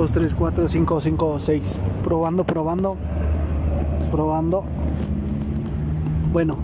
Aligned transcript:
2, 0.00 0.12
3, 0.12 0.32
4, 0.32 0.66
5, 0.66 1.00
5, 1.02 1.38
6. 1.40 1.78
Probando, 2.02 2.44
probando. 2.44 2.96
Probando. 4.10 4.64
Bueno, 6.32 6.56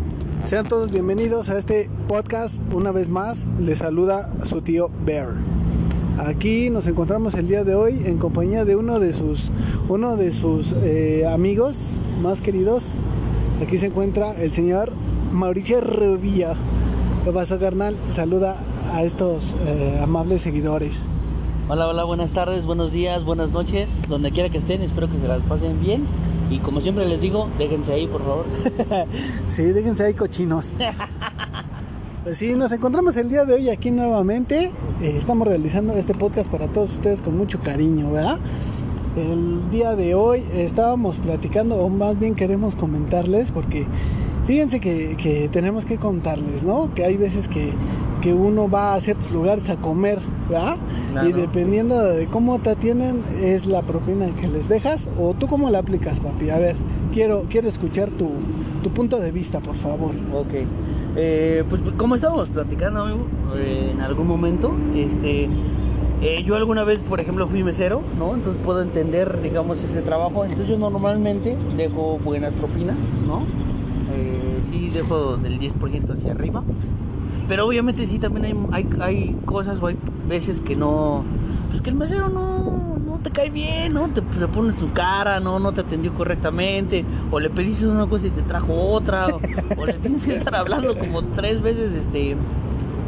sean 0.47 0.65
todos 0.65 0.91
bienvenidos 0.91 1.51
a 1.51 1.59
este 1.59 1.91
podcast. 2.09 2.63
Una 2.73 2.93
vez 2.93 3.11
más, 3.11 3.47
les 3.61 3.81
saluda 3.81 4.33
su 4.45 4.63
tío 4.63 4.91
Bear. 5.05 5.35
Aquí 6.17 6.71
nos 6.71 6.87
encontramos 6.87 7.35
el 7.35 7.47
día 7.47 7.63
de 7.63 7.75
hoy 7.75 8.01
en 8.07 8.17
compañía 8.17 8.65
de 8.65 8.75
uno 8.75 9.01
de 9.01 9.13
sus, 9.13 9.51
uno 9.91 10.17
de 10.17 10.33
sus 10.33 10.73
eh, 10.73 11.27
amigos 11.31 11.93
más 12.23 12.41
queridos. 12.41 13.01
Aquí 13.63 13.77
se 13.77 13.89
encuentra 13.89 14.33
el 14.33 14.51
señor 14.51 14.93
Mauricio 15.35 15.83
Rubia. 15.83 16.55
¿Qué 17.23 17.33
pasó, 17.33 17.59
carnal? 17.59 17.99
Saluda 18.13 18.57
a 18.95 19.03
estos 19.03 19.55
eh, 19.67 20.01
amables 20.03 20.41
seguidores. 20.41 21.11
Hola, 21.69 21.89
hola, 21.89 22.05
buenas 22.05 22.33
tardes, 22.33 22.65
buenos 22.65 22.93
días, 22.93 23.25
buenas 23.25 23.51
noches, 23.51 23.89
donde 24.09 24.31
quiera 24.31 24.49
que 24.49 24.57
estén, 24.57 24.83
espero 24.83 25.11
que 25.11 25.19
se 25.19 25.27
las 25.27 25.43
pasen 25.43 25.81
bien. 25.81 26.05
Y 26.49 26.59
como 26.59 26.81
siempre 26.81 27.09
les 27.09 27.21
digo, 27.21 27.49
déjense 27.59 27.93
ahí, 27.93 28.07
por 28.07 28.23
favor. 28.23 28.45
sí, 29.49 29.65
déjense 29.65 30.05
ahí 30.05 30.15
cochinos. 30.15 30.75
Pues 32.23 32.39
sí, 32.39 32.55
nos 32.55 32.73
encontramos 32.73 33.17
el 33.17 33.29
día 33.29 33.45
de 33.45 33.55
hoy 33.55 33.71
aquí 33.71 33.93
nuevamente. 33.93 34.73
Eh, 35.01 35.15
estamos 35.17 35.47
realizando 35.47 35.93
este 35.93 36.13
podcast 36.13 36.51
para 36.51 36.67
todos 36.67 36.95
ustedes 36.95 37.23
con 37.23 37.39
mucho 37.39 37.61
cariño, 37.61 38.11
¿verdad? 38.11 38.41
El 39.17 39.71
día 39.71 39.95
de 39.95 40.17
hoy 40.17 40.43
estábamos 40.53 41.15
platicando, 41.17 41.77
o 41.77 41.89
más 41.89 42.19
bien 42.19 42.35
queremos 42.35 42.75
comentarles, 42.75 43.53
porque 43.53 43.87
fíjense 44.45 44.81
que, 44.81 45.17
que 45.17 45.49
tenemos 45.51 45.85
que 45.85 45.99
contarles, 45.99 46.65
¿no? 46.65 46.93
Que 46.95 47.05
hay 47.05 47.17
veces 47.17 47.47
que, 47.47 47.73
que 48.21 48.33
uno 48.33 48.69
va 48.69 48.95
a 48.95 49.01
ciertos 49.01 49.31
lugares 49.33 49.69
a 49.71 49.77
comer, 49.77 50.19
¿verdad? 50.49 50.77
Y 51.27 51.33
dependiendo 51.33 52.03
de 52.03 52.27
cómo 52.27 52.59
te 52.59 52.71
atienden, 52.71 53.23
es 53.41 53.67
la 53.67 53.83
propina 53.83 54.27
que 54.41 54.49
les 54.49 54.69
dejas 54.69 55.11
o 55.19 55.35
tú 55.35 55.47
cómo 55.47 55.71
la 55.71 55.79
aplicas, 55.79 56.21
papi. 56.21 56.51
A 56.51 56.59
ver, 56.59 56.77
quiero, 57.13 57.45
quiero 57.49 57.69
escuchar 57.69 58.11
tu, 58.11 58.31
tu 58.83 58.91
punto 58.91 59.19
de 59.19 59.33
vista, 59.33 59.61
por 59.61 59.77
favor. 59.77 60.15
Ok. 60.35 60.55
Eh, 61.17 61.65
pues 61.69 61.81
como 61.97 62.15
estábamos 62.15 62.51
platicando 62.51 63.01
amigo, 63.01 63.27
eh, 63.57 63.91
en 63.95 64.03
algún 64.03 64.27
momento, 64.27 64.73
este, 64.95 65.49
eh, 66.21 66.43
yo 66.45 66.57
alguna 66.57 66.85
vez, 66.85 66.99
por 66.99 67.19
ejemplo, 67.19 67.49
fui 67.49 67.63
mesero, 67.63 68.03
¿no? 68.19 68.35
Entonces 68.35 68.61
puedo 68.63 68.83
entender, 68.83 69.41
digamos, 69.41 69.83
ese 69.83 70.03
trabajo. 70.03 70.45
Entonces 70.45 70.69
yo 70.69 70.79
normalmente 70.79 71.57
dejo 71.77 72.19
buenas 72.23 72.53
propinas, 72.53 72.97
¿no? 73.27 73.43
sí, 74.71 74.89
dejo 74.89 75.37
del 75.37 75.61
10% 75.61 76.11
hacia 76.11 76.33
arriba. 76.33 76.63
Pero 77.49 77.67
obviamente 77.67 78.07
sí, 78.07 78.19
también 78.19 78.47
hay, 78.47 78.55
hay, 78.73 78.89
hay, 79.01 79.37
cosas 79.45 79.79
o 79.81 79.87
hay 79.87 79.97
veces 80.29 80.61
que 80.61 80.77
no... 80.77 81.25
Pues 81.71 81.81
que 81.81 81.91
el 81.91 81.97
mesero 81.97 82.29
no, 82.29 82.99
no 83.05 83.19
te 83.19 83.31
cae 83.31 83.51
bien, 83.51 83.95
¿no? 83.95 84.09
Te, 84.09 84.21
te 84.21 84.49
pone 84.49 84.73
su 84.73 84.93
cara, 84.93 85.41
¿no? 85.41 85.59
No 85.59 85.73
te 85.73 85.83
atendió 85.83 86.13
correctamente. 86.15 87.05
O 87.31 87.39
le 87.39 87.51
pediste 87.51 87.87
una 87.87 88.07
cosa 88.07 88.27
y 88.27 88.31
te 88.31 88.43
trajo 88.43 88.73
otra. 88.75 89.27
O, 89.77 89.87
le 89.87 89.95
tienes 89.95 90.25
que 90.25 90.37
estar 90.37 90.55
hablando 90.55 90.97
como 90.99 91.23
tres 91.23 91.63
veces, 91.63 91.93
este... 91.93 92.37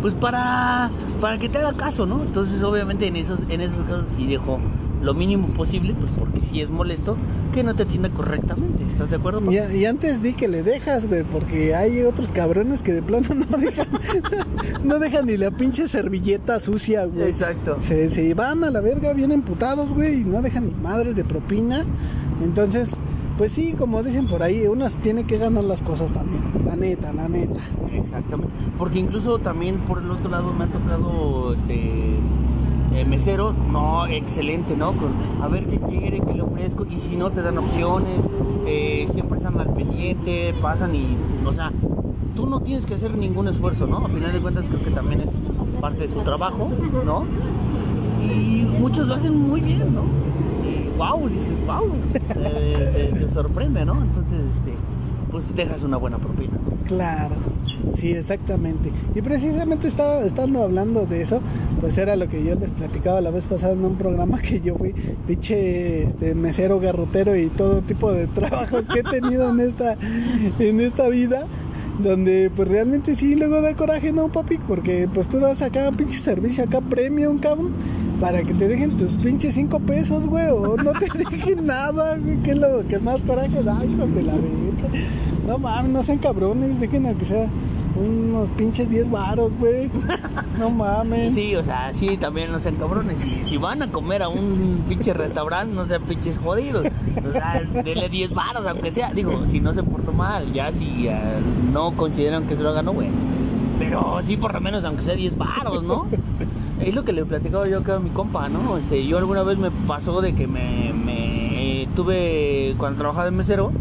Pues 0.03 0.15
para, 0.15 0.91
para 1.21 1.39
que 1.39 1.49
te 1.49 1.59
haga 1.59 1.73
caso, 1.73 2.07
¿no? 2.07 2.23
Entonces 2.23 2.63
obviamente 2.63 3.09
en 3.09 3.17
esos, 3.17 3.41
en 3.49 3.61
esos 3.61 3.85
casos 3.85 4.05
sí 4.17 4.29
dejo 4.29 4.61
lo 5.03 5.15
mínimo 5.15 5.49
posible, 5.49 5.95
pues 5.99 6.11
porque 6.19 6.41
si 6.41 6.61
es 6.61 6.71
molesto 6.71 7.17
que 7.53 7.63
no 7.63 7.75
te 7.75 7.85
atienda 7.85 8.11
correctamente. 8.11 8.85
¿Estás 8.85 9.11
de 9.11 9.17
acuerdo? 9.17 9.51
Y, 9.51 9.59
y, 9.77 9.85
antes 9.87 10.23
di 10.23 10.35
que 10.35 10.49
le 10.49 10.63
dejas, 10.63 11.07
güey, 11.07 11.23
porque 11.25 11.75
hay 11.75 12.03
otros 12.03 12.33
cabrones 12.33 12.83
que 12.83 12.93
de 12.93 13.03
plano 13.03 13.29
no 13.35 13.59
dejan, 13.59 13.89
no 14.85 14.99
dejan 14.99 15.27
ni 15.27 15.37
la 15.37 15.51
pinche 15.51 15.89
servilleta 15.89 16.61
sucia, 16.61 17.05
güey. 17.07 17.29
Exacto. 17.29 17.79
Se, 17.83 18.11
se 18.11 18.35
van 18.35 18.65
a 18.65 18.71
la 18.71 18.81
verga 18.81 19.13
bien 19.13 19.33
emputados, 19.33 19.89
güey, 19.91 20.23
y 20.23 20.25
no 20.25 20.43
dejan 20.43 20.67
ni 20.67 20.75
madres 20.75 21.15
de 21.17 21.25
propina. 21.25 21.85
Entonces, 22.43 22.91
pues 23.39 23.53
sí, 23.53 23.75
como 23.79 24.03
dicen 24.03 24.27
por 24.27 24.43
ahí, 24.43 24.67
uno 24.67 24.87
tiene 25.01 25.25
que 25.25 25.39
ganar 25.39 25.63
las 25.63 25.83
cosas 25.83 26.13
también. 26.13 26.43
La 26.65 26.75
neta, 26.75 27.13
la 27.13 27.29
neta. 27.29 27.61
Exactamente. 27.93 28.53
Porque 28.77 28.99
incluso 28.99 29.39
también 29.39 29.79
por 29.79 29.99
el 29.99 30.11
otro 30.11 30.29
lado 30.29 30.53
me 30.53 30.65
ha 30.65 30.67
tocado 30.67 31.55
este 31.55 32.17
eh, 32.99 33.05
meseros, 33.05 33.57
no, 33.59 34.07
excelente, 34.07 34.77
¿no? 34.77 34.93
Con, 34.93 35.13
a 35.41 35.49
ver 35.49 35.67
qué 35.67 35.79
quiere, 35.79 36.21
qué 36.21 36.35
le 36.35 36.43
ofrezco, 36.43 36.85
y 36.91 37.01
si 37.01 37.17
no 37.17 37.31
te 37.31 37.43
dan 37.43 37.59
opciones, 37.59 38.29
eh, 38.67 39.07
siempre 39.13 39.39
están 39.39 39.59
al 39.61 39.73
pendiente, 39.73 40.53
pasan 40.61 40.95
y, 40.95 41.17
o 41.47 41.53
sea, 41.53 41.73
tú 42.35 42.47
no 42.47 42.61
tienes 42.61 42.87
que 42.87 42.95
hacer 42.95 43.17
ningún 43.17 43.47
esfuerzo, 43.49 43.87
¿no? 43.87 43.99
A 43.99 44.09
final 44.09 44.33
de 44.33 44.41
cuentas 44.41 44.67
creo 44.67 44.83
que 44.83 44.91
también 44.91 45.21
es 45.21 45.31
parte 45.81 46.03
de 46.03 46.09
su 46.09 46.21
trabajo, 46.23 46.71
¿no? 47.05 47.25
Y 48.23 48.67
muchos 48.81 49.07
lo 49.07 49.15
hacen 49.15 49.41
muy 49.49 49.61
bien, 49.61 49.95
¿no? 49.95 50.03
Y 50.69 50.89
wow, 50.97 51.29
dices, 51.29 51.55
wow, 51.67 51.93
te, 52.35 53.13
te, 53.13 53.29
sorprende, 53.33 53.85
¿no? 53.85 53.95
Entonces, 53.95 54.41
este, 54.57 54.77
pues 55.31 55.55
dejas 55.55 55.83
una 55.85 55.97
buena 55.99 56.19
propina. 56.19 56.59
Claro, 56.85 57.37
sí, 57.97 58.13
exactamente. 58.13 58.91
Y 59.15 59.23
precisamente 59.23 59.89
estaba 59.89 60.21
estando 60.21 60.63
hablando 60.63 61.07
de 61.07 61.23
eso, 61.23 61.41
pues 61.81 61.99
era 61.99 62.17
lo 62.17 62.29
que 62.29 62.45
yo 62.45 62.55
les 62.55 62.73
platicaba 62.73 63.21
la 63.21 63.31
vez 63.31 63.45
pasada 63.45 63.73
en 63.73 63.85
un 63.85 63.97
programa 63.97 64.41
que 64.41 64.61
yo 64.61 64.77
fui 64.77 64.95
pinche 65.27 66.03
este, 66.03 66.35
mesero, 66.35 66.81
garrotero 66.81 67.37
y 67.37 67.49
todo 67.49 67.83
tipo 67.83 68.13
de 68.13 68.27
trabajos 68.39 68.87
que 68.87 69.01
he 69.01 69.03
tenido 69.05 69.51
en 69.51 69.61
esta, 69.61 69.97
en 70.59 70.81
esta 70.81 71.09
vida. 71.09 71.47
Donde 71.99 72.49
pues 72.55 72.69
realmente 72.69 73.17
sí 73.17 73.35
luego 73.35 73.61
da 73.61 73.75
coraje, 73.75 74.13
¿no, 74.13 74.29
papi? 74.29 74.59
Porque 74.69 75.09
pues 75.13 75.29
tú 75.29 75.41
das 75.41 75.63
acá 75.63 75.91
pinche 75.91 76.21
servicio, 76.21 76.63
acá 76.63 76.81
premium, 76.81 77.41
cabrón 77.41 77.73
para 78.21 78.43
que 78.43 78.55
te 78.55 78.69
dejen 78.69 78.97
tus 78.97 79.17
pinches 79.17 79.55
cinco 79.55 79.79
pesos, 79.81 80.27
güey, 80.27 80.47
o 80.49 80.77
no 80.77 80.93
te 80.93 81.07
dejen 81.31 81.67
nada, 81.67 82.17
güey, 82.17 82.37
que 82.39 82.53
es 82.53 82.59
lo 82.59 82.87
que 82.87 82.99
más 82.99 83.23
coraje 83.23 83.63
da, 83.63 83.85
hijos 83.85 84.15
de 84.15 84.23
la 84.23 84.33
verga. 84.35 84.89
No 85.47 85.59
mames, 85.59 85.93
no 85.93 86.03
sean 86.03 86.19
cabrones, 86.19 86.79
dejen 86.81 87.15
que 87.17 87.25
sea 87.25 87.49
unos 87.99 88.49
pinches 88.51 88.89
10 88.89 89.11
varos, 89.11 89.57
güey. 89.57 89.91
No 90.59 90.71
mames. 90.71 91.35
Sí, 91.35 91.55
o 91.55 91.63
sea, 91.63 91.93
sí, 91.93 92.17
también 92.17 92.51
no 92.51 92.59
sean 92.59 92.77
cabrones. 92.77 93.19
Si, 93.43 93.57
van 93.59 93.83
a 93.83 93.93
comer 93.93 94.23
a 94.23 94.29
un 94.29 94.85
pinche 94.89 95.15
restaurante, 95.15 95.75
no 95.75 95.87
sean 95.87 96.03
pinches 96.03 96.39
jodidos. 96.39 96.87
O 97.29 97.33
sea, 97.33 97.63
denle 97.85 98.09
10 98.09 98.35
varos, 98.35 98.67
aunque 98.67 98.91
sea. 98.91 99.13
Digo, 99.13 99.47
si 99.47 99.61
no 99.61 99.73
se 99.73 99.83
portó 99.83 100.13
mal, 100.13 100.53
ya 100.53 100.73
si 100.73 101.09
uh, 101.09 101.73
no 101.73 101.93
consideran 101.93 102.47
que 102.47 102.57
se 102.57 102.63
lo 102.63 102.73
ganó, 102.73 102.93
güey. 102.93 103.09
Pero 103.79 104.21
sí, 104.27 104.37
por 104.37 104.53
lo 104.53 104.61
menos, 104.61 104.85
aunque 104.85 105.03
sea 105.03 105.15
10 105.15 105.39
varos, 105.39 105.85
¿no? 105.85 106.07
Es 106.81 106.95
lo 106.95 107.05
que 107.05 107.13
le 107.13 107.25
platicaba 107.25 107.69
yo 107.69 107.79
acá 107.79 107.97
a 107.97 107.99
mi 107.99 108.11
compa, 108.11 108.49
¿no? 108.49 108.77
Este, 108.79 109.07
yo 109.07 109.19
alguna 109.19 109.43
vez 109.43 109.59
me 109.59 109.71
pasó 109.71 110.21
de 110.21 110.35
que 110.35 110.47
me, 110.47 110.93
me 110.93 111.83
eh, 111.83 111.89
tuve, 111.95 112.75
cuando 112.79 112.99
trabajaba 112.99 113.25
de 113.25 113.31
mesero, 113.33 113.73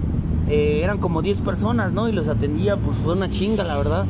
eh, 0.50 0.82
eran 0.84 0.98
como 0.98 1.22
10 1.22 1.40
personas, 1.40 1.92
¿no? 1.92 2.08
Y 2.08 2.12
los 2.12 2.28
atendía, 2.28 2.78
pues 2.78 2.98
fue 2.98 3.14
una 3.14 3.30
chinga, 3.30 3.64
la 3.64 3.78
verdad. 3.78 4.06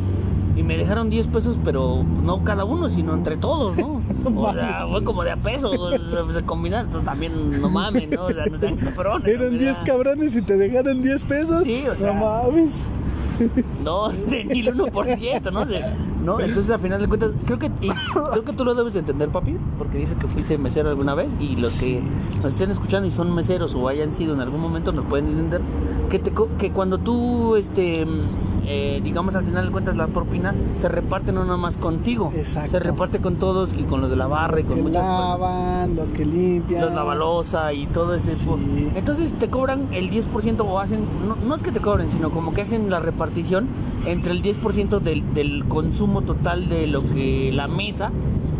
Y 0.56 0.64
me 0.64 0.76
dejaron 0.76 1.10
10 1.10 1.28
pesos, 1.28 1.58
pero 1.64 2.04
no 2.24 2.44
cada 2.44 2.66
uno, 2.66 2.90
sino 2.90 3.14
entre 3.14 3.38
todos, 3.38 3.78
¿no? 3.78 4.02
O 4.36 4.52
sea, 4.52 4.86
fue 4.90 5.04
como 5.04 5.24
de 5.24 5.32
a 5.32 5.38
peso, 5.38 5.72
se 6.34 6.44
combinar, 6.44 6.86
entonces 6.86 7.06
también 7.06 7.62
no 7.62 7.70
mames, 7.70 8.10
¿no? 8.10 8.26
O 8.26 8.32
sea, 8.32 8.46
no 8.48 8.60
sean 8.60 8.76
cabrones. 8.96 9.28
Eran 9.28 9.58
10 9.58 9.78
cabrones 9.86 10.36
y 10.36 10.42
te 10.42 10.58
dejaron 10.58 11.02
10 11.02 11.26
pesos. 11.26 11.64
Sí, 11.64 11.84
o 11.88 11.96
sea. 11.96 12.08
No 12.14 12.14
mames. 12.16 12.74
No, 13.84 14.12
ni 14.12 14.62
el 14.62 14.76
1%, 14.76 15.52
¿no? 15.52 15.66
De, 15.66 15.80
¿no? 16.28 16.40
Entonces, 16.42 16.70
al 16.70 16.80
final 16.82 17.02
de 17.02 17.08
cuentas, 17.08 17.32
creo 17.46 17.58
que, 17.58 17.68
y, 17.82 17.90
creo 18.32 18.44
que 18.44 18.54
tú 18.54 18.66
lo 18.66 18.76
debes 18.76 18.94
de 18.94 19.00
entender, 19.00 19.30
papi, 19.30 19.56
porque 19.78 19.98
dices 19.98 20.18
que 20.18 20.28
fuiste 20.28 20.58
mesero 20.58 20.90
alguna 20.90 21.16
vez 21.16 21.36
y 21.40 21.56
los 21.56 21.74
que 21.76 22.02
nos 22.44 22.52
estén 22.54 22.70
escuchando 22.70 23.08
y 23.08 23.12
son 23.12 23.34
meseros 23.34 23.74
o 23.76 23.88
hayan 23.88 24.14
sido 24.14 24.34
en 24.34 24.42
algún 24.42 24.60
momento 24.62 24.92
nos 24.92 25.06
pueden 25.06 25.28
entender 25.28 25.62
que, 26.10 26.20
te, 26.20 26.32
que 26.58 26.72
cuando 26.72 26.98
tú, 26.98 27.56
este, 27.56 28.06
eh, 28.66 29.00
digamos, 29.04 29.36
al 29.36 29.46
final 29.46 29.66
de 29.68 29.72
cuentas 29.72 29.96
la 29.96 30.08
propina 30.08 30.54
se 30.78 30.90
reparte 30.90 31.32
no 31.32 31.44
nada 31.46 31.58
más 31.58 31.78
contigo, 31.78 32.32
Exacto. 32.36 32.72
se 32.72 32.80
reparte 32.80 33.20
con 33.20 33.36
todos 33.38 33.72
y 33.74 33.84
con 33.84 34.02
los 34.02 34.10
de 34.10 34.16
la 34.18 34.28
barra 34.28 34.60
y 34.60 34.64
con 34.64 34.76
que 34.78 34.82
muchas 34.84 35.04
lavan, 35.04 35.96
los 35.96 36.12
que 36.12 36.26
limpian. 36.26 36.82
los 36.82 36.94
lavalosa 36.94 37.72
y 37.74 37.88
todo 37.88 38.14
ese 38.14 38.36
Sí. 38.36 38.40
tipo. 38.42 38.60
Entonces 38.96 39.34
te 39.34 39.50
cobran 39.50 39.88
el 39.92 40.10
10% 40.10 40.66
o 40.66 40.80
hacen, 40.80 41.06
no, 41.28 41.36
no 41.36 41.56
es 41.56 41.64
que 41.64 41.72
te 41.72 41.80
cobren, 41.80 42.10
sino 42.10 42.30
como 42.30 42.54
que 42.54 42.62
hacen 42.62 42.90
la 42.90 43.00
repartición 43.00 43.68
entre 44.08 44.32
el 44.32 44.42
10% 44.42 45.00
del, 45.00 45.34
del 45.34 45.66
consumo 45.66 46.22
total 46.22 46.70
de 46.70 46.88
lo 46.88 47.08
que 47.10 47.52
la 47.54 47.68
mesa, 47.68 48.12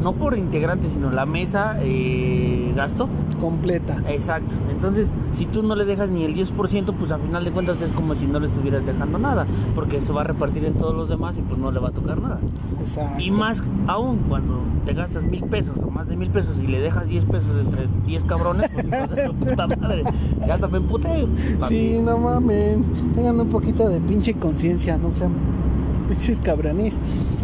no 0.02 0.14
por 0.14 0.38
integrante, 0.38 0.88
sino 0.88 1.12
la 1.12 1.26
mesa 1.26 1.78
eh, 1.82 2.72
gastó. 2.76 3.10
completa. 3.40 4.02
Exacto. 4.08 4.56
Entonces, 4.72 5.08
si 5.34 5.46
tú 5.46 5.62
no 5.62 5.76
le 5.76 5.86
dejas 5.86 6.10
ni 6.10 6.24
el 6.24 6.36
10%, 6.36 6.94
pues 6.94 7.12
a 7.12 7.20
final 7.20 7.44
de 7.46 7.52
cuentas 7.52 7.82
es 7.82 7.92
como 7.92 8.16
si 8.16 8.26
no 8.26 8.40
le 8.40 8.48
estuvieras 8.48 8.86
dejando 8.86 9.20
nada, 9.20 9.46
porque 9.76 10.02
se 10.02 10.12
va 10.12 10.22
a 10.22 10.24
repartir 10.24 10.66
en 10.66 10.74
todos 10.74 10.96
los 10.96 11.10
demás 11.10 11.38
y 11.38 11.42
pues 11.42 11.60
no 11.60 11.72
le 11.72 11.80
va 11.80 11.90
a 11.90 11.92
tocar 11.92 12.20
nada. 12.20 12.40
Exacto. 12.82 13.22
Y 13.22 13.32
más 13.32 13.64
aún 13.88 14.20
cuando 14.28 14.62
te 14.86 14.94
gastas 14.94 15.26
mil 15.26 15.44
pesos 15.44 15.78
o 15.80 15.92
más 15.92 16.08
de 16.08 16.16
mil 16.16 16.30
pesos 16.30 16.60
y 16.60 16.68
le 16.68 16.80
dejas 16.80 17.08
10 17.08 17.26
pesos 17.26 17.52
entre 17.60 17.88
10 18.06 18.24
cabrones, 18.24 18.70
pues 18.74 18.88
hijos 18.88 19.10
de 19.16 19.28
su 19.28 19.34
puta 19.34 19.68
madre. 19.68 20.04
Ya 20.48 20.58
también 20.58 20.84
puteo. 20.84 21.28
Sí, 21.68 22.00
no 22.04 22.18
mames. 22.18 22.78
Tengan 23.14 23.40
un 23.40 23.50
poquito 23.50 23.90
de 23.90 24.00
pinche 24.00 24.34
conciencia, 24.34 24.98
no 24.98 25.14
sean 25.14 25.34
pinches 26.08 26.40
cabrones. 26.40 26.96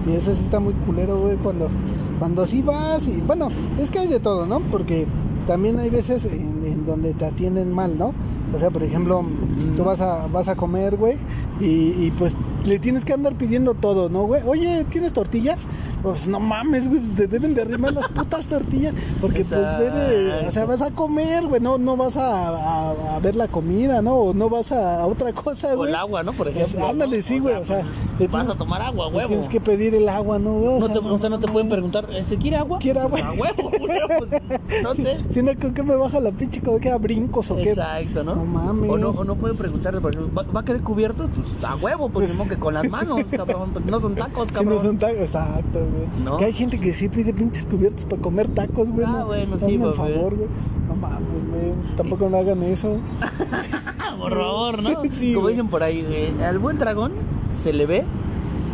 Y 0.08 0.14
eso 0.14 0.34
sí 0.34 0.44
está 0.44 0.60
muy 0.60 0.74
culero, 0.74 1.20
güey, 1.20 1.36
cuando, 1.38 1.70
cuando 2.20 2.46
sí 2.46 2.62
vas 2.62 3.08
y... 3.08 3.22
Bueno, 3.22 3.50
es 3.82 3.90
que 3.92 4.00
hay 4.00 4.08
de 4.08 4.20
todo, 4.20 4.46
¿no? 4.46 4.60
Porque 4.72 5.06
también 5.48 5.80
hay 5.80 5.90
veces 5.90 6.26
en, 6.26 6.62
en 6.66 6.86
donde 6.86 7.14
te 7.14 7.26
atienden 7.26 7.72
mal, 7.74 7.98
¿no? 7.98 8.14
O 8.54 8.60
sea, 8.60 8.70
por 8.70 8.84
ejemplo, 8.84 9.24
Mm. 9.24 9.76
tú 9.76 9.84
vas 9.84 10.00
a, 10.02 10.28
vas 10.28 10.48
a 10.48 10.56
comer, 10.56 10.96
güey, 10.98 11.18
y, 11.60 11.66
y, 12.06 12.14
pues 12.18 12.36
le 12.66 12.80
tienes 12.80 13.04
que 13.06 13.14
andar 13.14 13.36
pidiendo 13.36 13.74
todo, 13.74 14.10
¿no, 14.10 14.24
güey? 14.26 14.42
Oye, 14.46 14.86
¿tienes 14.90 15.12
tortillas? 15.14 15.66
Pues 16.02 16.28
no 16.28 16.40
mames, 16.40 16.88
güey, 16.90 17.02
te 17.02 17.28
deben 17.28 17.54
de 17.56 17.62
arrimar 17.62 17.94
las 17.94 18.08
putas 18.10 18.46
tortillas, 18.46 18.94
porque 19.22 19.44
pues 19.46 19.68
eres, 19.80 20.48
o 20.48 20.52
sea, 20.52 20.66
vas 20.66 20.82
a 20.82 20.92
comer, 20.92 21.46
güey, 21.48 21.62
no, 21.62 21.78
no 21.78 21.96
vas 21.98 22.18
a, 22.18 22.50
a- 22.50 23.16
a 23.16 23.20
ver 23.20 23.36
la 23.36 23.48
comida, 23.48 24.02
¿no? 24.02 24.16
O 24.16 24.34
no 24.34 24.50
vas 24.50 24.72
a, 24.72 25.06
otra 25.08 25.32
cosa, 25.34 25.74
O 25.74 25.78
güey. 25.78 25.90
el 25.90 25.96
agua, 25.96 26.24
¿no? 26.24 26.34
Por 26.34 26.48
ejemplo. 26.48 26.88
ándale, 26.88 27.18
¿no? 27.18 27.24
sí, 27.24 27.40
güey, 27.40 27.56
o 27.56 27.66
sea, 27.66 27.82
pues, 28.18 28.30
vas 28.32 28.44
tienes- 28.44 28.56
a 28.56 28.58
tomar 28.58 28.82
agua, 28.82 29.08
huevo. 29.08 29.28
Tienes 29.30 29.50
que 29.50 29.60
pedir 29.62 29.96
el 29.96 30.08
agua, 30.10 30.40
¿no, 30.40 30.54
güey? 30.54 30.80
No 30.80 30.90
te, 30.90 31.00
o 31.00 31.18
sea, 31.18 31.30
no 31.30 31.40
te 31.40 31.48
pueden 31.48 31.70
preguntar, 31.70 32.08
¿este 32.14 32.38
quiere 32.38 32.58
agua? 32.58 32.80
¿Quiere 32.80 33.00
agua? 33.00 33.12
Pues, 33.12 33.24
a 33.24 33.32
huevo, 33.32 33.70
huevo, 33.82 34.26
pues, 34.30 34.84
no 34.84 34.94
sé. 34.96 35.18
Si 35.32 35.42
no, 35.42 35.52
¿con 35.60 35.74
qué 35.74 35.84
me 35.84 35.96
baja 35.96 36.20
la 36.20 36.32
pinche 36.32 36.62
como 36.62 36.80
que 36.80 36.90
a 36.92 36.98
brincos 36.98 37.50
o 37.52 37.56
qué? 37.56 37.72
Exacto, 37.72 38.24
¿no? 38.24 38.36
No 38.36 38.46
mames. 38.46 38.90
O 38.90 38.98
no, 38.98 39.10
o 39.10 39.24
no 39.24 39.36
pueden 39.36 39.58
preguntarle, 39.58 40.02
por 40.02 40.14
ejemplo, 40.14 40.34
¿va, 40.44 40.52
va 40.52 40.60
a 40.62 40.66
querer 40.66 40.82
cubierto? 40.82 41.30
Pues 41.34 41.64
a 41.64 41.76
huevo, 41.76 42.10
pues, 42.10 42.28
Pues- 42.28 42.38
modo 42.38 42.50
que 42.54 42.60
con 42.60 42.74
las 42.74 42.90
manos, 42.90 43.24
cabrón. 43.32 43.72
Pues 43.74 43.86
no 43.86 44.00
son 44.00 44.16
tacos, 44.16 44.52
cabrón. 44.52 44.76
no 44.76 44.82
son 44.82 44.98
tacos, 44.98 45.18
exacto, 45.18 45.80
güey. 45.80 46.24
¿No? 46.24 46.38
Que 46.38 46.46
hay 46.46 46.54
gente 46.54 46.80
que 46.80 46.94
sí 46.94 47.10
pide 47.10 47.34
pinches 47.34 47.66
cubiertos 47.66 48.06
para 48.06 48.22
comer 48.22 48.48
tacos, 48.50 48.92
güey. 48.92 49.06
Ah, 49.08 49.20
no, 49.20 49.26
bueno, 49.28 49.60
sí, 49.60 49.74
el 49.74 49.80
güey. 49.80 49.94
favor, 49.94 50.36
güey. 50.36 50.50
No 50.88 50.96
mames, 50.96 51.50
güey. 51.50 51.96
Tampoco 51.96 52.30
me 52.30 52.40
hagan 52.40 52.64
eso. 52.64 52.98
Por 54.20 54.34
favor, 54.34 54.82
¿no? 54.84 55.04
Sí, 55.12 55.34
Como 55.34 55.48
dicen 55.50 55.68
por 55.68 55.84
ahí, 55.84 56.02
güey, 56.02 56.44
al 56.44 56.60
buen 56.60 56.78
dragón 56.78 57.12
se 57.52 57.74
le 57.74 57.86
ve 57.86 58.04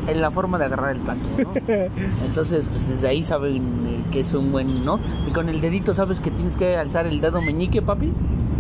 en 0.07 0.21
la 0.21 0.31
forma 0.31 0.57
de 0.57 0.65
agarrar 0.65 0.95
el 0.95 1.01
plato, 1.01 1.21
¿no? 1.37 1.51
Entonces, 2.25 2.67
pues 2.67 2.87
desde 2.87 3.07
ahí 3.07 3.23
saben 3.23 3.63
eh, 3.87 4.03
que 4.11 4.21
es 4.21 4.33
un 4.33 4.51
buen, 4.51 4.85
¿no? 4.85 4.99
Y 5.27 5.31
con 5.31 5.49
el 5.49 5.61
dedito 5.61 5.93
sabes 5.93 6.19
que 6.19 6.31
tienes 6.31 6.55
que 6.55 6.77
alzar 6.77 7.07
el 7.07 7.21
dedo 7.21 7.41
meñique, 7.41 7.81
papi. 7.81 8.13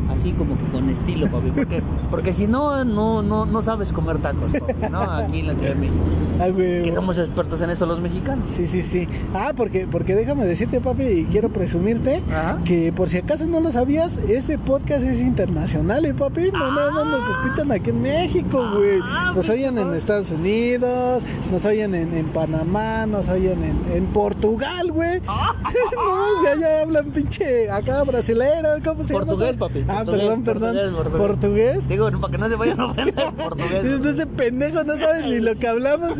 Así 0.09 0.31
como 0.33 0.57
que 0.57 0.63
con 0.65 0.89
estilo, 0.89 1.27
papi. 1.27 1.51
Porque, 1.51 1.81
porque 2.09 2.33
si 2.33 2.47
no, 2.47 2.83
no, 2.83 3.21
no, 3.21 3.45
no 3.45 3.61
sabes 3.61 3.91
comer 3.93 4.17
tacos, 4.19 4.51
papi, 4.51 4.73
¿no? 4.91 5.01
Aquí 5.01 5.39
en 5.39 5.47
la 5.47 5.53
Ciudad 5.53 5.69
de 5.73 5.79
México. 5.79 5.97
Ah, 6.41 6.47
güey. 6.49 6.83
Que 6.83 6.93
somos 6.93 7.17
expertos 7.17 7.61
en 7.61 7.69
eso 7.69 7.85
los 7.85 7.99
mexicanos. 7.99 8.45
Sí, 8.49 8.65
sí, 8.67 8.81
sí. 8.81 9.07
Ah, 9.33 9.53
porque, 9.55 9.87
porque 9.89 10.15
déjame 10.15 10.45
decirte, 10.45 10.79
papi, 10.81 11.03
y 11.03 11.25
quiero 11.25 11.49
presumirte 11.49 12.23
Ajá. 12.29 12.59
que 12.65 12.91
por 12.91 13.07
si 13.09 13.17
acaso 13.17 13.45
no 13.45 13.59
lo 13.59 13.71
sabías, 13.71 14.17
este 14.17 14.57
podcast 14.57 15.03
es 15.03 15.19
internacional, 15.21 16.05
¿eh, 16.05 16.13
papi? 16.13 16.51
No 16.51 16.71
nada 16.73 16.91
más 16.91 17.05
nos 17.05 17.21
escuchan 17.29 17.71
aquí 17.71 17.89
en 17.91 18.01
México, 18.01 18.65
güey. 18.75 18.99
Ah, 19.03 19.33
Nos 19.35 19.47
oyen 19.49 19.77
en. 19.77 19.93
Estados 19.93 20.31
Unidos, 20.31 21.21
nos 21.51 21.65
oyen 21.65 21.93
en, 21.93 22.13
en 22.13 22.25
Panamá, 22.27 23.05
nos 23.05 23.29
oyen 23.29 23.61
en, 23.63 23.77
en 23.93 24.05
Portugal, 24.07 24.91
güey. 24.91 25.21
Ah. 25.27 25.53
no, 25.95 26.43
ya, 26.43 26.59
ya 26.59 26.81
hablan 26.83 27.05
pinche 27.11 27.69
acá 27.69 28.03
brasilero, 28.03 28.69
¿cómo 28.83 29.03
se 29.03 29.13
Portugués, 29.13 29.55
llama? 29.55 29.67
papi, 29.67 29.85
Ah, 29.87 29.98
portugués, 30.05 30.39
perdón, 30.45 30.75
perdón. 31.03 31.17
portugués. 31.17 31.87
Digo, 31.87 32.09
para 32.19 32.31
que 32.31 32.37
no 32.37 32.49
se 32.49 32.55
vayan 32.55 32.79
a 32.79 32.85
ofender 32.87 33.15
en 33.19 33.33
portugués. 33.35 33.83
Ese 34.05 34.25
pendejo 34.27 34.83
no 34.83 34.97
sabe 34.97 35.27
ni 35.27 35.39
lo 35.39 35.55
que 35.55 35.67
hablamos. 35.67 36.13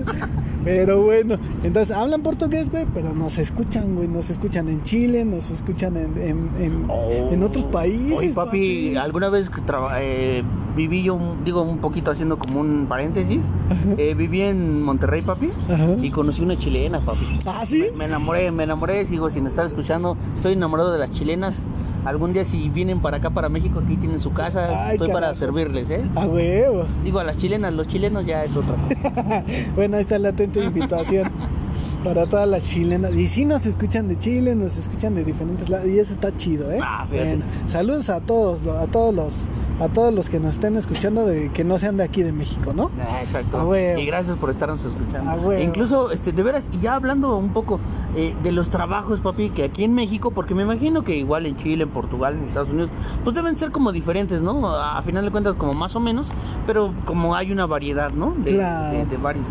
Pero 0.64 1.02
bueno, 1.04 1.38
entonces 1.64 1.96
hablan 1.96 2.22
portugués, 2.22 2.70
güey, 2.70 2.86
pero 2.94 3.14
nos 3.16 3.38
escuchan, 3.38 3.96
güey, 3.96 4.10
nos 4.10 4.30
escuchan 4.30 4.68
en 4.68 4.84
Chile, 4.84 5.24
nos 5.24 5.50
escuchan 5.52 5.96
en, 5.96 6.18
en, 6.18 6.50
en, 6.62 6.86
Oh. 6.90 7.30
en 7.31 7.44
otros 7.44 7.64
países. 7.66 8.18
Oye, 8.20 8.34
papi, 8.34 8.96
alguna 8.98 9.30
vez 9.30 9.50
eh, 10.02 10.44
viví 10.76 11.02
yo, 11.04 11.18
digo, 11.46 11.62
un 11.62 11.78
poquito 11.78 12.12
haciendo 12.12 12.38
como 12.38 12.60
un 12.60 12.88
paréntesis. 12.90 13.46
eh, 13.98 14.14
viví 14.16 14.42
en 14.42 14.84
Monterrey, 14.84 15.22
papi, 15.22 15.50
Ajá. 15.70 15.92
y 16.02 16.12
conocí 16.12 16.42
una 16.44 16.58
chilena, 16.58 17.00
papi. 17.00 17.40
¿Ah, 17.46 17.66
sí? 17.66 17.86
Me, 17.94 18.00
me 18.00 18.06
enamoré, 18.06 18.52
me 18.52 18.64
enamoré, 18.64 19.06
sigo 19.06 19.30
sin 19.30 19.48
estar 19.48 19.66
escuchando. 19.66 20.18
Estoy 20.36 20.54
enamorado 20.54 20.92
de 20.92 21.00
las 21.00 21.10
chilenas. 21.12 21.64
Algún 22.06 22.34
día 22.34 22.46
si 22.46 22.69
vienen 22.69 23.01
para 23.01 23.18
acá, 23.18 23.30
para 23.30 23.50
México, 23.50 23.81
aquí 23.84 23.96
tienen 23.98 24.22
su 24.22 24.31
casa, 24.31 24.88
Ay, 24.88 24.94
estoy 24.94 25.12
para 25.12 25.34
servirles, 25.36 25.90
¿eh? 25.90 26.01
A 26.16 26.25
huevo. 26.25 26.86
Digo, 27.04 27.19
a 27.19 27.24
las 27.24 27.38
chilenas, 27.38 27.74
los 27.74 27.88
chilenos 27.88 28.25
ya 28.25 28.44
es 28.44 28.56
otra. 28.56 28.75
bueno, 29.75 29.98
ahí 29.98 30.01
está 30.01 30.18
la 30.18 30.30
atenta 30.30 30.63
invitación 30.63 31.30
para 32.04 32.25
todas 32.25 32.48
las 32.48 32.63
chilenas. 32.63 33.13
Y 33.13 33.28
sí 33.28 33.46
nos 33.46 33.66
escuchan 33.66 34.07
de 34.07 34.18
Chile, 34.18 34.56
nos 34.56 34.78
escuchan 34.78 35.16
de 35.16 35.24
diferentes 35.24 35.69
lados, 35.69 35.88
y 35.88 36.00
eso 36.00 36.13
está 36.13 36.36
chido, 36.36 36.72
¿eh? 36.72 36.80
Ah. 36.81 37.06
Bueno, 37.10 37.44
saludos 37.66 38.10
a 38.10 38.22
todos, 38.22 38.66
a 38.68 38.88
todos 38.88 39.13
los 39.13 39.34
a 39.80 39.88
todos 39.90 40.14
los 40.14 40.30
que 40.30 40.40
nos 40.40 40.56
estén 40.56 40.76
escuchando 40.78 41.26
de 41.26 41.50
que 41.52 41.64
no 41.64 41.78
sean 41.80 41.96
de 41.98 42.04
aquí 42.04 42.22
de 42.24 42.31
México, 42.34 42.74
¿no? 42.74 42.92
Ah, 43.02 43.20
exacto. 43.22 43.58
Y 44.00 44.06
gracias 44.06 44.38
por 44.38 44.50
estarnos 44.50 44.84
escuchando. 44.84 45.30
E 45.52 45.64
incluso, 45.64 46.12
este, 46.12 46.31
de 46.31 46.44
veras, 46.44 46.70
y 46.74 46.80
ya 46.80 46.96
hablando 46.96 47.36
un 47.38 47.50
poco 47.54 47.80
eh, 48.16 48.36
de 48.44 48.52
los 48.52 48.70
trabajos, 48.70 49.22
papi, 49.22 49.50
que 49.52 49.64
aquí 49.64 49.84
en 49.84 49.94
México, 49.94 50.31
porque 50.31 50.54
me 50.54 50.64
imagino 50.64 51.04
que 51.04 51.16
igual 51.16 51.46
en 51.46 51.56
Chile, 51.56 51.84
en 51.84 51.90
Portugal, 51.90 52.34
en 52.36 52.44
Estados 52.44 52.70
Unidos, 52.70 52.90
pues 53.24 53.36
deben 53.36 53.56
ser 53.56 53.72
como 53.72 53.92
diferentes, 53.92 54.42
¿no? 54.42 54.68
A, 54.70 54.98
a 54.98 55.02
final 55.02 55.24
de 55.24 55.31
cuentas, 55.31 55.56
como 55.56 55.74
más 55.74 55.96
o 55.96 56.00
menos, 56.00 56.28
pero 56.68 56.94
como 57.06 57.36
hay 57.36 57.52
una 57.52 57.66
variedad, 57.66 58.12
¿no? 58.12 58.34
De, 58.38 58.56
Claro. 58.56 58.98
de- 58.98 59.06
de 59.06 59.18
varios. 59.18 59.46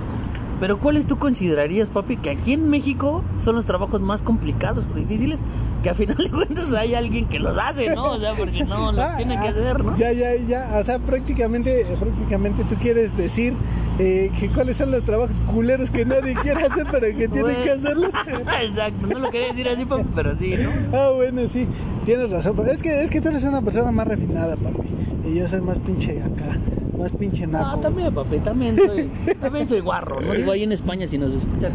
Pero 0.61 0.79
¿cuáles 0.79 1.07
tú 1.07 1.19
considerarías, 1.19 1.89
papi, 1.91 2.17
que 2.17 2.31
aquí 2.31 2.53
en 2.53 2.69
México 2.69 3.23
son 3.43 3.55
los 3.55 3.65
trabajos 3.65 4.01
más 4.01 4.23
complicados 4.23 4.89
o 4.93 4.97
difíciles? 4.97 5.45
Que 5.85 5.91
a 5.91 5.95
final 5.95 6.17
de 6.17 6.31
cuentas 6.31 6.73
hay 6.73 6.95
alguien 6.95 7.27
que 7.29 7.39
los 7.39 7.57
hace, 7.57 7.95
¿no? 7.95 8.13
O 8.13 8.19
sea, 8.19 8.33
porque 8.35 8.65
no, 8.65 8.91
los 8.91 9.01
Ah, 9.05 9.15
tiene 9.17 9.35
que 9.35 9.47
ah, 9.47 9.51
hacer, 9.51 9.85
¿no? 9.85 9.97
Ya, 9.97 10.13
ya, 10.13 10.35
ya. 10.35 10.79
O 10.81 10.85
sea, 10.85 10.99
prácticamente, 10.99 11.87
prácticamente 12.01 12.65
tú 12.65 12.75
quieres 12.75 13.17
decir 13.17 13.55
eh, 14.01 14.33
que 14.41 14.49
cuáles 14.49 14.77
son 14.77 14.91
los 14.91 15.05
trabajos 15.05 15.37
culeros 15.53 15.91
que 15.93 16.05
nadie 16.05 16.35
quiere 16.35 16.65
hacer, 16.65 16.87
pero 16.91 17.07
que 17.17 17.29
tienen 17.29 17.43
Bueno. 17.43 17.63
que 17.63 17.71
hacerlos. 17.71 18.11
Exacto, 18.63 19.07
no 19.07 19.19
lo 19.21 19.31
quería 19.31 19.49
decir 19.49 19.69
así, 19.69 19.85
papi, 19.85 20.05
pero 20.15 20.37
sí, 20.37 20.55
¿no? 20.59 20.71
Ah, 20.99 21.11
bueno, 21.15 21.47
sí, 21.47 21.69
tienes 22.05 22.31
razón. 22.31 22.57
Es 22.69 22.83
que, 22.83 23.01
es 23.03 23.11
que 23.11 23.21
tú 23.21 23.29
eres 23.29 23.45
una 23.45 23.63
persona 23.63 23.93
más 23.93 24.09
refinada, 24.09 24.57
papi. 24.57 24.89
Y 25.25 25.35
yo 25.37 25.47
soy 25.47 25.61
más 25.61 25.79
pinche 25.79 26.21
acá, 26.23 26.59
más 26.99 27.13
pinche 27.13 27.47
naco. 27.47 27.77
No, 27.77 27.79
también, 27.79 28.15
papi, 28.15 28.39
también 28.41 28.77
soy, 28.77 29.11
también 29.41 29.69
soy 29.69 29.81
guarro, 29.81 30.21
¿no? 30.21 30.33
Digo, 30.35 30.53
ahí 30.53 30.65
en 30.65 30.73
España 30.73 31.07
si 31.07 31.19
nos 31.19 31.33
escuchan, 31.33 31.73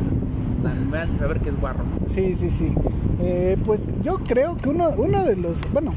van 0.91 1.09
a 1.09 1.17
saber 1.17 1.39
que 1.39 1.49
es 1.49 1.59
guarro. 1.59 1.83
Sí, 2.07 2.35
sí, 2.35 2.49
sí. 2.51 2.71
Eh, 3.21 3.57
pues 3.65 3.89
yo 4.03 4.17
creo 4.19 4.57
que 4.57 4.69
uno, 4.69 4.89
uno 4.97 5.23
de 5.23 5.35
los, 5.35 5.59
bueno, 5.71 5.93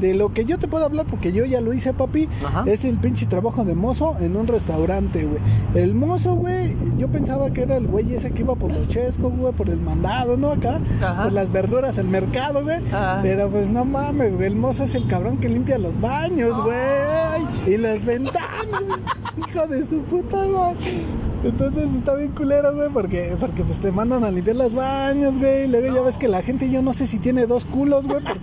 de 0.00 0.14
lo 0.14 0.32
que 0.32 0.44
yo 0.44 0.58
te 0.58 0.68
puedo 0.68 0.84
hablar, 0.84 1.06
porque 1.06 1.32
yo 1.32 1.44
ya 1.44 1.60
lo 1.60 1.72
hice, 1.72 1.92
papi, 1.92 2.28
Ajá. 2.44 2.64
es 2.66 2.84
el 2.84 2.98
pinche 2.98 3.26
trabajo 3.26 3.64
de 3.64 3.74
mozo 3.74 4.16
en 4.20 4.36
un 4.36 4.46
restaurante, 4.46 5.24
güey. 5.24 5.40
El 5.74 5.94
mozo, 5.94 6.34
güey, 6.34 6.74
yo 6.98 7.08
pensaba 7.08 7.50
que 7.50 7.62
era 7.62 7.76
el 7.76 7.86
güey 7.86 8.14
ese 8.14 8.30
que 8.32 8.42
iba 8.42 8.54
por 8.54 8.72
los 8.72 8.88
chescos, 8.88 9.32
güey, 9.36 9.52
por 9.52 9.68
el 9.70 9.80
mandado, 9.80 10.36
¿no? 10.36 10.50
Acá, 10.50 10.80
Ajá. 11.02 11.24
por 11.24 11.32
las 11.32 11.50
verduras, 11.52 11.98
el 11.98 12.08
mercado, 12.08 12.62
güey. 12.62 12.78
Pero 13.22 13.48
pues 13.50 13.68
no 13.70 13.84
mames, 13.84 14.34
güey, 14.36 14.48
el 14.48 14.56
mozo 14.56 14.84
es 14.84 14.94
el 14.94 15.06
cabrón 15.06 15.38
que 15.38 15.48
limpia 15.48 15.78
los 15.78 16.00
baños, 16.00 16.60
güey, 16.62 17.74
y 17.74 17.76
las 17.78 18.04
ventanas, 18.04 18.68
güey. 18.70 19.00
hijo 19.48 19.66
de 19.66 19.84
su 19.84 19.98
puta 20.02 20.36
madre. 20.36 21.02
Entonces 21.44 21.92
está 21.92 22.14
bien 22.14 22.32
culero, 22.32 22.74
güey, 22.74 22.88
porque, 22.88 23.36
porque 23.38 23.62
pues 23.64 23.78
te 23.78 23.92
mandan 23.92 24.24
a 24.24 24.30
limpiar 24.30 24.56
las 24.56 24.74
baños, 24.74 25.38
güey. 25.38 25.68
Luego 25.68 25.94
ya 25.94 26.00
ves 26.00 26.16
que 26.16 26.26
la 26.26 26.40
gente, 26.40 26.70
yo 26.70 26.80
no 26.80 26.94
sé 26.94 27.06
si 27.06 27.18
tiene 27.18 27.46
dos 27.46 27.66
culos, 27.66 28.06
güey, 28.06 28.22
porque, 28.24 28.40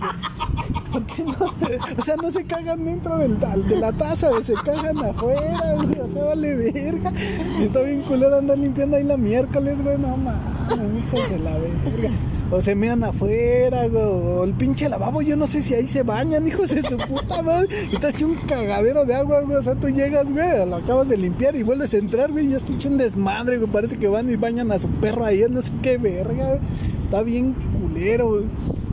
porque 0.92 1.24
no, 1.24 1.52
o 1.98 2.04
sea, 2.04 2.14
no 2.16 2.30
se 2.30 2.44
cagan 2.44 2.84
dentro 2.84 3.18
del, 3.18 3.40
de 3.40 3.76
la 3.76 3.90
taza, 3.90 4.28
güey, 4.28 4.44
se 4.44 4.54
cagan 4.54 4.98
afuera, 4.98 5.74
güey, 5.82 5.98
o 5.98 6.12
sea, 6.12 6.24
vale 6.24 6.54
verga. 6.54 7.12
Y 7.58 7.64
está 7.64 7.80
bien 7.80 8.02
culero 8.02 8.38
andar 8.38 8.58
limpiando 8.58 8.96
ahí 8.96 9.02
la 9.02 9.16
miércoles, 9.16 9.82
güey, 9.82 9.98
no 9.98 10.16
mames, 10.16 11.04
hijos 11.04 11.28
de 11.28 11.38
la 11.40 11.58
verga. 11.58 12.10
O 12.54 12.60
se 12.60 12.74
mean 12.74 13.02
afuera, 13.02 13.88
güey, 13.88 14.04
o 14.04 14.44
el 14.44 14.52
pinche 14.52 14.86
lavabo, 14.86 15.22
yo 15.22 15.36
no 15.36 15.46
sé 15.46 15.62
si 15.62 15.72
ahí 15.72 15.88
se 15.88 16.02
bañan, 16.02 16.46
hijos 16.48 16.68
de 16.68 16.82
su 16.82 16.98
puta 16.98 17.42
madre. 17.42 17.68
Y 17.90 17.96
te 17.96 18.06
has 18.06 18.14
hecho 18.14 18.26
un 18.26 18.36
cagadero 18.46 19.06
de 19.06 19.14
agua, 19.14 19.40
güey, 19.40 19.56
o 19.56 19.62
sea, 19.62 19.74
tú 19.74 19.88
llegas, 19.88 20.30
güey, 20.30 20.68
lo 20.68 20.76
acabas 20.76 21.08
de 21.08 21.16
limpiar 21.16 21.56
y 21.56 21.62
vuelves 21.62 21.94
a 21.94 21.96
entrar, 21.96 22.30
güey, 22.30 22.50
ya 22.50 22.58
está 22.58 22.74
hecho 22.74 22.90
un 22.90 22.98
desmadre, 22.98 23.56
güey, 23.56 23.70
parece 23.70 23.96
que 23.96 24.06
van 24.06 24.28
y 24.28 24.36
bañan 24.36 24.70
a 24.70 24.78
su 24.78 24.88
perro 24.88 25.24
ahí, 25.24 25.42
no 25.50 25.62
sé 25.62 25.72
qué 25.82 25.96
verga, 25.96 26.48
güey. 26.48 26.60
Está 27.04 27.22
bien 27.22 27.54
culero, 27.80 28.28
güey. 28.28 28.44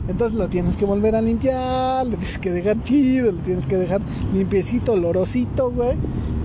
Entonces 0.08 0.38
lo 0.38 0.48
tienes 0.48 0.78
que 0.78 0.86
volver 0.86 1.14
a 1.14 1.20
limpiar, 1.20 2.06
lo 2.06 2.16
tienes 2.16 2.38
que 2.38 2.50
dejar 2.52 2.82
chido, 2.82 3.30
lo 3.30 3.42
tienes 3.42 3.66
que 3.66 3.76
dejar 3.76 4.00
limpiecito, 4.32 4.92
olorosito, 4.92 5.70
güey. 5.70 5.98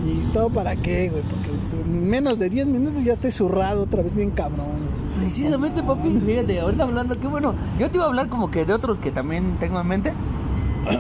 Y 0.06 0.32
todo 0.34 0.50
para 0.50 0.76
qué, 0.76 1.10
güey, 1.10 1.24
porque 1.24 1.50
en 1.82 2.08
menos 2.08 2.40
de 2.40 2.50
10 2.50 2.68
minutos 2.68 3.04
ya 3.04 3.14
estés 3.14 3.36
zurrado 3.36 3.84
otra 3.84 4.04
vez 4.04 4.14
bien 4.14 4.32
cabrón. 4.32 4.85
Precisamente, 5.16 5.82
papi, 5.82 6.20
fíjate, 6.26 6.60
ahorita 6.60 6.84
hablando, 6.84 7.20
qué 7.20 7.28
bueno. 7.28 7.54
Yo 7.80 7.90
te 7.90 7.98
iba 7.98 8.06
a 8.06 8.10
hablar 8.10 8.30
como 8.30 8.52
que 8.52 8.66
de 8.66 8.74
otros 8.74 9.00
que 9.00 9.12
también 9.12 9.58
tengo 9.60 9.80
en 9.80 9.88
mente. 9.88 10.14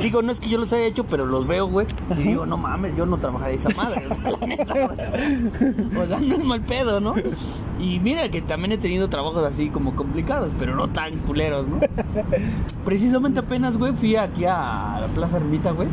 Digo, 0.01 0.23
no 0.23 0.31
es 0.31 0.39
que 0.39 0.49
yo 0.49 0.57
los 0.57 0.73
haya 0.73 0.85
hecho, 0.85 1.03
pero 1.03 1.25
los 1.25 1.45
veo, 1.45 1.67
güey. 1.67 1.85
Y 2.17 2.23
digo, 2.23 2.45
no 2.45 2.57
mames, 2.57 2.95
yo 2.95 3.05
no 3.05 3.17
trabajaré 3.17 3.53
esa 3.53 3.69
madre. 3.75 4.07
O 4.07 4.15
sea, 4.15 4.31
la 4.31 4.47
neta, 4.47 4.73
güey. 4.73 5.97
O 5.97 6.05
sea, 6.07 6.19
no 6.19 6.35
es 6.35 6.43
mal 6.43 6.61
pedo, 6.61 6.99
¿no? 6.99 7.13
Y 7.79 7.99
mira 7.99 8.29
que 8.29 8.41
también 8.41 8.71
he 8.71 8.77
tenido 8.79 9.09
trabajos 9.09 9.45
así 9.45 9.69
como 9.69 9.95
complicados, 9.95 10.53
pero 10.57 10.75
no 10.75 10.87
tan 10.87 11.17
culeros, 11.19 11.67
¿no? 11.67 11.79
Precisamente 12.83 13.41
apenas, 13.41 13.77
güey, 13.77 13.93
fui 13.93 14.15
aquí 14.15 14.45
a 14.45 14.97
la 15.01 15.07
Plaza 15.13 15.37
Ermita, 15.37 15.71
güey. 15.71 15.87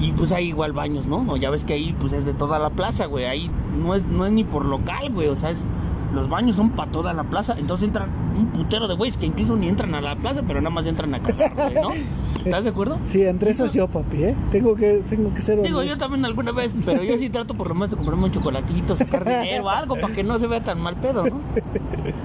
Y 0.00 0.12
pues 0.12 0.32
hay 0.32 0.48
igual 0.48 0.72
baños, 0.72 1.06
¿no? 1.06 1.36
Ya 1.36 1.50
ves 1.50 1.64
que 1.64 1.74
ahí 1.74 1.94
pues 2.00 2.12
es 2.12 2.24
de 2.24 2.32
toda 2.32 2.58
la 2.58 2.70
plaza, 2.70 3.06
güey. 3.06 3.24
Ahí 3.24 3.50
no 3.82 3.94
es, 3.94 4.06
no 4.06 4.26
es 4.26 4.32
ni 4.32 4.44
por 4.44 4.64
local, 4.64 5.12
güey. 5.12 5.28
O 5.28 5.36
sea, 5.36 5.50
es, 5.50 5.66
los 6.14 6.28
baños 6.28 6.56
son 6.56 6.70
para 6.70 6.90
toda 6.90 7.12
la 7.12 7.24
plaza. 7.24 7.54
Entonces 7.58 7.88
entran 7.88 8.08
un 8.36 8.46
putero 8.48 8.88
de 8.88 8.94
güeyes 8.94 9.16
que 9.16 9.26
incluso 9.26 9.56
ni 9.56 9.68
entran 9.68 9.94
a 9.94 10.00
la 10.00 10.16
plaza, 10.16 10.42
pero 10.46 10.60
nada 10.60 10.70
más 10.70 10.86
entran 10.86 11.14
a 11.14 11.20
cagar, 11.20 11.54
güey, 11.54 11.74
¿no? 11.74 11.90
¿Estás 12.44 12.64
de 12.64 12.70
acuerdo? 12.70 12.98
Sí, 13.04 13.24
entre 13.24 13.50
esos 13.50 13.72
yo, 13.72 13.88
papi, 13.88 14.24
¿eh? 14.24 14.36
Tengo 14.50 14.74
que, 14.74 15.02
tengo 15.08 15.34
que 15.34 15.40
ser 15.40 15.60
Digo, 15.60 15.78
honesto. 15.78 15.96
yo 15.96 15.98
también 15.98 16.24
alguna 16.24 16.52
vez, 16.52 16.74
pero 16.84 17.02
yo 17.02 17.18
sí 17.18 17.28
trato 17.28 17.54
por 17.54 17.68
lo 17.68 17.74
menos 17.74 17.90
de 17.90 17.96
comprarme 17.96 18.24
un 18.24 18.32
chocolatito, 18.32 18.96
sacar 18.96 19.24
dinero 19.24 19.64
o 19.64 19.68
algo 19.68 19.96
para 19.96 20.14
que 20.14 20.22
no 20.22 20.38
se 20.38 20.46
vea 20.46 20.60
tan 20.60 20.80
mal 20.80 20.94
pedo, 20.96 21.24
¿no? 21.24 21.40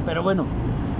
Pero 0.05 0.23
bueno, 0.23 0.45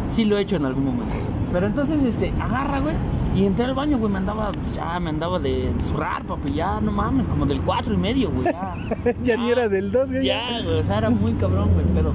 sí 0.09 0.25
lo 0.25 0.37
he 0.37 0.41
hecho 0.41 0.55
en 0.55 0.65
algún 0.65 0.85
momento. 0.85 1.13
Pero 1.51 1.67
entonces, 1.67 2.03
este, 2.03 2.33
agarra, 2.41 2.79
güey, 2.79 2.95
y 3.35 3.45
entré 3.45 3.65
al 3.65 3.75
baño, 3.75 3.97
güey, 3.97 4.11
me 4.11 4.17
andaba, 4.17 4.51
ya 4.75 4.99
me 4.99 5.11
andaba 5.11 5.39
de 5.39 5.71
zurrar, 5.79 6.23
papi, 6.23 6.53
ya, 6.53 6.81
no 6.81 6.91
mames, 6.91 7.27
como 7.27 7.45
del 7.45 7.61
cuatro 7.61 7.93
y 7.93 7.97
medio, 7.97 8.31
güey, 8.31 8.45
ya. 8.45 8.75
ya 9.23 9.37
ni 9.37 9.51
era 9.51 9.69
del 9.69 9.91
2, 9.91 10.11
güey. 10.11 10.25
Ya, 10.25 10.61
güey, 10.63 10.79
o 10.79 10.83
sea, 10.83 10.97
era 10.97 11.09
muy 11.09 11.33
cabrón, 11.33 11.69
güey, 11.73 11.85
pero. 11.93 12.13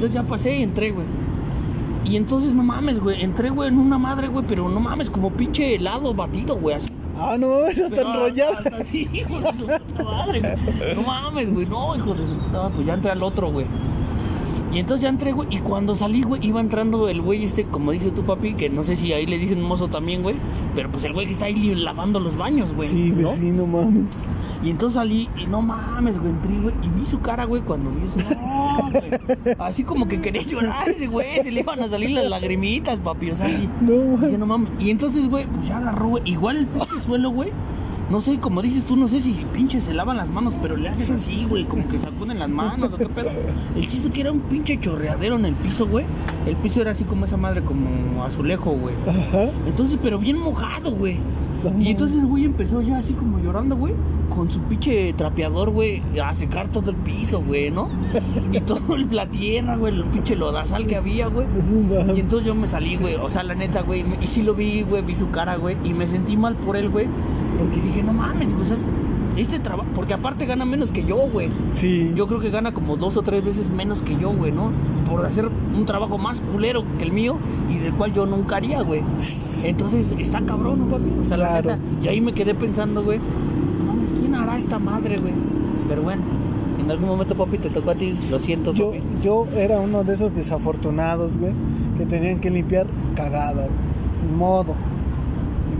Entonces 0.00 0.14
ya 0.14 0.22
pasé 0.22 0.56
y 0.56 0.62
entré, 0.62 0.92
güey. 0.92 1.04
Y 2.06 2.16
entonces, 2.16 2.54
no 2.54 2.62
mames, 2.62 3.00
güey, 3.00 3.22
entré, 3.22 3.50
güey, 3.50 3.68
en 3.68 3.76
una 3.76 3.98
madre, 3.98 4.28
güey, 4.28 4.42
pero 4.48 4.66
no 4.66 4.80
mames, 4.80 5.10
como 5.10 5.30
pinche 5.30 5.74
helado 5.74 6.14
batido, 6.14 6.56
güey, 6.56 6.76
así. 6.76 6.88
Ah, 7.18 7.36
no 7.38 7.48
mames, 7.50 7.78
hasta 7.78 7.96
Pero 7.96 8.08
enrollado. 8.14 8.56
hasta 8.56 8.76
así, 8.78 9.06
hijo 9.12 9.38
de 9.42 9.52
su 9.58 9.66
puta 9.66 10.02
madre, 10.04 10.40
güey. 10.40 10.94
No 10.94 11.02
mames, 11.02 11.52
güey, 11.52 11.66
no, 11.66 11.94
hijo 11.94 12.14
de 12.14 12.26
su 12.26 12.32
puta 12.32 12.58
madre, 12.62 12.72
pues 12.76 12.86
ya 12.86 12.94
entré 12.94 13.10
al 13.10 13.22
otro, 13.22 13.52
güey. 13.52 13.66
Y 14.72 14.78
entonces 14.78 15.02
ya 15.02 15.08
entré, 15.08 15.32
güey, 15.32 15.48
y 15.50 15.58
cuando 15.58 15.96
salí, 15.96 16.22
güey, 16.22 16.46
iba 16.46 16.60
entrando 16.60 17.08
el 17.08 17.20
güey 17.20 17.42
este, 17.44 17.64
como 17.64 17.90
dices 17.90 18.14
tú, 18.14 18.22
papi, 18.22 18.54
que 18.54 18.68
no 18.68 18.84
sé 18.84 18.94
si 18.94 19.12
ahí 19.12 19.26
le 19.26 19.36
dicen 19.36 19.60
mozo 19.60 19.88
también, 19.88 20.22
güey, 20.22 20.36
pero 20.76 20.88
pues 20.90 21.02
el 21.04 21.12
güey 21.12 21.26
que 21.26 21.32
está 21.32 21.46
ahí 21.46 21.74
lavando 21.74 22.20
los 22.20 22.36
baños, 22.36 22.72
güey. 22.74 22.88
Sí, 22.88 23.10
güey, 23.10 23.22
¿no? 23.22 23.34
sí, 23.34 23.50
no 23.50 23.66
mames. 23.66 24.16
Y 24.62 24.70
entonces 24.70 24.94
salí 24.94 25.28
y 25.36 25.46
no 25.46 25.60
mames, 25.60 26.18
güey, 26.20 26.30
entré, 26.30 26.56
güey, 26.60 26.74
y 26.82 27.00
vi 27.00 27.06
su 27.06 27.20
cara, 27.20 27.46
güey, 27.46 27.62
cuando 27.62 27.90
vi 27.90 28.06
eso. 28.06 28.34
No, 28.34 28.90
güey. 28.90 29.56
Así 29.58 29.82
como 29.82 30.06
que 30.06 30.20
quería 30.20 30.42
llorar 30.42 30.88
ese 30.88 31.08
güey, 31.08 31.42
se 31.42 31.50
le 31.50 31.60
iban 31.60 31.82
a 31.82 31.88
salir 31.88 32.10
las 32.10 32.26
lagrimitas, 32.26 33.00
papi, 33.00 33.32
o 33.32 33.36
sea, 33.36 33.46
así. 33.46 33.68
No 33.80 34.16
mames. 34.18 34.38
no 34.38 34.46
mames. 34.46 34.68
Y 34.78 34.90
entonces, 34.90 35.28
güey, 35.28 35.46
pues 35.46 35.66
ya 35.66 35.78
agarró, 35.78 36.10
güey, 36.10 36.22
igual 36.26 36.58
el 36.58 37.02
suelo, 37.02 37.30
güey. 37.30 37.50
No 38.10 38.20
sé, 38.20 38.38
como 38.40 38.60
dices 38.60 38.84
tú, 38.84 38.96
no 38.96 39.06
sé 39.06 39.22
si 39.22 39.32
pinche 39.54 39.80
se 39.80 39.94
lavan 39.94 40.16
las 40.16 40.28
manos, 40.28 40.52
pero 40.60 40.76
le 40.76 40.88
haces 40.88 41.10
así, 41.10 41.46
güey, 41.48 41.64
como 41.64 41.86
que 41.88 41.98
sacuden 41.98 42.40
las 42.40 42.48
manos 42.48 42.92
o 42.92 42.96
qué 42.96 43.08
pedo. 43.08 43.30
El 43.76 43.88
chiste 43.88 44.10
que 44.10 44.22
era 44.22 44.32
un 44.32 44.40
pinche 44.40 44.80
chorreadero 44.80 45.36
en 45.36 45.44
el 45.44 45.54
piso, 45.54 45.86
güey. 45.86 46.04
El 46.44 46.56
piso 46.56 46.80
era 46.80 46.90
así 46.90 47.04
como 47.04 47.24
esa 47.26 47.36
madre, 47.36 47.62
como 47.62 48.24
azulejo, 48.24 48.72
güey. 48.72 48.96
Ajá. 49.08 49.48
Entonces, 49.66 49.96
pero 50.02 50.18
bien 50.18 50.38
mojado, 50.38 50.90
güey. 50.90 51.18
Y 51.78 51.88
entonces 51.90 52.24
güey 52.24 52.46
empezó 52.46 52.80
ya 52.82 52.96
así 52.98 53.12
como 53.12 53.38
llorando, 53.38 53.76
güey, 53.76 53.92
con 54.34 54.50
su 54.50 54.60
pinche 54.62 55.12
trapeador, 55.12 55.70
güey, 55.70 56.02
a 56.24 56.32
secar 56.34 56.68
todo 56.68 56.90
el 56.90 56.96
piso, 56.96 57.42
güey, 57.42 57.70
¿no? 57.70 57.88
Y 58.50 58.60
todo 58.60 58.96
el- 58.96 59.14
la 59.14 59.26
tierra, 59.26 59.76
güey, 59.76 59.94
el 59.94 60.04
pinche 60.04 60.34
lodazal 60.36 60.86
que 60.86 60.96
había, 60.96 61.26
güey. 61.28 61.46
Y 62.16 62.20
entonces 62.20 62.46
yo 62.46 62.54
me 62.54 62.66
salí, 62.66 62.96
güey, 62.96 63.14
o 63.16 63.30
sea, 63.30 63.42
la 63.42 63.54
neta, 63.54 63.82
güey, 63.82 64.04
y 64.22 64.26
sí 64.26 64.42
lo 64.42 64.54
vi, 64.54 64.82
güey, 64.82 65.02
vi 65.02 65.14
su 65.14 65.30
cara, 65.30 65.56
güey, 65.56 65.76
y 65.84 65.92
me 65.92 66.06
sentí 66.06 66.36
mal 66.38 66.54
por 66.54 66.76
él, 66.78 66.88
güey, 66.88 67.06
porque 67.60 67.80
dije, 67.86 68.02
no 68.02 68.12
mames, 68.12 68.48
sea, 68.66 68.76
este 69.36 69.58
trabajo, 69.58 69.88
porque 69.94 70.12
aparte 70.14 70.44
gana 70.44 70.64
menos 70.64 70.90
que 70.90 71.04
yo, 71.04 71.16
güey. 71.32 71.50
Sí. 71.70 72.12
Yo 72.14 72.26
creo 72.26 72.40
que 72.40 72.50
gana 72.50 72.72
como 72.74 72.96
dos 72.96 73.16
o 73.16 73.22
tres 73.22 73.44
veces 73.44 73.70
menos 73.70 74.02
que 74.02 74.16
yo, 74.16 74.30
güey, 74.32 74.52
¿no? 74.52 74.70
Por 75.08 75.24
hacer 75.24 75.48
un 75.76 75.86
trabajo 75.86 76.18
más 76.18 76.40
culero 76.40 76.84
que 76.98 77.04
el 77.04 77.12
mío 77.12 77.36
y 77.70 77.78
del 77.78 77.92
cual 77.94 78.12
yo 78.12 78.26
nunca 78.26 78.56
haría, 78.56 78.82
güey. 78.82 79.02
Entonces, 79.64 80.14
está 80.18 80.40
cabrón, 80.42 80.80
¿no, 80.80 80.84
papi? 80.86 81.10
O 81.20 81.24
sea, 81.24 81.36
la 81.36 81.48
Claro. 81.60 81.70
neta. 81.70 81.78
Y 82.02 82.08
ahí 82.08 82.20
me 82.20 82.32
quedé 82.32 82.54
pensando, 82.54 83.02
güey, 83.02 83.18
no 83.18 83.92
mames, 83.92 84.10
¿quién 84.18 84.34
hará 84.34 84.58
esta 84.58 84.78
madre, 84.78 85.18
güey? 85.18 85.32
Pero 85.88 86.02
bueno, 86.02 86.22
en 86.82 86.90
algún 86.90 87.08
momento, 87.08 87.34
papi, 87.34 87.58
te 87.58 87.70
tocó 87.70 87.90
a 87.92 87.94
ti, 87.94 88.18
lo 88.30 88.38
siento, 88.38 88.72
Yo, 88.74 88.88
papi. 88.88 89.02
yo 89.22 89.46
era 89.56 89.80
uno 89.80 90.02
de 90.04 90.14
esos 90.14 90.34
desafortunados, 90.34 91.36
güey, 91.38 91.52
que 91.96 92.04
tenían 92.04 92.40
que 92.40 92.50
limpiar 92.50 92.86
cagada. 93.14 93.66
güey. 93.68 94.36
Modo. 94.36 94.74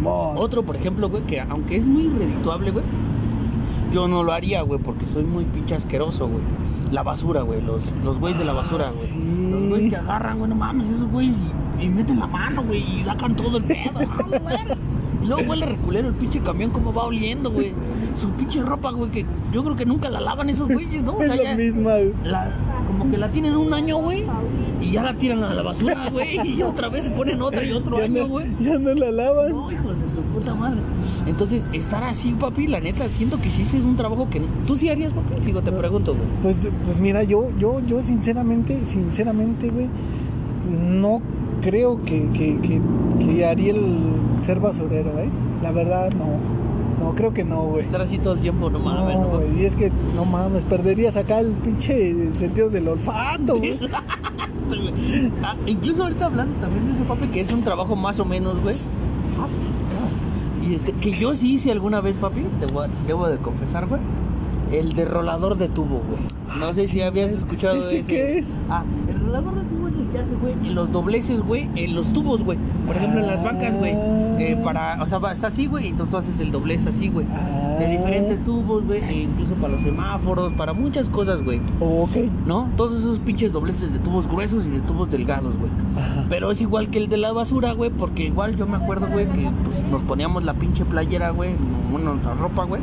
Otro, 0.05 0.63
por 0.63 0.77
ejemplo, 0.77 1.09
güey, 1.09 1.23
que 1.25 1.41
aunque 1.41 1.77
es 1.77 1.85
muy 1.87 2.09
redituable, 2.09 2.71
güey, 2.71 2.85
yo 3.93 4.07
no 4.09 4.23
lo 4.23 4.33
haría, 4.33 4.63
güey, 4.63 4.81
porque 4.81 5.07
soy 5.07 5.25
muy 5.25 5.45
pinche 5.45 5.75
asqueroso, 5.75 6.29
güey. 6.29 6.43
La 6.93 7.03
basura, 7.03 7.43
güey, 7.43 7.61
los, 7.63 7.93
los 8.05 8.19
güeyes 8.19 8.39
de 8.39 8.45
la 8.45 8.53
basura, 8.53 8.87
güey. 8.89 9.07
sí. 9.07 9.49
Los 9.51 9.69
güeyes 9.69 9.91
que 9.91 9.97
agarran, 9.97 10.39
güey, 10.39 10.49
no 10.51 10.57
mames, 10.57 10.89
esos 10.89 11.09
güeyes 11.11 11.43
y, 11.81 11.85
y 11.85 11.89
meten 11.89 12.19
la 12.19 12.27
mano, 12.27 12.63
güey, 12.65 12.83
y 12.99 13.05
sacan 13.05 13.37
todo 13.37 13.59
el 13.59 13.65
pedo. 13.65 13.91
¡Ah, 14.11 14.27
la 14.31 14.39
verga! 14.39 14.77
Y 15.23 15.27
luego 15.27 15.51
huele 15.51 15.67
reculero 15.67 16.09
el 16.09 16.15
pinche 16.15 16.41
camión, 16.41 16.71
como 16.71 16.93
va 16.95 17.05
oliendo, 17.05 17.51
güey. 17.51 17.73
Su 18.17 18.31
pinche 18.31 18.63
ropa, 18.63 18.91
güey, 18.91 19.11
que 19.11 19.25
yo 19.53 19.63
creo 19.63 19.77
que 19.77 19.85
nunca 19.87 20.09
la 20.09 20.21
lavan 20.21 20.49
esos 20.51 20.67
güeyes, 20.69 21.03
¿no? 21.05 21.13
O 21.13 21.21
es 21.21 21.27
sea, 21.29 21.37
la 21.37 21.43
ya- 21.43 21.57
misma, 21.57 21.91
güey. 21.93 22.13
la- 22.25 22.51
como 22.87 23.09
que 23.11 23.19
la 23.19 23.29
tienen 23.31 23.55
un 23.57 23.73
año, 23.75 23.99
güey, 23.99 24.25
y 24.91 24.95
ya 24.95 25.03
la 25.03 25.15
tiran 25.15 25.43
a 25.45 25.55
la 25.55 25.63
basura, 25.63 26.09
güey, 26.13 26.57
y 26.59 26.63
otra 26.63 26.89
vez 26.89 27.05
se 27.05 27.11
ponen 27.11 27.41
otra 27.41 27.65
y 27.65 27.73
otro 27.73 27.99
Ya 27.99 28.05
año, 28.05 28.23
no, 28.23 28.29
güey. 28.29 28.47
ya 28.61 28.79
no 28.79 28.93
la 28.95 29.11
lavan. 29.13 29.51
No, 29.53 29.71
hijos 29.71 29.97
de 29.97 30.15
su 30.15 30.23
puta 30.35 30.55
madre. 30.55 30.81
Entonces, 31.27 31.65
estar 31.73 32.03
así, 32.03 32.33
papi, 32.33 32.67
la 32.67 32.81
neta, 32.81 33.09
siento 33.09 33.41
que 33.41 33.51
sí 33.51 33.63
es 33.63 33.75
un 33.75 33.95
trabajo 33.97 34.29
que 34.31 34.41
tú 34.67 34.77
sí 34.77 34.89
harías, 34.89 35.13
papi. 35.13 35.45
Digo, 35.45 35.63
te 35.63 35.71
pregunto, 35.71 36.15
güey. 36.15 36.27
Pues, 36.43 36.57
pues 36.85 36.99
mira, 36.99 37.23
yo, 37.23 37.51
yo, 37.59 37.81
yo 37.87 38.01
sinceramente, 38.03 38.85
sinceramente, 38.85 39.71
güey, 39.71 39.89
no 40.71 41.21
creo 41.61 42.03
que, 42.05 42.29
que, 42.31 42.59
que, 42.61 42.81
que 43.25 43.47
haría 43.47 43.73
el 43.73 43.97
ser 44.43 44.61
basurero, 44.61 45.19
¿eh? 45.19 45.29
La 45.63 45.73
verdad, 45.73 46.11
no. 46.13 46.61
No, 47.05 47.15
creo 47.15 47.33
que 47.33 47.45
no, 47.45 47.63
güey. 47.63 47.85
Estar 47.85 48.03
así 48.03 48.19
todo 48.19 48.35
el 48.35 48.41
tiempo, 48.41 48.69
no 48.69 48.79
mames, 48.79 49.15
No, 49.17 49.23
no 49.23 49.29
güey, 49.39 49.63
y 49.63 49.65
es 49.65 49.75
que, 49.75 49.91
no 50.15 50.27
mames, 50.27 50.67
perderías 50.67 51.17
acá 51.17 51.41
el 51.41 51.53
pinche 51.53 52.31
sentido 52.35 52.69
del 52.69 52.89
olfato, 52.89 53.57
güey. 53.57 53.79
Ah, 55.43 55.57
incluso 55.67 56.03
ahorita 56.05 56.27
hablando 56.27 56.55
también 56.61 56.87
de 56.87 56.93
eso, 56.93 57.05
papi, 57.05 57.29
que 57.29 57.41
es 57.41 57.53
un 57.53 57.63
trabajo 57.63 57.97
más 57.97 58.19
o 58.21 58.25
menos, 58.25 58.61
güey. 58.63 58.77
Y 60.69 60.75
este, 60.75 60.93
que 60.93 61.13
yo 61.13 61.35
sí 61.35 61.55
hice 61.55 61.73
alguna 61.73 62.01
vez, 62.01 62.19
papi, 62.19 62.43
te 62.61 62.67
voy 62.67 62.87
a- 62.87 63.07
debo 63.07 63.27
de 63.29 63.39
confesar, 63.39 63.87
güey. 63.87 64.01
El 64.71 64.93
de 64.93 65.05
rolador 65.05 65.57
de 65.57 65.69
tubo, 65.69 66.01
güey. 66.09 66.21
No 66.61 66.73
sé 66.75 66.87
si 66.87 67.01
habías 67.01 67.33
escuchado 67.33 67.77
¿Ese 67.77 68.01
ese. 68.01 68.09
qué 68.13 68.39
es? 68.39 68.53
Ah, 68.69 68.85
el 69.09 69.19
rolador 69.21 69.55
de 69.55 69.63
tubo 69.63 69.80
es 70.21 70.31
el 70.31 70.37
que 70.39 70.47
hace, 70.47 70.55
güey, 70.55 70.69
en 70.69 70.75
los 70.75 70.93
dobleces, 70.93 71.41
güey, 71.43 71.69
en 71.77 71.95
los 71.95 72.13
tubos, 72.13 72.43
güey. 72.45 72.59
Por 72.87 72.97
ejemplo, 72.97 73.21
en 73.21 73.27
las 73.27 73.43
bancas, 73.43 73.79
güey. 73.79 73.93
eh, 73.93 74.61
para, 74.65 75.03
o 75.03 75.07
sea, 75.07 75.21
está 75.33 75.49
así, 75.49 75.67
güey, 75.67 75.87
y 75.87 75.89
entonces 75.89 76.11
tú 76.11 76.17
haces 76.19 76.41
el 76.41 76.51
doblez 76.51 76.87
así, 76.87 77.09
güey. 77.09 77.27
Ah. 77.33 77.77
De 77.79 77.89
diferentes 77.89 78.45
tubos, 78.45 78.85
güey, 78.87 79.03
e 79.03 79.23
incluso 79.23 79.55
para 79.55 79.75
los 79.75 79.83
semáforos, 79.83 80.53
para 80.55 80.73
muchas 80.73 81.09
cosas, 81.09 81.43
güey. 81.43 81.61
Ok. 81.81 82.17
¿No? 82.47 82.69
Todos 82.77 82.99
esos 82.99 83.19
pinches 83.19 83.53
dobleces 83.53 83.93
de 83.93 83.99
tubos 83.99 84.27
gruesos 84.27 84.67
y 84.67 84.71
de 84.71 84.81
tubos 84.81 85.11
delgados, 85.11 85.57
güey. 85.59 85.71
Pero 86.29 86.51
es 86.51 86.61
igual 86.61 86.89
que 86.91 86.99
el 86.99 87.09
de 87.09 87.17
la 87.17 87.33
basura, 87.33 87.73
güey, 87.73 87.91
porque 87.91 88.25
igual 88.25 88.57
yo 88.57 88.67
me 88.67 88.77
acuerdo, 88.77 89.09
güey, 89.09 89.27
que 89.27 89.51
pues, 89.65 89.83
nos 89.91 90.03
poníamos 90.05 90.45
la 90.45 90.55
pinche 90.55 90.85
playera, 90.85 91.31
güey, 91.31 91.51
bueno, 91.91 92.13
nuestra 92.13 92.35
ropa, 92.35 92.65
güey. 92.65 92.81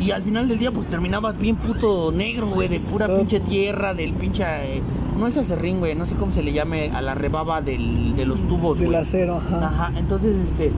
Y 0.00 0.12
al 0.12 0.22
final 0.22 0.48
del 0.48 0.58
día, 0.58 0.70
pues 0.72 0.88
terminabas 0.88 1.38
bien 1.38 1.56
puto 1.56 2.10
negro, 2.10 2.46
güey, 2.48 2.68
de 2.68 2.80
pura 2.80 3.06
pinche 3.06 3.38
tierra, 3.40 3.92
del 3.94 4.12
pinche. 4.14 4.42
eh, 4.46 4.82
no 5.18 5.26
es 5.26 5.36
acerrín, 5.36 5.78
güey, 5.80 5.94
no 5.94 6.06
sé 6.06 6.14
cómo 6.14 6.32
se 6.32 6.42
le 6.42 6.52
llame 6.52 6.90
a 6.90 7.02
la 7.02 7.14
rebaba 7.14 7.60
del, 7.60 8.16
de 8.16 8.24
los 8.24 8.40
tubos, 8.48 8.78
Del 8.78 8.88
güey. 8.88 8.98
acero, 9.00 9.36
ajá. 9.36 9.66
Ajá, 9.66 9.92
entonces, 9.98 10.34
este. 10.36 10.72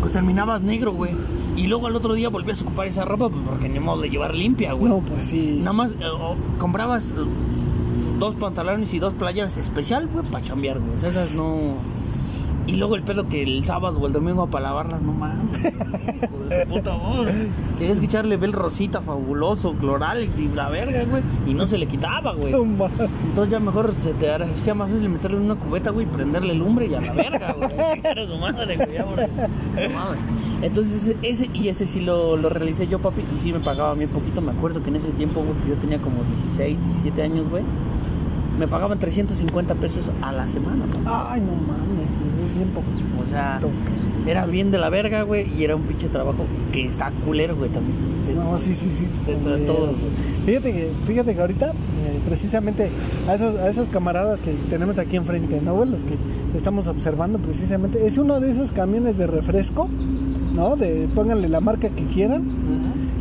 Pues 0.00 0.12
terminabas 0.12 0.60
negro, 0.62 0.92
güey. 0.92 1.12
Y 1.56 1.66
luego 1.68 1.86
al 1.86 1.96
otro 1.96 2.12
día 2.12 2.28
volvías 2.28 2.60
a 2.60 2.64
ocupar 2.64 2.86
esa 2.86 3.06
ropa, 3.06 3.30
pues 3.30 3.42
porque 3.48 3.68
ni 3.70 3.80
modo 3.80 4.02
de 4.02 4.10
llevar 4.10 4.34
limpia, 4.34 4.74
güey. 4.74 4.92
No, 4.92 4.98
pues 5.00 5.24
sí. 5.24 5.56
Nada 5.60 5.72
más 5.72 5.92
eh, 5.92 5.96
comprabas 6.58 7.12
eh, 7.12 7.14
dos 8.18 8.34
pantalones 8.34 8.92
y 8.92 8.98
dos 8.98 9.14
playeras 9.14 9.56
especial, 9.56 10.06
güey, 10.12 10.24
para 10.26 10.44
chambear, 10.44 10.78
güey. 10.78 10.94
O 10.94 10.98
sea, 10.98 11.08
esas 11.08 11.32
no. 11.34 11.56
Y 12.66 12.74
luego 12.74 12.96
el 12.96 13.02
pedo 13.02 13.28
que 13.28 13.42
el 13.42 13.64
sábado 13.64 13.98
o 14.00 14.06
el 14.06 14.12
domingo 14.12 14.48
para 14.48 14.68
lavarlas, 14.68 15.00
no 15.00 15.12
mames. 15.12 15.64
hijo 15.64 16.44
de 16.44 16.62
su 16.62 16.68
puta 16.68 16.96
madre. 16.96 17.48
Tenías 17.78 18.00
que 18.00 18.06
echarle 18.06 18.36
Bel 18.36 18.52
Rosita, 18.52 19.00
fabuloso, 19.00 19.74
Cloralex 19.74 20.38
y 20.38 20.48
la 20.48 20.68
verga, 20.68 21.04
güey. 21.04 21.22
Y 21.46 21.54
no 21.54 21.66
se 21.66 21.78
le 21.78 21.86
quitaba, 21.86 22.32
güey. 22.32 22.52
No 22.52 22.64
mames. 22.64 23.08
Entonces 23.24 23.50
ya 23.52 23.60
mejor 23.60 23.92
se 23.94 24.14
te 24.14 24.32
hacía 24.32 24.74
más 24.74 24.90
fácil 24.90 25.08
meterle 25.08 25.36
en 25.36 25.44
una 25.44 25.56
cubeta, 25.56 25.90
güey, 25.90 26.06
y 26.06 26.08
prenderle 26.08 26.54
lumbre 26.54 26.86
y 26.86 26.94
a 26.94 27.00
la 27.00 27.12
verga, 27.12 27.52
güey. 27.52 27.70
Chingar 27.94 28.18
a 28.18 28.26
su 28.26 28.36
madre, 28.36 28.76
güey, 28.76 28.98
no 28.98 29.06
mames. 29.06 30.18
Entonces 30.62 31.14
ese, 31.22 31.50
y 31.52 31.68
ese 31.68 31.86
sí 31.86 32.00
lo, 32.00 32.36
lo 32.36 32.48
realicé 32.48 32.86
yo, 32.88 32.98
papi, 32.98 33.22
y 33.34 33.38
sí 33.38 33.52
me 33.52 33.60
pagaba 33.60 33.92
a 33.92 33.94
mí 33.94 34.04
un 34.04 34.10
poquito. 34.10 34.40
Me 34.40 34.52
acuerdo 34.52 34.82
que 34.82 34.88
en 34.88 34.96
ese 34.96 35.12
tiempo, 35.12 35.40
güey, 35.40 35.54
que 35.62 35.68
yo 35.70 35.74
tenía 35.76 35.98
como 35.98 36.24
16, 36.24 36.84
17 36.84 37.22
años, 37.22 37.48
güey, 37.48 37.62
me 38.58 38.66
pagaban 38.68 38.98
350 38.98 39.74
pesos 39.76 40.10
a 40.22 40.32
la 40.32 40.48
semana. 40.48 40.84
Ay, 41.04 41.40
no 41.40 41.52
mames, 41.52 42.12
es 42.48 42.54
bien 42.56 42.68
poco. 42.70 42.86
O 43.22 43.28
sea, 43.28 43.60
era 44.26 44.46
bien 44.46 44.70
de 44.70 44.78
la 44.78 44.88
verga, 44.90 45.22
güey, 45.22 45.46
y 45.56 45.64
era 45.64 45.76
un 45.76 45.82
pinche 45.82 46.08
trabajo 46.08 46.44
que 46.72 46.84
está 46.84 47.10
culero, 47.24 47.56
güey, 47.56 47.70
también. 47.70 47.96
No, 48.34 48.58
sí, 48.58 48.74
sí, 48.74 48.90
sí. 48.90 49.06
Dentro 49.26 49.56
de 49.56 49.66
todo. 49.66 49.90
Fíjate 50.44 50.72
que, 50.72 50.90
fíjate 51.06 51.34
que 51.34 51.40
ahorita, 51.40 51.70
eh, 51.70 51.72
precisamente, 52.26 52.88
a 53.28 53.34
esos, 53.34 53.56
a 53.56 53.68
esos 53.68 53.88
camaradas 53.88 54.40
que 54.40 54.52
tenemos 54.70 54.98
aquí 54.98 55.16
enfrente, 55.16 55.60
¿no, 55.60 55.74
güey? 55.74 55.90
Los 55.90 56.04
que 56.04 56.14
estamos 56.56 56.86
observando 56.88 57.38
precisamente, 57.38 58.06
es 58.06 58.18
uno 58.18 58.40
de 58.40 58.50
esos 58.50 58.72
camiones 58.72 59.16
de 59.16 59.26
refresco, 59.26 59.88
¿no? 60.54 60.76
De 60.76 61.08
pónganle 61.14 61.48
la 61.48 61.60
marca 61.60 61.88
que 61.90 62.04
quieran. 62.06 62.44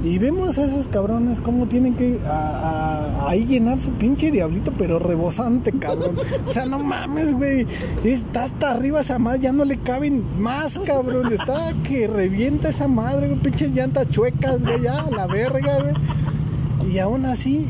Y 0.04 0.20
vemos 0.20 0.58
a 0.60 0.66
esos 0.66 0.88
cabrones 0.88 1.40
cómo 1.42 1.66
tienen 1.68 1.96
que 1.96 2.20
a, 2.28 2.30
a- 2.30 2.95
ahí 3.28 3.46
llenar 3.46 3.80
su 3.80 3.92
pinche 3.92 4.32
diablito, 4.32 4.72
pero 4.78 5.00
rebosante, 5.00 5.72
cabrón. 5.72 6.16
O 6.48 6.52
sea, 6.52 6.66
no 6.66 6.80
mames, 6.80 7.34
güey. 7.34 7.66
Está 8.04 8.46
hasta 8.46 8.72
arriba 8.72 9.02
esa 9.02 9.20
madre, 9.20 9.42
ya 9.42 9.54
no 9.54 9.66
le 9.66 9.78
caben 9.78 10.24
más, 10.40 10.80
cabrón. 10.80 11.32
Está 11.32 11.74
que 11.88 12.08
revienta 12.08 12.70
esa 12.70 12.88
madre, 12.88 13.28
güey. 13.28 13.40
Pinches 13.40 13.72
llantas 13.72 14.10
chuecas, 14.10 14.62
güey, 14.62 14.82
ya, 14.82 15.06
la 15.10 15.28
verga, 15.28 15.82
güey. 15.82 16.94
Y 16.94 17.00
aún 17.00 17.26
así, 17.26 17.68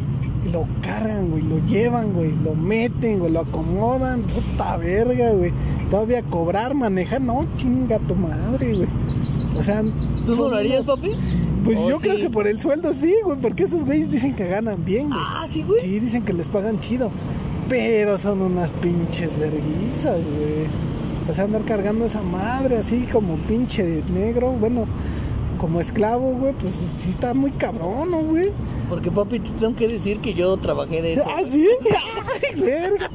lo 0.51 0.67
cargan, 0.81 1.29
güey, 1.29 1.43
lo 1.43 1.65
llevan, 1.65 2.13
güey, 2.13 2.33
lo 2.43 2.53
meten, 2.53 3.19
güey, 3.19 3.31
lo 3.31 3.41
acomodan, 3.41 4.21
puta 4.21 4.77
verga, 4.77 5.31
güey. 5.31 5.51
Todavía 5.89 6.21
cobrar, 6.23 6.75
manejar, 6.75 7.21
no, 7.21 7.45
chinga 7.57 7.99
tu 7.99 8.15
madre, 8.15 8.73
güey. 8.73 8.89
O 9.57 9.63
sea, 9.63 9.81
¿Tú 10.25 10.35
lo 10.35 10.55
harías, 10.55 10.85
papi? 10.85 11.11
Pues 11.65 11.79
¿O 11.79 11.89
yo 11.89 11.97
creo 11.97 12.17
que 12.17 12.29
por 12.29 12.47
el 12.47 12.61
sueldo 12.61 12.93
sí, 12.93 13.13
güey, 13.23 13.39
porque 13.39 13.63
esos 13.63 13.85
güeyes 13.85 14.11
dicen 14.11 14.35
que 14.35 14.47
ganan 14.47 14.85
bien, 14.85 15.09
güey. 15.09 15.19
Ah, 15.21 15.47
sí, 15.49 15.63
güey. 15.63 15.81
Sí, 15.81 15.99
dicen 15.99 16.23
que 16.23 16.31
les 16.31 16.47
pagan 16.47 16.79
chido. 16.79 17.09
Pero 17.67 18.19
son 18.19 18.41
unas 18.41 18.71
pinches 18.71 19.37
verguizas, 19.39 20.21
güey. 20.23 20.67
O 21.27 21.33
sea, 21.33 21.45
andar 21.45 21.63
cargando 21.63 22.05
esa 22.05 22.21
madre 22.21 22.77
así 22.77 23.07
como 23.11 23.35
pinche 23.37 23.83
de 23.83 24.03
negro, 24.13 24.51
bueno, 24.51 24.85
como 25.59 25.81
esclavo, 25.81 26.33
güey, 26.35 26.53
pues 26.53 26.75
sí 26.75 27.09
está 27.09 27.33
muy 27.33 27.49
cabrón, 27.49 28.11
¿no, 28.11 28.23
güey? 28.23 28.51
Porque, 28.89 29.11
papi, 29.11 29.39
te 29.39 29.49
tengo 29.51 29.75
que 29.75 29.87
decir 29.87 30.19
que 30.19 30.33
yo 30.33 30.55
trabajé 30.57 31.01
de 31.01 31.13
eso. 31.13 31.23
¿Ah, 31.27 31.41
sí? 31.49 31.67
¡Ay, 32.53 32.61
verga! 32.61 33.09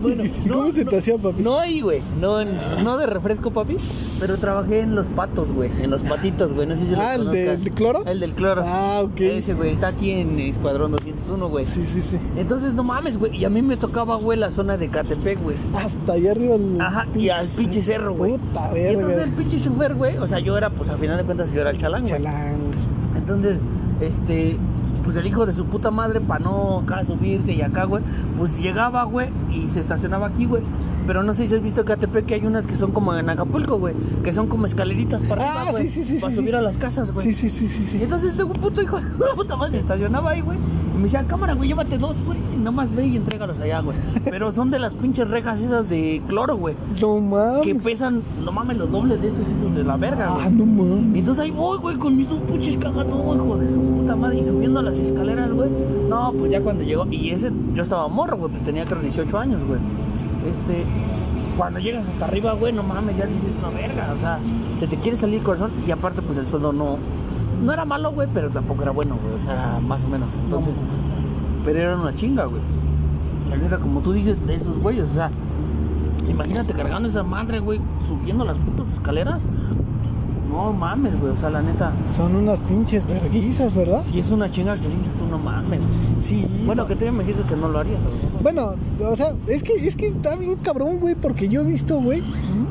Bueno, 0.00 0.24
¿Y 0.24 0.32
no, 0.48 0.54
cómo 0.54 0.70
se 0.72 0.84
no, 0.84 0.90
te 0.90 0.98
hacía, 0.98 1.18
papi? 1.18 1.42
No 1.42 1.58
ahí, 1.58 1.80
güey. 1.82 2.00
No, 2.20 2.42
no 2.82 2.96
de 2.96 3.06
refresco, 3.06 3.50
papi. 3.52 3.76
Pero 4.18 4.36
trabajé 4.38 4.80
en 4.80 4.94
los 4.94 5.08
patos, 5.08 5.52
güey. 5.52 5.70
En 5.82 5.90
los 5.90 6.02
patitos, 6.02 6.52
güey. 6.54 6.66
No 6.66 6.74
sé 6.76 6.86
si 6.86 6.94
Ah, 6.94 7.14
¿el 7.16 7.30
del 7.30 7.70
cloro? 7.72 8.04
El 8.06 8.20
del 8.20 8.32
cloro. 8.32 8.62
Ah, 8.66 9.02
ok. 9.04 9.20
Ese, 9.20 9.54
güey. 9.54 9.72
Está 9.72 9.88
aquí 9.88 10.10
en 10.12 10.38
Escuadrón 10.40 10.92
201, 10.92 11.48
güey. 11.48 11.64
Sí, 11.64 11.84
sí, 11.84 12.00
sí. 12.00 12.18
Entonces, 12.36 12.74
no 12.74 12.82
mames, 12.82 13.18
güey. 13.18 13.36
Y 13.36 13.44
a 13.44 13.50
mí 13.50 13.60
me 13.62 13.76
tocaba, 13.76 14.16
güey, 14.16 14.38
la 14.38 14.50
zona 14.50 14.76
de 14.76 14.88
Catepec, 14.88 15.42
güey. 15.42 15.56
Hasta 15.74 16.14
allá 16.14 16.32
arriba 16.32 16.54
el... 16.56 16.80
Ajá, 16.80 17.06
y 17.14 17.28
al 17.28 17.46
pinche 17.46 17.82
cerro, 17.82 18.14
güey. 18.14 18.38
Puta 18.38 18.70
Y 18.74 18.80
entonces 18.80 19.06
verga. 19.16 19.24
el 19.24 19.30
pinche 19.32 19.60
chofer, 19.60 19.94
güey. 19.94 20.16
O 20.16 20.26
sea, 20.26 20.38
yo 20.40 20.56
era, 20.56 20.70
pues, 20.70 20.88
a 20.88 20.96
final 20.96 21.18
de 21.18 21.24
cuentas, 21.24 21.52
yo 21.52 21.60
era 21.60 21.70
el 21.70 21.78
chalán, 21.78 22.02
güey. 22.02 22.14
Chalán. 22.14 22.56
Entonces, 23.16 23.58
este, 24.00 24.56
pues 25.04 25.16
el 25.16 25.26
hijo 25.26 25.46
de 25.46 25.52
su 25.52 25.66
puta 25.66 25.90
madre, 25.90 26.20
para 26.20 26.44
no 26.44 26.80
acá 26.80 27.04
subirse 27.04 27.54
y 27.54 27.62
acá, 27.62 27.84
güey, 27.84 28.02
pues 28.36 28.60
llegaba, 28.60 29.04
güey, 29.04 29.30
y 29.64 29.68
se 29.68 29.80
estacionaba 29.80 30.28
aquí, 30.28 30.46
güey. 30.46 30.62
Pero 31.06 31.22
no 31.22 31.32
sé 31.32 31.46
si 31.46 31.54
has 31.54 31.62
visto 31.62 31.80
en 31.80 31.86
Catepec 31.86 32.26
que 32.26 32.34
hay 32.34 32.44
unas 32.44 32.66
que 32.66 32.74
son 32.74 32.92
como 32.92 33.14
en 33.14 33.30
Acapulco, 33.30 33.78
güey, 33.78 33.94
que 34.22 34.32
son 34.32 34.46
como 34.46 34.66
escaleritas 34.66 35.22
para 35.22 35.42
Ah, 35.42 35.60
arriba, 35.60 35.70
güey, 35.72 35.88
sí, 35.88 36.02
sí, 36.02 36.14
sí, 36.16 36.20
para 36.20 36.32
sí, 36.32 36.38
subir 36.38 36.54
a 36.54 36.60
las 36.60 36.76
casas, 36.76 37.12
güey. 37.12 37.26
Sí, 37.26 37.32
sí, 37.32 37.48
sí, 37.48 37.66
sí, 37.68 37.82
Y 37.82 37.86
sí. 37.86 37.98
entonces 38.02 38.32
este 38.32 38.44
puto 38.44 38.82
hijo 38.82 39.00
de 39.00 39.04
la 39.26 39.34
puta 39.34 39.56
madre 39.56 39.72
se 39.72 39.78
estacionaba 39.78 40.32
ahí, 40.32 40.42
güey. 40.42 40.58
Y 40.58 40.96
me 40.98 41.04
decía, 41.04 41.24
cámara, 41.26 41.54
güey, 41.54 41.68
llévate 41.68 41.96
dos, 41.96 42.22
güey. 42.24 42.38
Y 42.54 42.58
nomás 42.58 42.94
ve 42.94 43.06
y 43.06 43.16
entrégalos 43.16 43.58
allá, 43.60 43.80
güey. 43.80 43.96
Pero 44.24 44.52
son 44.52 44.70
de 44.70 44.78
las 44.78 44.94
pinches 44.96 45.28
rejas 45.30 45.60
esas 45.62 45.88
de 45.88 46.20
cloro, 46.28 46.56
güey. 46.56 46.76
No 47.00 47.18
mames. 47.20 47.62
Que 47.62 47.74
pesan, 47.74 48.22
no 48.44 48.52
mames, 48.52 48.76
los 48.76 48.90
dobles 48.90 49.22
de 49.22 49.28
esos 49.28 49.40
hijos 49.40 49.74
de 49.74 49.84
la 49.84 49.96
verga, 49.96 50.28
güey. 50.30 50.46
Ah, 50.46 50.50
no 50.50 50.66
mames. 50.66 51.16
Y 51.16 51.20
entonces 51.20 51.38
ahí 51.44 51.50
voy, 51.50 51.78
güey, 51.78 51.96
con 51.96 52.16
mis 52.16 52.28
dos 52.28 52.40
puches 52.40 52.76
cajas, 52.76 53.06
hijo 53.06 53.56
de 53.56 53.72
su 53.72 53.80
puta 53.80 54.14
madre. 54.14 54.40
Y 54.40 54.44
subiendo 54.44 54.82
las 54.82 54.96
escaleras, 54.96 55.52
güey. 55.52 55.70
No, 56.08 56.32
pues 56.38 56.50
ya 56.52 56.60
cuando 56.60 56.84
llegó. 56.84 57.06
Y 57.10 57.30
ese, 57.30 57.50
yo 57.74 57.82
estaba 57.82 58.08
morro, 58.08 58.36
güey, 58.36 58.50
pues 58.50 58.64
tenía 58.64 58.84
creo 58.84 59.00
18 59.00 59.38
años, 59.38 59.60
güey. 59.66 59.80
Este. 60.50 60.84
Cuando 61.56 61.80
llegas 61.80 62.06
hasta 62.06 62.26
arriba, 62.26 62.52
güey, 62.52 62.72
no 62.72 62.84
mames, 62.84 63.16
ya 63.16 63.26
dices 63.26 63.50
una 63.58 63.76
verga. 63.76 64.12
O 64.14 64.18
sea, 64.18 64.38
se 64.78 64.86
te 64.86 64.96
quiere 64.96 65.16
salir 65.16 65.38
el 65.38 65.44
corazón. 65.44 65.70
Y 65.86 65.90
aparte, 65.90 66.22
pues 66.22 66.38
el 66.38 66.46
sueldo 66.46 66.72
no. 66.72 66.98
No 67.64 67.72
era 67.72 67.84
malo, 67.84 68.12
güey, 68.12 68.28
pero 68.32 68.48
tampoco 68.50 68.82
era 68.82 68.92
bueno, 68.92 69.18
güey. 69.20 69.34
O 69.34 69.38
sea, 69.38 69.78
más 69.88 70.04
o 70.04 70.08
menos. 70.08 70.28
Entonces. 70.38 70.74
Pero 71.64 71.78
era 71.78 71.96
una 71.96 72.14
chinga, 72.14 72.44
güey. 72.44 72.62
La 73.50 73.56
neta, 73.56 73.78
como 73.78 74.00
tú 74.00 74.12
dices, 74.12 74.44
de 74.46 74.54
esos 74.54 74.78
güeyes, 74.78 75.10
o 75.10 75.14
sea. 75.14 75.30
Imagínate 76.28 76.74
cargando 76.74 77.08
esa 77.08 77.22
madre, 77.22 77.58
güey, 77.58 77.80
subiendo 78.06 78.44
las 78.44 78.56
putas 78.58 78.92
escaleras. 78.92 79.40
No 80.58 80.72
mames, 80.72 81.18
güey, 81.20 81.32
o 81.32 81.36
sea, 81.36 81.50
la 81.50 81.62
neta. 81.62 81.92
Son 82.16 82.34
unas 82.34 82.58
pinches 82.58 83.06
verguizas, 83.06 83.76
¿verdad? 83.76 84.02
Si 84.02 84.18
es 84.18 84.32
una 84.32 84.50
chinga 84.50 84.74
que 84.74 84.88
dices 84.88 85.12
tú, 85.16 85.24
no 85.26 85.38
mames. 85.38 85.78
güey. 85.78 86.20
Sí. 86.20 86.46
Bueno, 86.66 86.84
que 86.84 86.96
tú 86.96 87.04
ya 87.04 87.12
me 87.12 87.22
dijiste 87.22 87.46
que 87.48 87.54
no 87.54 87.68
lo 87.68 87.78
harías, 87.78 88.00
güey. 88.02 88.42
Bueno, 88.42 88.74
o 89.08 89.14
sea, 89.14 89.34
es 89.46 89.62
que, 89.62 89.74
es 89.74 89.94
que 89.94 90.08
está 90.08 90.34
bien 90.34 90.56
cabrón, 90.56 90.98
güey, 90.98 91.14
porque 91.14 91.48
yo 91.48 91.60
he 91.60 91.64
visto, 91.64 92.00
güey. 92.00 92.24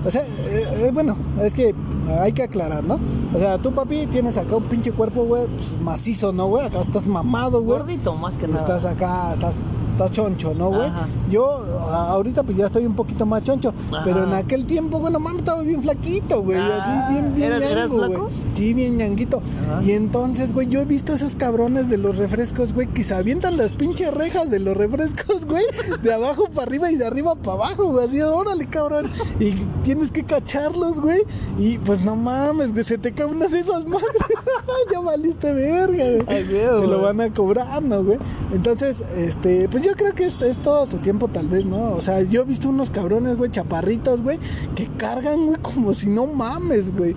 O 0.06 0.10
sea, 0.10 0.22
eh, 0.24 0.68
eh, 0.88 0.92
bueno, 0.94 1.16
es 1.42 1.54
que 1.54 1.74
hay 2.20 2.34
que 2.34 2.44
aclarar, 2.44 2.84
¿no? 2.84 3.00
O 3.34 3.40
sea, 3.40 3.58
tú, 3.58 3.72
papi, 3.72 4.06
tienes 4.08 4.38
acá 4.38 4.58
un 4.58 4.64
pinche 4.64 4.92
cuerpo, 4.92 5.24
güey, 5.24 5.48
pues, 5.48 5.78
macizo, 5.82 6.34
¿no, 6.34 6.48
güey? 6.48 6.66
Acá 6.66 6.82
estás 6.82 7.08
mamado, 7.08 7.62
güey. 7.64 7.80
Gordito, 7.80 8.16
más 8.16 8.38
que 8.38 8.48
nada. 8.50 8.60
Estás 8.60 8.84
acá, 8.84 9.34
estás, 9.34 9.56
estás 9.98 10.12
choncho, 10.12 10.54
¿no, 10.54 10.70
güey? 10.70 10.90
Yo 11.32 11.46
ahorita 11.92 12.44
pues 12.44 12.58
ya 12.58 12.68
estoy 12.68 12.86
un 12.86 12.96
poquito 12.96 13.26
más 13.26 13.44
choncho, 13.44 13.74
Ajá. 13.92 14.04
pero 14.06 14.24
en 14.24 14.34
aquel 14.34 14.66
tiempo, 14.66 15.00
bueno, 15.00 15.20
mames, 15.20 15.40
estaba 15.40 15.62
bien 15.64 15.82
flaquito, 15.82 16.42
güey, 16.44 16.60
Ah, 16.60 16.80
así 17.08 17.14
bien, 17.14 17.36
bien 17.36 17.52
¿eras- 17.54 17.90
güey. 17.90 18.12
Sí, 18.56 18.74
bien 18.74 18.98
ñanguito. 18.98 19.42
Ajá. 19.70 19.84
Y 19.84 19.92
entonces, 19.92 20.54
güey, 20.54 20.68
yo 20.68 20.82
he 20.82 20.86
visto 20.86 21.14
esos 21.14 21.36
cabrones 21.36 21.90
de 21.90 21.98
los 21.98 22.18
refrescos, 22.18 22.74
güey, 22.74 22.88
que 22.88 23.04
se 23.04 23.14
avientan 23.14 23.58
las 23.58 23.72
pinches 23.72 24.14
rejas 24.14 24.50
de 24.50 24.60
los 24.60 24.76
refrescos, 24.78 25.46
güey, 25.46 25.66
de 26.02 26.14
abajo 26.14 26.46
para 26.50 26.64
arriba 26.68 26.92
y 26.92 26.96
de 26.96 27.06
arriba 27.06 27.36
para 27.36 27.54
abajo, 27.54 27.92
güey, 27.92 28.06
así, 28.06 28.22
órale, 28.22 28.68
cabrón. 28.68 29.06
Y 29.40 29.52
tienes 29.84 30.12
que 30.12 30.24
cacharlos, 30.24 31.00
güey, 31.02 31.22
y 31.60 31.78
pues 31.80 32.02
no 32.02 32.16
mames, 32.16 32.72
güey, 32.72 32.84
se 32.84 32.98
te 32.98 33.12
cae 33.14 33.26
una 33.26 33.48
de 33.48 33.60
esas 33.60 33.86
madres. 33.86 34.08
ya 34.92 35.00
valiste 35.00 35.54
verga, 35.54 36.04
güey. 36.04 36.24
Ay, 36.28 36.44
Te 36.48 36.88
lo 36.88 37.02
van 37.02 37.22
a 37.22 37.34
cobrar, 37.34 37.82
¿no, 37.84 38.04
güey? 38.04 38.18
Entonces, 38.54 39.04
este, 39.16 39.68
pues 39.70 39.84
yo 39.88 39.96
creo 39.96 40.14
que 40.14 40.26
es, 40.26 40.42
es 40.42 40.58
todo 40.62 40.86
su 40.86 40.98
tiempo, 40.98 41.28
tal 41.30 41.48
vez, 41.48 41.66
¿no? 41.66 41.92
O 41.92 42.02
sea, 42.02 42.22
yo 42.22 42.42
he 42.42 42.46
visto 42.46 42.68
unos 42.70 42.90
cabrones, 42.90 43.38
güey, 43.38 43.50
chaparritos, 43.52 44.22
güey, 44.22 44.38
que 44.76 44.88
cargan, 44.98 45.46
güey, 45.46 45.58
como 45.62 45.94
si 45.94 46.10
no 46.10 46.26
mames, 46.28 46.96
güey. 46.96 47.16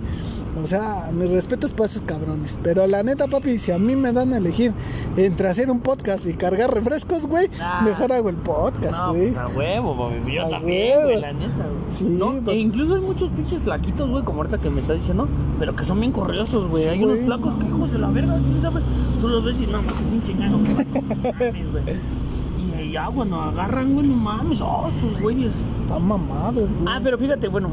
O 0.61 0.67
sea, 0.67 1.09
mis 1.13 1.29
respetos 1.29 1.71
para 1.71 1.85
esos 1.85 2.01
cabrones. 2.01 2.59
Pero 2.61 2.85
la 2.85 3.03
neta, 3.03 3.25
papi, 3.27 3.57
si 3.57 3.71
a 3.71 3.77
mí 3.79 3.95
me 3.95 4.11
dan 4.11 4.33
a 4.33 4.37
elegir 4.37 4.73
entre 5.15 5.47
hacer 5.47 5.71
un 5.71 5.79
podcast 5.79 6.25
y 6.25 6.33
cargar 6.33 6.73
refrescos, 6.73 7.25
güey, 7.25 7.49
Ah. 7.61 7.81
mejor 7.85 8.11
hago 8.11 8.27
el 8.29 8.35
podcast, 8.35 8.99
No, 8.99 9.13
güey. 9.13 9.27
pues 9.31 9.37
a 9.37 9.47
huevo, 9.47 9.97
papi. 9.97 10.33
Yo 10.33 10.45
A 10.45 10.49
también, 10.49 11.03
güey, 11.03 11.21
la 11.21 11.31
neta, 11.31 11.55
güey. 11.55 11.91
Sí, 11.91 12.03
No, 12.05 12.51
e 12.51 12.55
incluso 12.57 12.95
hay 12.95 13.01
muchos 13.01 13.29
pinches 13.31 13.63
flaquitos, 13.63 14.09
güey, 14.09 14.23
como 14.25 14.39
ahorita 14.39 14.57
que 14.57 14.69
me 14.69 14.81
estás 14.81 14.97
diciendo, 14.99 15.27
pero 15.57 15.73
que 15.73 15.85
son 15.85 15.99
bien 16.01 16.11
corriosos, 16.11 16.67
güey. 16.69 16.83
Sí, 16.83 16.89
hay 16.89 17.03
unos 17.03 17.19
flacos 17.21 17.55
que 17.55 17.65
hijos 17.67 17.91
de 17.93 17.99
la 17.99 18.09
verga, 18.09 18.37
¿quién 18.37 18.61
sabe? 18.61 18.81
Tú 19.21 19.29
los 19.29 19.45
ves 19.45 19.61
y 19.61 19.67
no, 19.67 19.81
más 19.81 19.93
ñano, 20.37 20.59
que 20.65 21.01
mames, 21.01 21.71
güey. 21.71 21.83
Y 22.91 22.95
ya, 22.95 23.07
bueno, 23.07 23.41
agarran, 23.41 23.93
güey, 23.93 24.05
no 24.05 24.15
mames, 24.17 24.59
oh, 24.59 24.89
estos 24.93 25.21
güeyes. 25.21 25.53
Están 25.83 26.05
mamados, 26.05 26.55
güey. 26.55 26.85
Ah, 26.87 26.99
pero 27.01 27.17
fíjate, 27.17 27.47
bueno, 27.47 27.69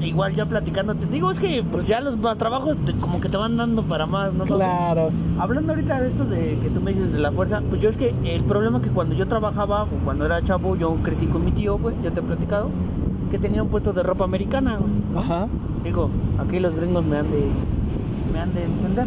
igual 0.00 0.34
ya 0.34 0.46
platicando, 0.46 0.94
te 0.94 1.04
digo, 1.06 1.30
es 1.30 1.38
que 1.38 1.62
pues 1.62 1.86
ya 1.86 2.00
los 2.00 2.16
más 2.16 2.38
trabajos 2.38 2.78
te- 2.78 2.94
como 2.94 3.20
que 3.20 3.28
te 3.28 3.36
van 3.36 3.58
dando 3.58 3.82
para 3.82 4.06
más, 4.06 4.32
¿no? 4.32 4.44
Claro. 4.44 5.10
Hablando 5.38 5.72
ahorita 5.74 6.00
de 6.00 6.08
esto 6.08 6.24
de 6.24 6.58
que 6.62 6.70
tú 6.70 6.80
me 6.80 6.92
dices 6.92 7.12
de 7.12 7.18
la 7.18 7.32
fuerza, 7.32 7.60
pues 7.68 7.82
yo 7.82 7.90
es 7.90 7.98
que 7.98 8.14
el 8.24 8.44
problema 8.44 8.80
que 8.80 8.88
cuando 8.88 9.14
yo 9.14 9.28
trabajaba 9.28 9.82
o 9.82 9.88
cuando 10.06 10.24
era 10.24 10.42
chavo, 10.42 10.74
yo 10.74 10.94
crecí 11.02 11.26
con 11.26 11.44
mi 11.44 11.52
tío, 11.52 11.78
güey, 11.78 11.94
ya 12.02 12.10
te 12.12 12.20
he 12.20 12.22
platicado, 12.22 12.70
que 13.30 13.38
tenía 13.38 13.62
un 13.62 13.68
puesto 13.68 13.92
de 13.92 14.02
ropa 14.02 14.24
americana, 14.24 14.78
güey. 14.78 14.90
Ajá. 15.22 15.48
Digo, 15.84 16.08
aquí 16.38 16.60
los 16.60 16.74
gringos 16.76 17.04
me 17.04 17.18
han 17.18 17.30
de 17.30 17.46
me 18.32 18.40
han 18.40 18.54
de 18.54 18.64
entender. 18.64 19.06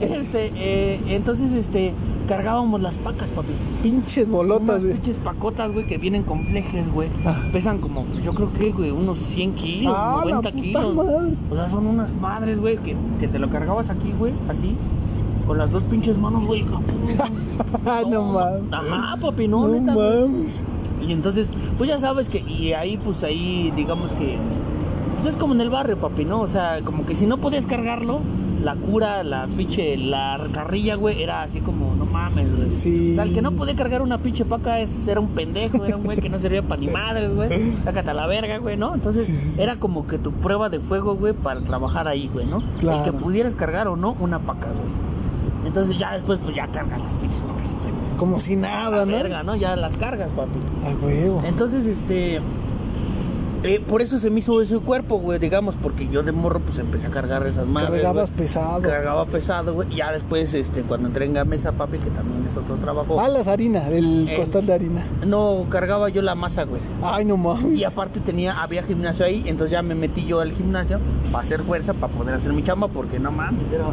este, 0.00 0.52
eh, 0.56 1.00
entonces 1.08 1.52
este 1.52 1.92
cargábamos 2.28 2.80
las 2.80 2.96
pacas, 2.98 3.30
papi. 3.32 3.52
Pinches 3.82 4.28
bolotas, 4.28 4.82
güey. 4.82 4.94
pinches 4.94 5.16
pacotas, 5.16 5.72
güey, 5.72 5.86
que 5.86 5.98
vienen 5.98 6.22
con 6.22 6.44
flejes, 6.44 6.92
güey. 6.92 7.08
Ah. 7.24 7.34
Pesan 7.52 7.78
como, 7.78 8.04
yo 8.22 8.32
creo 8.34 8.52
que, 8.52 8.70
güey, 8.70 8.90
unos 8.92 9.18
100 9.18 9.54
kilos, 9.54 9.94
Ah, 9.96 10.22
la 10.24 10.30
90 10.36 10.50
puta 10.50 10.62
kilos. 10.62 10.94
madre. 10.94 11.34
O 11.50 11.56
sea, 11.56 11.68
son 11.68 11.86
unas 11.86 12.12
madres, 12.20 12.60
güey, 12.60 12.76
que, 12.76 12.94
que 13.18 13.26
te 13.28 13.38
lo 13.38 13.48
cargabas 13.50 13.90
aquí, 13.90 14.12
güey, 14.16 14.32
así. 14.48 14.76
Con 15.46 15.56
las 15.58 15.70
dos 15.72 15.82
pinches 15.84 16.18
manos, 16.18 16.46
güey. 16.46 16.64
Ah, 17.86 18.02
no 18.08 18.22
mames. 18.24 18.72
Ajá, 18.72 19.16
papi, 19.20 19.48
no, 19.48 19.66
No 19.66 19.74
neta, 19.74 19.94
mames. 19.94 20.62
Y 21.06 21.12
entonces, 21.12 21.50
pues 21.78 21.88
ya 21.88 21.98
sabes 21.98 22.28
que, 22.28 22.38
y 22.40 22.72
ahí, 22.72 22.96
pues 22.98 23.24
ahí, 23.24 23.72
digamos 23.74 24.12
que, 24.12 24.36
pues 25.16 25.26
es 25.26 25.36
como 25.36 25.54
en 25.54 25.60
el 25.60 25.70
barrio, 25.70 25.96
papi, 25.98 26.24
¿no? 26.24 26.40
O 26.40 26.48
sea, 26.48 26.80
como 26.84 27.04
que 27.06 27.14
si 27.16 27.26
no 27.26 27.38
podías 27.38 27.66
cargarlo, 27.66 28.20
la 28.62 28.74
cura, 28.74 29.22
la 29.24 29.46
pinche, 29.46 29.96
la 29.96 30.38
carrilla, 30.52 30.96
güey, 30.96 31.22
era 31.22 31.42
así 31.42 31.60
como, 31.60 31.94
no 31.94 32.04
mames, 32.06 32.54
güey. 32.56 32.70
Sí. 32.70 33.12
O 33.12 33.14
sea, 33.14 33.24
el 33.24 33.34
que 33.34 33.42
no 33.42 33.52
podía 33.52 33.76
cargar 33.76 34.02
una 34.02 34.18
pinche 34.18 34.44
paca 34.44 34.80
es, 34.80 35.06
era 35.06 35.20
un 35.20 35.28
pendejo, 35.28 35.84
era 35.84 35.96
un 35.96 36.04
güey 36.04 36.18
que 36.18 36.28
no 36.28 36.38
servía 36.38 36.62
para 36.62 36.80
ni 36.80 36.88
madres, 36.88 37.34
güey. 37.34 37.48
Sácate 37.84 38.10
a 38.10 38.14
la 38.14 38.26
verga, 38.26 38.58
güey, 38.58 38.76
¿no? 38.76 38.94
Entonces, 38.94 39.26
Sí, 39.26 39.32
sí, 39.34 39.50
sí. 39.54 39.62
era 39.62 39.76
como 39.78 40.06
que 40.06 40.18
tu 40.18 40.32
prueba 40.32 40.68
de 40.68 40.80
fuego, 40.80 41.14
güey, 41.14 41.32
para 41.34 41.60
trabajar 41.62 42.08
ahí, 42.08 42.28
güey, 42.32 42.46
¿no? 42.46 42.62
Claro. 42.80 43.04
El 43.04 43.04
que 43.12 43.12
pudieras 43.16 43.54
cargar 43.54 43.88
o 43.88 43.96
no 43.96 44.16
una 44.20 44.38
paca, 44.40 44.66
güey. 44.68 45.08
Entonces 45.66 45.98
ya 45.98 46.12
después, 46.12 46.38
pues 46.42 46.54
ya 46.56 46.66
cargas 46.68 47.00
las 47.02 47.14
pinches 47.14 47.40
pacas, 47.40 47.74
güey. 47.82 47.92
Como 48.16 48.40
si 48.40 48.56
nada, 48.56 48.98
La 48.98 49.04
¿no? 49.04 49.12
verga, 49.12 49.42
¿no? 49.42 49.54
Ya 49.54 49.76
las 49.76 49.96
cargas, 49.96 50.32
papi. 50.32 50.58
A 50.84 51.04
huevo. 51.04 51.42
Entonces, 51.46 51.86
este. 51.86 52.40
Eh, 53.64 53.80
por 53.80 54.02
eso 54.02 54.18
se 54.20 54.30
me 54.30 54.38
hizo 54.38 54.60
ese 54.60 54.78
cuerpo, 54.78 55.18
güey, 55.18 55.38
digamos, 55.40 55.74
porque 55.76 56.06
yo 56.08 56.22
de 56.22 56.30
morro 56.30 56.60
pues 56.60 56.78
empecé 56.78 57.06
a 57.06 57.10
cargar 57.10 57.44
esas 57.46 57.66
madres. 57.66 57.90
Cargabas 57.90 58.30
güey. 58.30 58.42
pesado. 58.42 58.82
Cargaba 58.82 59.26
pesado, 59.26 59.74
güey. 59.74 59.88
Ya 59.94 60.12
después, 60.12 60.54
este, 60.54 60.82
cuando 60.84 61.08
entré 61.08 61.24
en 61.24 61.32
Gamesa, 61.32 61.72
papi, 61.72 61.98
que 61.98 62.10
también 62.10 62.44
es 62.46 62.56
otro 62.56 62.76
trabajo. 62.76 63.20
Ah, 63.20 63.28
las 63.28 63.48
harinas, 63.48 63.88
el 63.88 64.28
Eh. 64.28 64.36
costal 64.36 64.64
de 64.64 64.74
harina. 64.74 65.04
No, 65.26 65.66
cargaba 65.68 66.08
yo 66.08 66.22
la 66.22 66.36
masa, 66.36 66.64
güey. 66.64 66.80
Ay, 67.02 67.24
no 67.24 67.36
mames. 67.36 67.76
Y 67.78 67.82
aparte 67.84 68.20
tenía, 68.20 68.62
había 68.62 68.82
gimnasio 68.84 69.26
ahí, 69.26 69.42
entonces 69.46 69.72
ya 69.72 69.82
me 69.82 69.96
metí 69.96 70.24
yo 70.24 70.40
al 70.40 70.52
gimnasio 70.52 71.00
para 71.32 71.42
hacer 71.44 71.60
fuerza, 71.62 71.94
para 71.94 72.12
poder 72.12 72.34
hacer 72.36 72.52
mi 72.52 72.62
chamba, 72.62 72.86
porque 72.88 73.18
no 73.18 73.32
mames, 73.32 73.64
era 73.72 73.86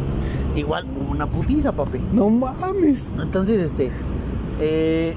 igual 0.54 0.86
una 1.10 1.26
putiza, 1.26 1.72
papi. 1.72 1.98
No 2.12 2.30
mames. 2.30 3.12
Entonces, 3.20 3.60
este. 3.60 3.90
eh, 4.60 5.14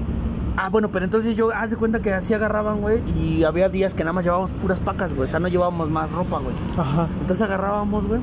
ah, 0.64 0.68
bueno, 0.70 0.88
pero 0.92 1.04
entonces 1.04 1.36
yo, 1.36 1.50
haz 1.54 1.70
de 1.70 1.76
cuenta 1.76 2.00
que 2.00 2.12
así 2.12 2.34
agarraban, 2.34 2.80
güey, 2.80 3.00
y 3.18 3.44
había 3.44 3.68
días 3.68 3.94
que 3.94 4.02
nada 4.04 4.12
más 4.12 4.24
llevábamos 4.24 4.50
puras 4.52 4.80
pacas, 4.80 5.14
güey, 5.14 5.24
o 5.24 5.30
sea, 5.30 5.40
no 5.40 5.48
llevábamos 5.48 5.90
más 5.90 6.10
ropa, 6.12 6.38
güey. 6.38 6.54
Ajá. 6.76 7.08
Entonces 7.20 7.42
agarrábamos, 7.42 8.06
güey, 8.06 8.20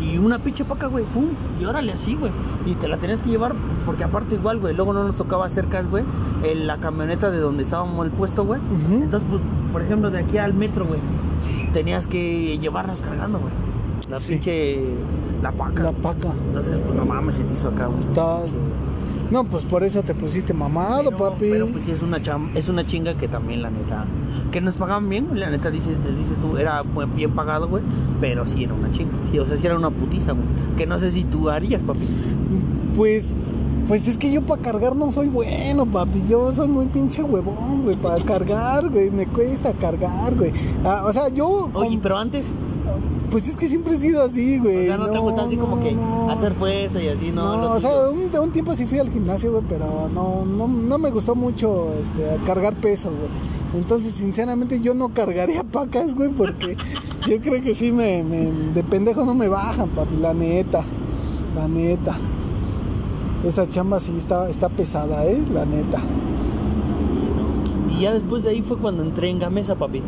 y 0.00 0.18
una 0.18 0.38
pinche 0.38 0.64
paca, 0.64 0.86
güey, 0.88 1.04
pum, 1.04 1.26
y 1.60 1.64
órale 1.64 1.92
así, 1.92 2.14
güey. 2.14 2.30
Y 2.66 2.74
te 2.74 2.88
la 2.88 2.98
tenías 2.98 3.22
que 3.22 3.30
llevar, 3.30 3.54
porque 3.86 4.04
aparte 4.04 4.34
igual, 4.34 4.58
güey, 4.58 4.74
luego 4.74 4.92
no 4.92 5.04
nos 5.04 5.16
tocaba 5.16 5.48
cercas, 5.48 5.88
güey, 5.88 6.04
en 6.42 6.66
la 6.66 6.78
camioneta 6.78 7.30
de 7.30 7.38
donde 7.38 7.62
estábamos 7.62 8.04
el 8.04 8.12
puesto, 8.12 8.44
güey. 8.44 8.60
Ujú. 8.60 8.94
Entonces, 9.04 9.26
pues, 9.30 9.40
por 9.72 9.82
ejemplo, 9.82 10.10
de 10.10 10.18
aquí 10.18 10.36
al 10.38 10.52
metro, 10.52 10.84
güey, 10.84 11.00
tenías 11.72 12.06
que 12.06 12.58
llevarlas 12.58 13.00
cargando, 13.00 13.38
güey. 13.38 13.52
La 14.10 14.20
Sí. 14.20 14.32
pinche, 14.32 14.84
la 15.42 15.52
paca. 15.52 15.82
La 15.84 15.92
paca. 15.92 16.34
Entonces, 16.48 16.80
pues 16.80 16.94
no 16.94 17.06
mames, 17.06 17.36
se 17.36 17.44
te 17.44 17.54
hizo 17.54 17.68
acá, 17.68 17.86
güey. 17.86 18.00
Está. 18.00 18.38
No, 19.30 19.44
pues 19.44 19.64
por 19.66 19.82
eso 19.84 20.02
te 20.02 20.14
pusiste 20.14 20.52
mamado, 20.54 21.04
Pero- 21.10 21.16
papi. 21.16 21.50
Pero 21.50 21.66
pues 21.68 21.84
sí 21.84 21.90
es 21.92 22.02
una 22.02 22.18
cham- 22.20 22.50
es 22.54 22.68
una 22.68 22.84
chinga 22.84 23.14
que 23.14 23.26
también 23.28 23.62
la 23.62 23.70
neta 23.70 24.04
que 24.52 24.60
nos 24.60 24.76
pagaban 24.76 25.08
bien, 25.08 25.28
la 25.34 25.50
neta 25.50 25.70
dices, 25.70 25.96
dices 26.16 26.38
tú 26.40 26.56
era 26.58 26.82
bien 27.16 27.32
pagado, 27.32 27.68
güey, 27.68 27.82
pero 28.20 28.46
sí 28.46 28.64
era 28.64 28.74
una 28.74 28.90
chinga. 28.92 29.12
Sí, 29.30 29.38
o 29.38 29.46
sea, 29.46 29.56
sí 29.56 29.66
era 29.66 29.76
una 29.76 29.90
putiza, 29.90 30.32
güey. 30.32 30.46
Que 30.76 30.86
no 30.86 30.98
sé 30.98 31.10
si 31.10 31.24
tú 31.24 31.50
harías, 31.50 31.82
papi. 31.82 32.06
Pues. 32.96 33.32
Pues 33.88 34.08
es 34.08 34.16
que 34.16 34.32
yo 34.32 34.40
para 34.40 34.62
cargar 34.62 34.96
no 34.96 35.10
soy 35.12 35.28
bueno, 35.28 35.84
papi. 35.84 36.22
Yo 36.26 36.50
soy 36.54 36.68
muy 36.68 36.86
pinche 36.86 37.22
huevón, 37.22 37.82
güey. 37.82 37.96
Para 37.96 38.24
cargar, 38.24 38.88
güey. 38.88 39.10
Me 39.10 39.26
cuesta 39.26 39.74
cargar, 39.74 40.34
güey. 40.36 40.52
Ah, 40.86 41.02
o 41.06 41.12
sea, 41.12 41.28
yo. 41.28 41.68
Oye, 41.74 41.88
con- 41.90 42.00
pero 42.00 42.16
antes, 42.16 42.54
Pues 43.34 43.48
es 43.48 43.56
que 43.56 43.66
siempre 43.66 43.94
he 43.96 43.98
sido 43.98 44.22
así, 44.22 44.58
güey. 44.60 44.84
o 44.84 44.86
sea, 44.86 44.96
no, 44.96 45.10
te 45.10 45.18
gusta 45.18 45.42
así 45.42 45.56
como 45.56 45.74
no, 45.74 45.82
que 45.82 45.90
no. 45.90 46.30
hacer 46.30 46.52
fuerza 46.54 47.02
y 47.02 47.08
así, 47.08 47.32
no. 47.32 47.56
No, 47.56 47.72
o 47.72 47.80
sea, 47.80 47.90
un 48.40 48.52
tiempo 48.52 48.76
sí 48.76 48.86
fui 48.86 49.00
al 49.00 49.10
gimnasio, 49.10 49.50
güey, 49.50 49.64
pero 49.68 50.08
no, 50.14 50.44
no, 50.44 50.68
no 50.68 50.98
me 50.98 51.10
gustó 51.10 51.34
mucho 51.34 51.92
este, 52.00 52.22
cargar 52.46 52.74
peso, 52.74 53.10
güey. 53.10 53.82
Entonces, 53.82 54.12
sinceramente, 54.12 54.78
yo 54.80 54.94
no 54.94 55.08
cargaría 55.08 55.64
pacas, 55.72 56.14
güey, 56.14 56.28
porque 56.30 56.76
yo 57.28 57.40
creo 57.40 57.60
que 57.60 57.74
sí 57.74 57.90
me, 57.90 58.22
me- 58.22 58.52
de 58.72 58.84
pendejo 58.84 59.24
no 59.24 59.34
me 59.34 59.48
bajan, 59.48 59.88
papi, 59.88 60.14
la 60.20 60.32
neta, 60.32 60.84
la 61.56 61.66
neta. 61.66 62.16
Esa 63.44 63.66
chamba 63.66 63.98
sí 63.98 64.14
está, 64.16 64.48
está 64.48 64.68
pesada, 64.68 65.26
eh, 65.26 65.42
la 65.52 65.66
neta. 65.66 65.98
Y 67.96 68.02
ya 68.02 68.12
después 68.12 68.42
de 68.42 68.50
ahí 68.50 68.62
fue 68.62 68.76
cuando 68.76 69.02
entré 69.02 69.30
en 69.30 69.38
Gamesa, 69.38 69.76
papi. 69.76 70.02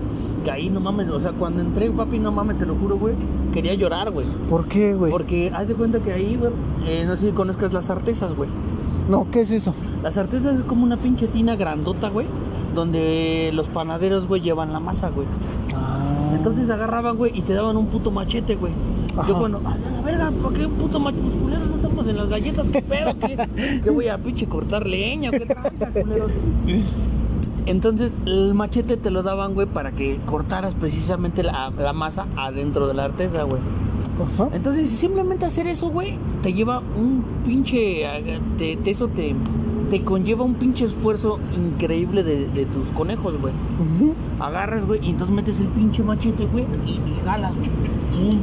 Que 0.44 0.50
ahí 0.50 0.70
no 0.70 0.80
mames, 0.80 1.08
o 1.08 1.20
sea, 1.20 1.32
cuando 1.32 1.60
entré, 1.60 1.90
papi, 1.90 2.18
no 2.18 2.32
mames, 2.32 2.58
te 2.58 2.66
lo 2.66 2.74
juro, 2.76 2.96
güey, 2.98 3.14
quería 3.52 3.74
llorar, 3.74 4.10
güey. 4.10 4.26
¿Por 4.48 4.66
qué, 4.66 4.94
güey? 4.94 5.10
Porque 5.10 5.50
haz 5.54 5.68
de 5.68 5.74
cuenta 5.74 5.98
que 6.00 6.12
ahí, 6.12 6.36
güey, 6.36 6.52
eh, 6.86 7.04
no 7.04 7.16
sé 7.16 7.26
si 7.26 7.32
conozcas 7.32 7.72
las 7.72 7.90
artesas, 7.90 8.34
güey. 8.34 8.48
No, 9.08 9.28
¿qué 9.30 9.40
es 9.42 9.50
eso? 9.50 9.74
Las 10.02 10.16
artesas 10.18 10.56
es 10.56 10.62
como 10.62 10.84
una 10.84 10.98
pinche 10.98 11.26
tina 11.28 11.56
grandota, 11.56 12.08
güey. 12.08 12.26
Donde 12.74 13.50
los 13.54 13.68
panaderos, 13.68 14.26
güey, 14.26 14.40
llevan 14.42 14.72
la 14.72 14.80
masa, 14.80 15.10
güey. 15.10 15.26
Ah, 15.74 16.32
Entonces 16.36 16.68
agarraban, 16.70 17.16
güey, 17.16 17.36
y 17.36 17.42
te 17.42 17.54
daban 17.54 17.76
un 17.76 17.86
puto 17.86 18.10
machete, 18.10 18.56
güey. 18.56 18.72
Ajá. 19.16 19.28
Yo 19.28 19.38
cuando, 19.38 19.58
a 19.58 19.76
la 19.76 20.02
verga, 20.02 20.30
¿por 20.42 20.52
qué 20.52 20.66
un 20.66 20.72
puto 20.72 21.00
machete? 21.00 21.22
Pues 21.22 21.34
culeros, 21.34 21.66
no 21.68 21.76
estamos 21.76 22.06
en 22.08 22.16
las 22.16 22.28
galletas, 22.28 22.68
¿qué 22.68 22.82
pedo? 22.82 23.18
¿Qué, 23.18 23.80
qué 23.82 23.90
voy 23.90 24.08
a 24.08 24.18
pinche 24.18 24.46
cortar 24.46 24.86
leña? 24.86 25.30
¿Qué 25.30 25.46
tranza, 25.46 25.90
culeros? 25.90 26.32
Entonces 27.66 28.16
el 28.26 28.54
machete 28.54 28.96
te 28.96 29.10
lo 29.10 29.22
daban, 29.22 29.54
güey, 29.54 29.66
para 29.66 29.92
que 29.92 30.18
cortaras 30.26 30.74
precisamente 30.74 31.42
la, 31.42 31.70
la 31.76 31.92
masa 31.92 32.26
adentro 32.36 32.86
de 32.86 32.94
la 32.94 33.04
artesa, 33.04 33.42
güey. 33.42 33.60
ajá. 34.22 34.48
Entonces, 34.54 34.88
simplemente 34.90 35.44
hacer 35.46 35.66
eso, 35.66 35.90
güey, 35.90 36.16
te 36.42 36.52
lleva 36.52 36.78
un 36.78 37.24
pinche. 37.44 38.04
Te, 38.56 38.76
te- 38.76 38.90
eso 38.90 39.08
te, 39.08 39.34
te 39.90 40.04
conlleva 40.04 40.44
un 40.44 40.54
pinche 40.54 40.84
esfuerzo 40.84 41.38
increíble 41.56 42.22
de, 42.22 42.46
de 42.48 42.66
tus 42.66 42.88
conejos, 42.88 43.34
güey. 43.40 43.52
Ujú. 43.80 44.14
Agarras, 44.38 44.86
güey, 44.86 45.04
y 45.04 45.10
entonces 45.10 45.34
metes 45.34 45.58
el 45.60 45.66
pinche 45.68 46.02
machete, 46.04 46.46
güey, 46.46 46.64
y, 46.86 46.90
y 46.92 47.20
jalas, 47.24 47.52
güey. 47.56 47.68
Pum, 48.12 48.38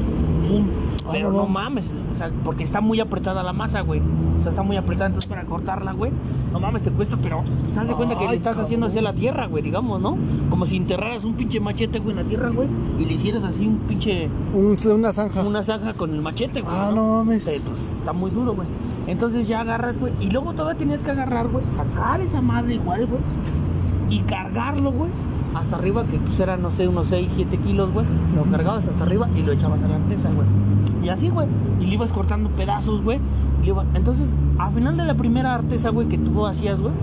pum. 0.47 0.65
Ah, 1.05 1.09
Pero 1.11 1.31
no, 1.31 1.47
mames, 1.47 1.91
o 2.13 2.15
sea, 2.15 2.31
porque 2.45 2.63
está 2.63 2.79
muy 2.79 2.99
apretada 3.01 3.43
la 3.43 3.51
masa, 3.51 3.81
güey. 3.81 4.01
O 4.39 4.41
sea, 4.41 4.51
está 4.51 4.63
muy 4.63 4.77
apretada, 4.77 5.07
entonces 5.07 5.29
para 5.29 5.43
cortarla, 5.45 5.91
güey, 5.91 6.11
no 6.53 6.59
mames, 6.61 6.81
te 6.83 6.91
cuesta, 6.91 7.17
pero 7.21 7.43
se 7.69 7.75
das 7.75 7.87
de 7.89 7.93
cuenta 7.93 8.17
que 8.17 8.27
le 8.27 8.35
estás 8.35 8.57
haciendo 8.57 8.87
hacia 8.87 9.01
cabrón. 9.01 9.15
la 9.15 9.19
tierra, 9.19 9.45
güey, 9.47 9.61
digamos, 9.63 9.99
¿no? 10.01 10.17
Como 10.49 10.65
si 10.65 10.77
enterraras 10.77 11.25
un 11.25 11.33
pinche 11.33 11.59
machete, 11.59 11.99
güey, 11.99 12.11
en 12.17 12.23
la 12.23 12.29
tierra, 12.29 12.49
güey, 12.49 12.67
y 12.99 13.05
le 13.05 13.13
hicieras 13.15 13.43
así 13.43 13.67
un 13.67 13.79
pinche 13.79 14.29
Un- 14.53 14.77
una 14.95 15.11
zanja. 15.11 15.43
una 15.43 15.61
zanja 15.63 15.93
con 15.93 16.13
el 16.13 16.21
machete, 16.21 16.61
güey. 16.61 16.73
Ah, 16.73 16.91
no 16.95 17.05
mames. 17.23 17.43
Te- 17.45 17.59
pues, 17.59 17.79
está 17.97 18.13
muy 18.13 18.31
duro, 18.31 18.55
güey. 18.55 18.67
Entonces 19.05 19.45
ya 19.47 19.59
agarras, 19.59 19.99
güey. 19.99 20.13
Y 20.21 20.29
luego 20.31 20.53
todavía 20.53 20.77
tenías 20.79 21.03
que 21.03 21.11
agarrar, 21.11 21.49
güey. 21.49 21.65
Sacar 21.69 22.21
esa 22.21 22.39
madre 22.41 22.75
igual, 22.75 23.05
güey. 23.07 23.19
Y 24.09 24.19
cargarlo, 24.21 24.91
güey. 24.93 25.09
Hasta 25.55 25.75
arriba, 25.75 26.03
que 26.03 26.17
pues 26.17 26.39
eran, 26.39 26.61
no 26.61 26.71
sé, 26.71 26.87
unos 26.87 27.07
6, 27.07 27.31
7 27.35 27.57
kilos, 27.57 27.91
güey. 27.93 28.05
Lo 28.35 28.43
cargabas 28.43 28.87
hasta 28.87 29.03
arriba 29.03 29.29
y 29.35 29.43
lo 29.43 29.51
echabas 29.51 29.83
a 29.83 29.87
la 29.87 29.95
artesa, 29.95 30.29
güey. 30.31 30.47
Y 31.03 31.09
así, 31.09 31.29
güey. 31.29 31.47
Y 31.79 31.85
le 31.85 31.93
ibas 31.95 32.11
cortando 32.11 32.49
pedazos, 32.49 33.03
güey. 33.03 33.19
Entonces, 33.93 34.35
al 34.57 34.73
final 34.73 34.97
de 34.97 35.05
la 35.05 35.13
primera 35.13 35.53
artesa, 35.53 35.89
güey, 35.89 36.07
que 36.07 36.17
tú 36.17 36.45
hacías, 36.45 36.81
güey. 36.81 36.93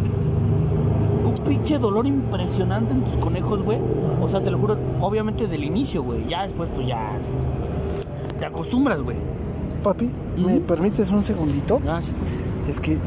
Un 1.25 1.35
pinche 1.45 1.79
dolor 1.79 2.07
impresionante 2.07 2.93
en 2.93 3.03
tus 3.03 3.17
conejos, 3.17 3.63
güey. 3.63 3.79
O 4.21 4.29
sea, 4.29 4.43
te 4.43 4.51
lo 4.51 4.59
juro, 4.59 4.77
obviamente 5.01 5.47
del 5.47 5.65
inicio, 5.65 6.03
güey. 6.03 6.27
Ya 6.29 6.43
después, 6.43 6.69
pues 6.75 6.87
ya. 6.87 7.13
Te 8.39 8.47
acostumbras, 8.47 9.01
güey. 9.01 9.17
Papi, 9.83 10.11
¿me 10.45 10.61
permites 10.61 11.11
un 11.11 11.23
segundito? 11.23 11.81
Ah, 11.89 12.01
sí. 12.03 12.13
Es 12.69 12.81
que. 12.81 12.99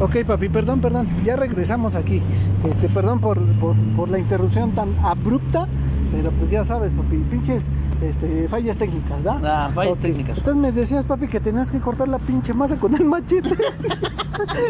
Ok, 0.00 0.16
papi, 0.26 0.48
perdón, 0.48 0.80
perdón. 0.80 1.08
Ya 1.24 1.36
regresamos 1.36 1.94
aquí. 1.94 2.20
Este, 2.64 2.88
perdón 2.88 3.20
por, 3.20 3.40
por, 3.54 3.76
por 3.94 4.08
la 4.08 4.18
interrupción 4.18 4.72
tan 4.72 4.94
abrupta. 5.02 5.68
Pero 6.10 6.30
pues 6.32 6.50
ya 6.50 6.64
sabes, 6.64 6.92
papi, 6.92 7.18
pinches 7.30 7.68
este, 8.00 8.48
fallas 8.48 8.78
técnicas, 8.78 9.26
¿va? 9.26 9.40
Ah, 9.44 9.70
fallas 9.74 9.98
técnicas. 9.98 10.38
Entonces 10.38 10.60
me 10.60 10.72
decías, 10.72 11.04
papi, 11.04 11.28
que 11.28 11.38
tenías 11.38 11.70
que 11.70 11.80
cortar 11.80 12.08
la 12.08 12.18
pinche 12.18 12.54
masa 12.54 12.76
con 12.76 12.94
el 12.94 13.04
machete. 13.04 13.50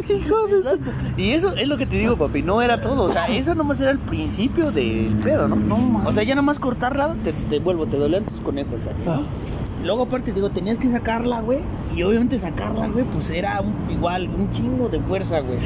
Hijo 0.08 0.46
de. 0.48 1.22
Y 1.22 1.30
eso 1.30 1.54
es 1.54 1.68
lo 1.68 1.76
que 1.76 1.86
te 1.86 1.96
digo, 1.96 2.16
papi, 2.16 2.42
no 2.42 2.60
era 2.60 2.80
todo. 2.80 3.04
O 3.04 3.12
sea, 3.12 3.26
eso 3.28 3.54
nomás 3.54 3.80
era 3.80 3.92
el 3.92 3.98
principio 3.98 4.72
del 4.72 5.14
pedo, 5.22 5.46
¿no? 5.46 5.54
No, 5.54 5.78
man. 5.78 6.06
O 6.06 6.12
sea, 6.12 6.24
ya 6.24 6.34
nomás 6.34 6.58
cortarla, 6.58 7.14
te, 7.22 7.32
te 7.32 7.60
vuelvo, 7.60 7.86
te 7.86 7.96
dolían 7.98 8.24
tus 8.24 8.40
conejos, 8.40 8.80
papi. 8.80 9.02
Ah, 9.06 9.22
Luego, 9.84 10.02
aparte, 10.02 10.32
digo, 10.32 10.50
tenías 10.50 10.76
que 10.78 10.90
sacarla, 10.90 11.40
güey. 11.40 11.60
Y 11.94 12.02
obviamente 12.02 12.38
sacarla, 12.38 12.88
güey, 12.88 13.04
pues 13.04 13.30
era 13.30 13.60
un- 13.60 13.90
igual, 13.92 14.28
un 14.28 14.50
chingo 14.52 14.88
de 14.88 15.00
fuerza, 15.00 15.40
güey. 15.40 15.58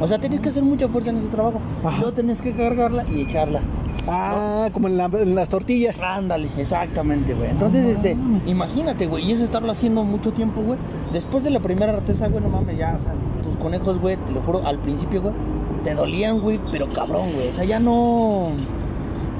O 0.00 0.06
sea, 0.08 0.18
tenías 0.18 0.40
que 0.40 0.48
hacer 0.50 0.62
mucha 0.62 0.88
fuerza 0.88 1.10
en 1.10 1.18
ese 1.18 1.28
trabajo. 1.28 1.60
Ajá. 1.84 1.96
Luego 1.98 2.12
tenías 2.12 2.40
que 2.40 2.52
cargarla 2.52 3.04
y 3.12 3.22
echarla. 3.22 3.60
Ah, 4.08 4.68
como 4.72 4.86
en, 4.88 4.96
la- 4.96 5.06
en 5.12 5.34
las 5.34 5.48
tortillas. 5.48 6.00
Ándale, 6.00 6.48
exactamente, 6.58 7.34
güey. 7.34 7.50
Entonces, 7.50 7.84
este, 7.86 8.16
imagínate, 8.46 9.06
güey, 9.06 9.24
y 9.28 9.32
eso 9.32 9.42
estarlo 9.44 9.72
haciendo 9.72 10.04
mucho 10.04 10.32
tiempo, 10.32 10.60
güey. 10.62 10.78
Después 11.12 11.42
de 11.42 11.50
la 11.50 11.58
primera 11.60 11.92
artesa, 11.92 12.28
güey, 12.28 12.42
no 12.42 12.48
mames, 12.48 12.78
ya, 12.78 12.96
o 13.00 13.02
sea, 13.02 13.12
tus 13.42 13.56
conejos, 13.60 14.00
güey, 14.00 14.16
te 14.16 14.32
lo 14.32 14.40
juro, 14.42 14.64
al 14.64 14.78
principio, 14.78 15.22
güey, 15.22 15.34
te 15.82 15.94
dolían, 15.94 16.38
güey, 16.40 16.60
pero 16.70 16.88
cabrón, 16.88 17.26
güey. 17.34 17.48
O 17.48 17.52
sea, 17.52 17.64
ya 17.64 17.80
no. 17.80 18.50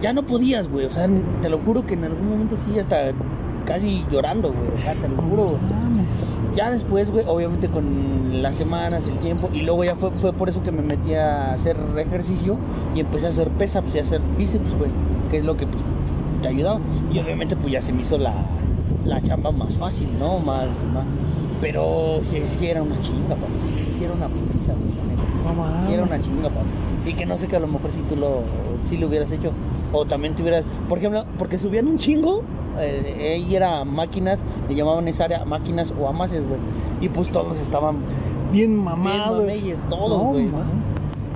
Ya 0.02 0.12
no 0.12 0.24
podías, 0.24 0.68
güey. 0.68 0.84
O 0.86 0.90
sea, 0.90 1.08
te 1.42 1.48
lo 1.48 1.58
juro 1.58 1.86
que 1.86 1.94
en 1.94 2.04
algún 2.04 2.28
momento 2.28 2.56
sí, 2.66 2.78
hasta 2.78 3.12
casi 3.66 4.04
llorando, 4.10 4.50
güey. 4.50 4.64
Güey. 4.64 5.56
Ya 6.56 6.70
después, 6.70 7.10
güey, 7.10 7.26
obviamente 7.28 7.68
con 7.68 8.40
las 8.40 8.54
semanas, 8.56 9.06
el 9.06 9.18
tiempo, 9.18 9.50
y 9.52 9.62
luego 9.62 9.84
ya 9.84 9.94
fue, 9.94 10.10
fue 10.12 10.32
por 10.32 10.48
eso 10.48 10.62
que 10.62 10.72
me 10.72 10.80
metí 10.80 11.12
a 11.14 11.52
hacer 11.52 11.76
ejercicio 11.98 12.56
y 12.94 13.00
empecé 13.00 13.26
a 13.26 13.28
hacer 13.28 13.50
pesaps 13.50 13.94
y 13.94 13.98
a 13.98 14.02
hacer 14.02 14.20
bíceps, 14.38 14.78
güey, 14.78 14.90
que 15.30 15.38
es 15.38 15.44
lo 15.44 15.56
que 15.56 15.66
pues 15.66 15.82
te 16.40 16.48
ayudaba. 16.48 16.80
Y 17.12 17.18
obviamente 17.18 17.56
pues 17.56 17.72
ya 17.72 17.82
se 17.82 17.92
me 17.92 18.02
hizo 18.02 18.16
la, 18.16 18.32
la 19.04 19.22
chamba 19.22 19.50
más 19.52 19.74
fácil, 19.74 20.08
¿no? 20.18 20.38
Más, 20.38 20.68
más. 20.94 21.04
Pero 21.60 22.20
sí 22.58 22.66
era 22.66 22.82
una 22.82 23.00
chinga, 23.02 23.34
papi. 23.34 23.68
Sí 23.68 24.04
era 24.04 24.14
una 24.14 24.26
pizza, 24.26 24.72
güey. 24.72 25.86
Sí 25.86 25.92
era 25.92 26.04
una 26.04 26.20
chinga, 26.20 26.48
papi. 26.48 27.10
Y 27.10 27.12
que 27.12 27.26
no 27.26 27.36
sé 27.36 27.48
que 27.48 27.56
a 27.56 27.60
lo 27.60 27.66
mejor 27.66 27.90
si 27.90 28.00
tú 28.00 28.16
lo, 28.16 28.40
si 28.86 28.96
lo 28.96 29.08
hubieras 29.08 29.30
hecho, 29.30 29.52
o 29.92 30.04
también 30.06 30.34
te 30.34 30.42
hubieras, 30.42 30.64
por 30.88 30.98
ejemplo, 30.98 31.24
porque 31.38 31.58
subían 31.58 31.86
un 31.86 31.98
chingo, 31.98 32.42
eh, 32.80 33.34
ahí 33.34 33.54
era 33.56 33.84
máquinas, 33.84 34.40
le 34.68 34.74
llamaban 34.74 35.06
esa 35.08 35.24
área 35.24 35.44
máquinas 35.44 35.92
o 35.98 36.08
amases, 36.08 36.42
güey. 36.46 36.60
Y 37.00 37.08
pues 37.08 37.30
todos 37.30 37.56
estaban 37.60 37.96
Bien 38.52 38.74
mamados. 38.76 39.38
mameyes, 39.42 39.78
todos, 39.90 40.22
No, 40.22 40.30
güey. 40.30 40.44
man. 40.46 40.64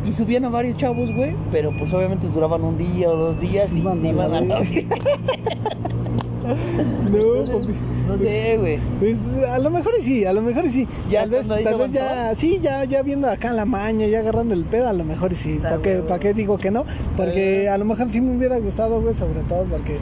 y 0.07 0.13
subían 0.13 0.45
a 0.47 0.49
varios 0.49 0.77
chavos, 0.77 1.15
güey, 1.15 1.35
pero 1.53 1.73
pues 1.79 1.93
obviamente 1.93 2.27
duraban 2.29 2.63
un 2.65 2.79
día 2.79 3.11
o 3.11 3.17
dos 3.17 3.39
días 3.41 3.73
y 3.75 3.81
Iban 3.81 4.01
se 4.01 4.09
a 4.09 4.11
iban 4.13 4.31
la 4.31 4.39
a 4.39 4.41
la 4.41 4.59
verga. 4.61 4.97
No, 6.41 7.53
papi. 7.61 7.75
No 8.09 8.19
sé, 8.19 8.57
güey. 8.59 8.79
Pues 8.99 9.19
a 9.49 9.59
lo 9.59 9.71
mejor 9.71 9.93
sí, 10.01 10.25
a 10.25 10.33
lo 10.33 10.43
mejor 10.43 10.69
sí. 10.69 10.89
Ya 11.11 11.21
tal 11.21 11.31
vez, 11.31 11.47
tal 11.49 11.77
vez 11.79 11.93
ya, 11.93 12.35
sí, 12.35 12.59
ya, 12.61 12.85
ya 12.85 13.03
viendo 13.03 13.29
acá 13.29 13.53
la 13.53 13.67
maña, 13.67 14.07
ya 14.07 14.19
agarrando 14.21 14.55
el 14.55 14.65
pedo, 14.65 14.89
a 14.89 14.93
lo 14.93 15.05
mejor 15.05 15.35
sí. 15.35 15.61
¿Para 15.63 15.79
qué, 15.79 15.97
pa' 15.99 16.19
qué 16.19 16.35
digo 16.35 16.59
que 16.59 16.71
no? 16.73 16.85
Porque 17.17 17.65
Eh. 17.65 17.69
a 17.69 17.79
lo 17.79 17.85
mejor 17.85 18.09
sí 18.11 18.21
me 18.21 18.37
hubiera 18.37 18.59
gustado, 18.59 19.01
güey, 19.01 19.15
sobre 19.15 19.43
todo 19.43 19.65
porque, 19.65 19.99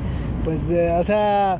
pues, 0.48 0.66
de- 0.66 0.90
o 0.92 1.02
sea, 1.04 1.58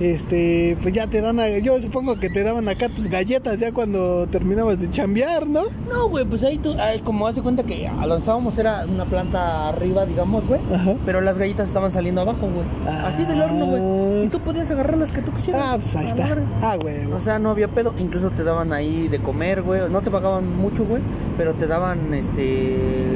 este, 0.00 0.76
pues 0.82 0.92
ya 0.92 1.06
te 1.06 1.20
dan, 1.20 1.38
a- 1.40 1.58
yo 1.58 1.80
supongo 1.80 2.16
que 2.18 2.28
te 2.28 2.42
daban 2.42 2.68
acá 2.68 2.88
tus 2.88 3.06
galletas 3.06 3.58
ya 3.60 3.70
cuando 3.72 4.26
terminabas 4.26 4.80
de 4.80 4.90
chambear, 4.90 5.48
¿no? 5.48 5.62
No, 5.90 6.08
güey, 6.08 6.24
pues 6.24 6.42
ahí 6.42 6.58
tú, 6.58 6.74
ah, 6.78 6.90
como 7.04 7.26
haz 7.28 7.36
de 7.36 7.42
cuenta 7.42 7.62
que 7.62 7.88
estábamos 8.18 8.58
era 8.58 8.84
una 8.84 9.04
planta 9.04 9.68
arriba, 9.68 10.04
digamos, 10.04 10.44
güey. 10.46 10.60
Pero 11.06 11.20
las 11.20 11.38
galletas 11.38 11.68
estaban 11.68 11.92
saliendo 11.92 12.20
abajo, 12.20 12.40
güey. 12.52 12.66
Así 13.04 13.24
del 13.24 13.40
horno, 13.40 13.64
Ah. 13.64 13.68
güey. 13.70 14.24
Y 14.26 14.28
tú 14.28 14.40
podías 14.40 14.68
agarrar 14.72 14.98
las 14.98 15.12
que 15.12 15.22
tú 15.22 15.30
quisieras. 15.32 15.62
Ah, 15.64 15.78
pues 15.80 15.94
ahí 15.96 16.06
está. 16.08 16.36
Ah, 16.60 16.76
güey. 16.82 17.06
O 17.12 17.20
sea, 17.20 17.38
no 17.38 17.50
había 17.50 17.68
pedo. 17.68 17.94
Incluso 17.98 18.30
te 18.30 18.42
daban 18.42 18.72
ahí 18.72 19.06
de 19.08 19.18
comer, 19.20 19.62
güey. 19.62 19.82
No 19.88 20.00
te 20.02 20.10
pagaban 20.10 20.56
mucho, 20.56 20.84
güey. 20.84 21.00
Pero 21.38 21.54
te 21.54 21.66
daban, 21.68 22.12
este... 22.12 23.15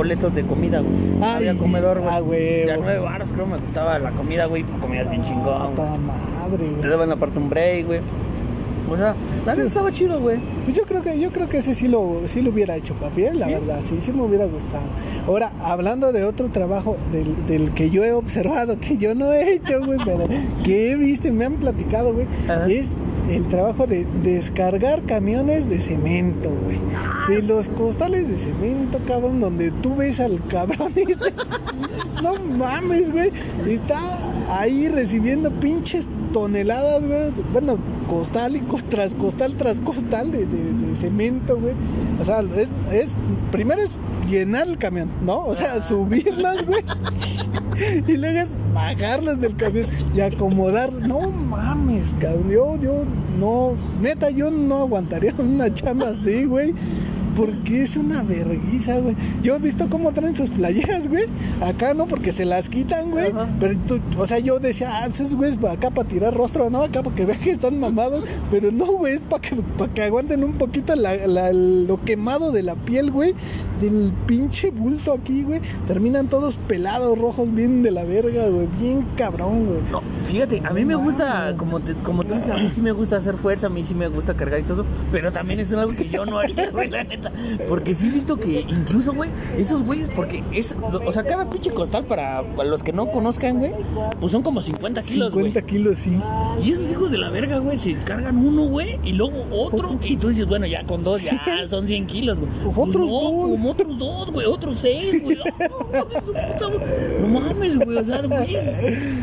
Boletos 0.00 0.34
de 0.34 0.44
comida, 0.44 0.80
güey. 0.80 1.22
Había 1.30 1.54
comedor, 1.58 2.00
güey. 2.00 2.10
ah, 2.10 2.20
güey. 2.20 2.64
Nueve 2.78 2.98
baros, 3.00 3.32
creo, 3.32 3.44
me 3.44 3.58
gustaba 3.58 3.98
la 3.98 4.10
comida, 4.12 4.46
güey. 4.46 4.62
Comías 4.80 5.10
bien 5.10 5.22
chingón, 5.22 5.44
güey. 5.62 5.74
toda 5.76 5.96
madre, 5.98 6.56
Te 6.56 6.74
güey. 6.78 6.88
daban 6.90 7.12
aparte 7.12 7.38
un 7.38 7.50
break, 7.50 7.86
güey. 7.86 8.00
O 8.90 8.96
sea, 8.96 9.14
la 9.44 9.54
neta 9.54 9.68
estaba 9.68 9.92
chido, 9.92 10.18
güey. 10.20 10.38
Pues 10.64 10.74
yo 10.74 10.84
creo 10.84 11.02
que 11.02 11.20
yo 11.20 11.30
creo 11.30 11.48
que 11.50 11.58
ese 11.58 11.74
sí 11.74 11.86
lo 11.86 12.22
sí 12.28 12.40
lo 12.40 12.50
hubiera 12.50 12.74
hecho 12.76 12.94
papi, 12.94 13.22
la 13.34 13.46
¿Sí? 13.46 13.52
verdad, 13.52 13.80
sí, 13.86 13.98
sí 14.00 14.10
me 14.12 14.22
hubiera 14.22 14.46
gustado. 14.46 14.84
Ahora, 15.28 15.52
hablando 15.62 16.10
de 16.12 16.24
otro 16.24 16.48
trabajo 16.48 16.96
del, 17.12 17.46
del 17.46 17.70
que 17.72 17.90
yo 17.90 18.02
he 18.02 18.12
observado, 18.12 18.80
que 18.80 18.96
yo 18.96 19.14
no 19.14 19.30
he 19.32 19.52
hecho, 19.52 19.84
güey, 19.84 19.98
pero 20.04 20.26
que 20.64 20.90
he 20.92 20.96
visto 20.96 21.28
y 21.28 21.30
me 21.32 21.44
han 21.44 21.56
platicado, 21.56 22.14
güey, 22.14 22.26
es 22.68 22.88
el 23.30 23.46
trabajo 23.48 23.86
de 23.86 24.06
descargar 24.22 25.02
camiones 25.04 25.68
de 25.68 25.80
cemento, 25.80 26.50
güey. 26.64 26.78
De 27.28 27.46
los 27.46 27.68
costales 27.68 28.28
de 28.28 28.36
cemento, 28.36 28.98
cabrón, 29.06 29.40
donde 29.40 29.70
tú 29.70 29.96
ves 29.96 30.18
al 30.20 30.44
cabrón 30.48 30.92
no 32.22 32.34
mames, 32.36 33.12
güey, 33.12 33.30
está 33.66 34.00
ahí 34.50 34.88
recibiendo 34.88 35.50
pinches 35.52 36.06
toneladas, 36.32 37.06
güey. 37.06 37.30
Bueno, 37.52 37.78
costal 38.10 38.56
y 38.56 38.60
tras 38.88 39.14
costal 39.14 39.54
tras 39.56 39.78
costal 39.80 40.32
de, 40.32 40.44
de- 40.44 40.72
de 40.74 40.96
cemento, 40.96 41.56
güey. 41.56 41.74
O 42.20 42.24
sea, 42.24 42.40
es, 42.40 42.68
es- 42.92 43.14
primero 43.52 43.80
es 43.80 43.98
llenar 44.28 44.66
el 44.68 44.76
camión, 44.78 45.08
¿no? 45.24 45.44
O 45.46 45.54
sea, 45.54 45.80
subirlas, 45.80 46.66
güey. 46.66 46.82
Y 48.06 48.16
luego 48.18 48.40
es 48.40 48.48
bajarlas 48.74 49.40
del 49.40 49.56
camión 49.56 49.86
y 50.14 50.20
acomodar. 50.20 50.92
No 50.92 51.30
mames, 51.30 52.14
cabrón. 52.20 52.50
Yo, 52.50 52.76
yo 52.80 53.04
no, 53.38 53.72
neta, 54.02 54.30
yo 54.30 54.50
no 54.50 54.76
aguantaría 54.78 55.32
una 55.38 55.72
chamba 55.72 56.08
así, 56.10 56.44
güey. 56.44 56.74
Porque 57.36 57.82
es 57.82 57.96
una 57.96 58.22
verguiza, 58.22 58.98
güey. 58.98 59.14
Yo 59.42 59.56
he 59.56 59.58
visto 59.58 59.88
cómo 59.88 60.12
traen 60.12 60.34
sus 60.36 60.50
playeras, 60.50 61.08
güey. 61.08 61.24
Acá 61.62 61.94
no, 61.94 62.06
porque 62.06 62.32
se 62.32 62.44
las 62.44 62.68
quitan, 62.68 63.10
güey. 63.10 63.28
Ajá. 63.30 63.48
Pero 63.60 63.78
tú, 63.86 64.00
o 64.18 64.26
sea, 64.26 64.38
yo 64.40 64.58
decía, 64.58 64.90
ah, 64.98 65.02
pues 65.06 65.20
esos 65.20 65.36
güeyes 65.36 65.56
pa- 65.58 65.72
acá 65.72 65.90
para 65.90 66.08
tirar 66.08 66.34
rostro, 66.34 66.70
no, 66.70 66.82
acá 66.82 67.02
porque 67.02 67.24
vean 67.26 67.38
que 67.40 67.50
están 67.50 67.78
mamados. 67.80 68.24
Pero 68.50 68.70
no, 68.72 68.86
güey, 68.86 69.14
es 69.14 69.20
para 69.20 69.42
que, 69.42 69.56
pa' 69.56 69.88
que 69.88 70.02
aguanten 70.02 70.44
un 70.44 70.54
poquito 70.54 70.94
la- 70.96 71.26
la- 71.26 71.52
lo 71.52 72.00
quemado 72.04 72.52
de 72.52 72.62
la 72.62 72.74
piel, 72.74 73.10
güey. 73.10 73.34
Del 73.80 74.12
pinche 74.26 74.70
bulto 74.70 75.12
aquí, 75.14 75.42
güey. 75.42 75.60
Terminan 75.86 76.28
todos 76.28 76.56
pelados, 76.56 77.18
rojos, 77.18 77.52
bien 77.54 77.82
de 77.82 77.90
la 77.90 78.04
verga, 78.04 78.46
güey. 78.48 78.68
Bien 78.80 79.06
cabrón, 79.16 79.66
güey. 79.66 79.80
No, 79.90 80.02
fíjate, 80.26 80.62
a 80.64 80.72
mí 80.72 80.84
me 80.84 80.94
gusta, 80.94 81.54
como 81.56 81.80
te, 81.80 81.94
como 81.94 82.22
tú 82.22 82.34
dices, 82.34 82.50
a 82.50 82.56
mí 82.58 82.70
sí 82.72 82.80
me 82.82 82.92
gusta 82.92 83.16
hacer 83.16 83.36
fuerza, 83.36 83.68
a 83.68 83.70
mí 83.70 83.82
sí 83.82 83.94
me 83.94 84.08
gusta 84.08 84.34
cargar 84.34 84.60
y 84.60 84.62
todo 84.64 84.82
eso, 84.82 84.86
pero 85.10 85.32
también 85.32 85.60
es 85.60 85.72
algo 85.72 85.92
que 85.92 86.08
yo 86.08 86.26
no 86.26 86.38
haría, 86.38 86.70
güey, 86.70 86.90
la 86.90 87.04
neta. 87.04 87.32
Porque 87.68 87.94
sí 87.94 88.08
he 88.08 88.10
visto 88.10 88.36
que 88.38 88.60
incluso, 88.68 89.14
güey, 89.14 89.30
esos 89.56 89.82
güeyes, 89.84 90.08
porque 90.14 90.42
es, 90.52 90.74
o 90.82 91.12
sea, 91.12 91.22
cada 91.24 91.48
pinche 91.48 91.70
costal 91.70 92.04
para, 92.04 92.42
para 92.56 92.68
los 92.68 92.82
que 92.82 92.92
no 92.92 93.10
conozcan, 93.10 93.58
güey, 93.58 93.72
pues 94.20 94.32
son 94.32 94.42
como 94.42 94.60
50 94.60 95.02
kilos, 95.02 95.32
güey. 95.32 95.46
50 95.46 95.66
kilos, 95.66 95.98
sí. 95.98 96.18
Y 96.62 96.72
esos 96.72 96.90
hijos 96.90 97.10
de 97.10 97.18
la 97.18 97.30
verga, 97.30 97.58
güey, 97.58 97.78
se 97.78 97.94
cargan 98.04 98.36
uno, 98.36 98.64
güey, 98.68 98.98
y 99.04 99.12
luego 99.12 99.42
otro, 99.50 99.86
Otro. 99.86 100.00
y 100.04 100.16
tú 100.16 100.28
dices, 100.28 100.46
bueno, 100.46 100.66
ya 100.66 100.84
con 100.84 101.02
dos, 101.02 101.22
ya 101.22 101.40
son 101.68 101.86
100 101.86 102.06
kilos, 102.06 102.38
güey. 102.38 102.50
Otros 102.68 102.76
Pues 102.90 102.96
no, 102.98 103.06
dos. 103.06 103.32
como 103.50 103.69
otros 103.70 103.98
dos, 103.98 104.30
güey, 104.32 104.46
otros 104.46 104.78
seis, 104.78 105.22
güey. 105.22 105.38
No 107.20 107.28
mames, 107.40 107.78
güey, 107.78 107.96
o 107.98 108.04
sea, 108.04 108.22
güey, 108.22 108.56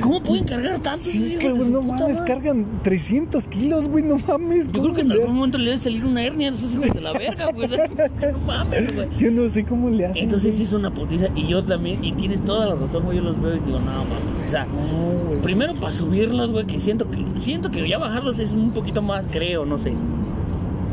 ¿cómo 0.02 0.22
pueden 0.22 0.46
cargar 0.46 0.80
tantos 0.80 1.12
Sí, 1.12 1.38
güey, 1.42 1.72
no 1.72 1.82
mames, 1.82 2.22
cargan 2.22 2.66
300 2.84 3.48
kilos, 3.48 3.88
güey, 3.88 4.04
no 4.04 4.18
mames. 4.28 4.68
Yo 4.68 4.74
¿cómo 4.74 4.84
creo 4.84 4.96
que 4.96 5.02
en 5.02 5.12
algún 5.12 5.36
momento 5.36 5.58
le 5.58 5.66
debe 5.72 5.80
salir 5.80 6.06
una 6.06 6.24
hernia 6.24 6.50
a 6.50 6.54
esos 6.54 6.74
hijos 6.74 6.94
de 6.94 7.02
la 7.02 7.14
verga, 7.14 7.52
güey. 7.52 7.66
o 7.66 7.70
sea, 7.70 7.88
No 8.32 8.40
mames, 8.40 8.96
güey. 8.96 9.08
Yo 9.18 9.32
no 9.32 9.50
sé 9.50 9.64
cómo 9.66 9.90
le 9.90 10.06
hacen. 10.06 10.24
Entonces 10.24 10.56
sí 10.56 10.64
es 10.64 10.74
una 10.74 10.94
putiza. 10.94 11.28
Y 11.36 11.48
yo 11.48 11.64
también, 11.64 12.04
y 12.04 12.12
tienes 12.14 12.44
toda 12.44 12.68
la 12.68 12.76
razón, 12.76 13.04
güey. 13.06 13.18
Yo 13.18 13.24
los 13.24 13.42
veo 13.42 13.56
y 13.56 13.60
digo, 13.60 13.80
no 13.80 13.86
mames. 13.86 14.48
O 14.48 14.52
sea, 14.52 14.66
No, 14.66 15.42
primero 15.42 15.74
para 15.76 15.94
subirlos, 15.94 16.52
güey, 16.52 16.66
que 16.66 16.80
siento 16.80 17.10
que 17.10 17.18
siento 17.38 17.72
que 17.72 17.88
ya 17.88 17.98
bajarlos 17.98 18.40
es 18.40 18.54
un 18.54 18.72
poquito 18.72 19.02
más, 19.02 19.28
creo, 19.28 19.66
no 19.66 19.78
sé. 19.78 19.94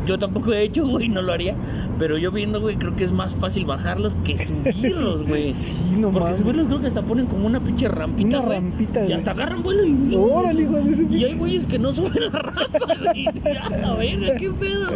Yo 0.05 0.19
tampoco 0.19 0.53
he 0.53 0.61
hecho, 0.61 0.87
güey, 0.87 1.09
no 1.09 1.21
lo 1.21 1.33
haría. 1.33 1.55
Pero 1.97 2.17
yo 2.17 2.31
viendo, 2.31 2.59
güey, 2.59 2.75
creo 2.77 2.95
que 2.95 3.03
es 3.05 3.11
más 3.11 3.33
fácil 3.35 3.65
bajarlos 3.65 4.15
que 4.23 4.37
subirlos, 4.45 5.27
güey. 5.27 5.53
Sí, 5.53 5.75
no 5.97 6.09
Porque 6.11 6.25
mames. 6.25 6.37
subirlos 6.39 6.67
creo 6.67 6.81
que 6.81 6.87
hasta 6.87 7.01
ponen 7.03 7.25
como 7.27 7.47
una 7.47 7.59
pinche 7.61 7.87
rampita, 7.87 8.39
Una 8.39 8.45
güey. 8.47 8.59
rampita, 8.59 9.01
Y 9.01 9.05
güey. 9.05 9.17
hasta 9.17 9.31
agarran 9.31 9.63
vuelo 9.63 9.85
y... 9.85 10.15
Órale, 10.15 10.63
hijo 10.63 10.73
de 10.73 10.91
ese 10.91 11.03
Y 11.03 11.05
pinche- 11.05 11.25
hay 11.27 11.37
güeyes 11.37 11.65
que 11.67 11.79
no 11.79 11.93
suben 11.93 12.23
la 12.31 12.39
rampa, 12.39 12.79
güey. 13.03 13.25
Ya, 13.43 13.69
la 13.77 13.93
verga, 13.95 14.35
qué 14.37 14.51
pedo. 14.51 14.89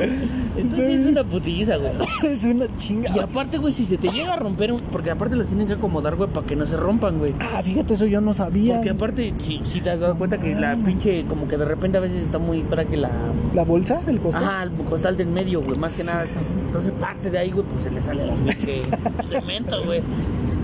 Entonces 0.57 0.85
sí 0.87 0.93
es 0.93 1.05
una 1.05 1.23
putiza, 1.23 1.77
güey. 1.77 1.91
Es 2.33 2.43
una 2.43 2.65
chinga. 2.77 3.11
Y 3.15 3.19
aparte, 3.19 3.57
güey, 3.57 3.71
si 3.73 3.85
se 3.85 3.97
te 3.97 4.09
llega 4.09 4.33
a 4.33 4.37
romper, 4.37 4.73
un- 4.73 4.79
porque 4.91 5.09
aparte 5.11 5.35
los 5.35 5.47
tienen 5.47 5.67
que 5.67 5.73
acomodar, 5.73 6.15
güey, 6.15 6.29
para 6.29 6.45
que 6.45 6.55
no 6.55 6.65
se 6.65 6.75
rompan, 6.77 7.17
güey. 7.17 7.33
Ah, 7.39 7.61
fíjate, 7.63 7.93
eso 7.93 8.05
yo 8.05 8.19
no 8.21 8.33
sabía. 8.33 8.75
Porque 8.75 8.89
aparte, 8.89 9.33
si, 9.37 9.59
si 9.63 9.81
te 9.81 9.89
has 9.89 9.99
dado 10.01 10.15
cuenta 10.17 10.37
que 10.37 10.53
la 10.55 10.75
pinche, 10.75 11.23
como 11.25 11.47
que 11.47 11.57
de 11.57 11.65
repente 11.65 11.97
a 11.97 12.01
veces 12.01 12.23
está 12.23 12.37
muy 12.39 12.61
frágil 12.63 13.01
la... 13.03 13.09
¿La 13.53 13.63
bolsa? 13.63 14.01
¿El 14.07 14.19
costal? 14.19 14.43
Ajá, 14.43 14.63
el 14.63 14.71
costal 14.71 15.15
del 15.17 15.27
medio, 15.27 15.61
güey, 15.61 15.77
más 15.79 15.93
que 15.95 16.03
Sí, 16.03 16.07
nada. 16.07 16.23
sí, 16.23 16.39
sí. 16.41 16.55
Entonces 16.67 16.88
parte 16.91 17.29
de 17.29 17.37
ahí, 17.37 17.51
güey, 17.51 17.65
pues 17.65 17.83
se 17.83 17.91
le 17.91 18.01
sale 18.01 18.25
la 18.25 18.33
pinche 18.33 18.81
cemento, 19.27 19.83
güey. 19.83 20.01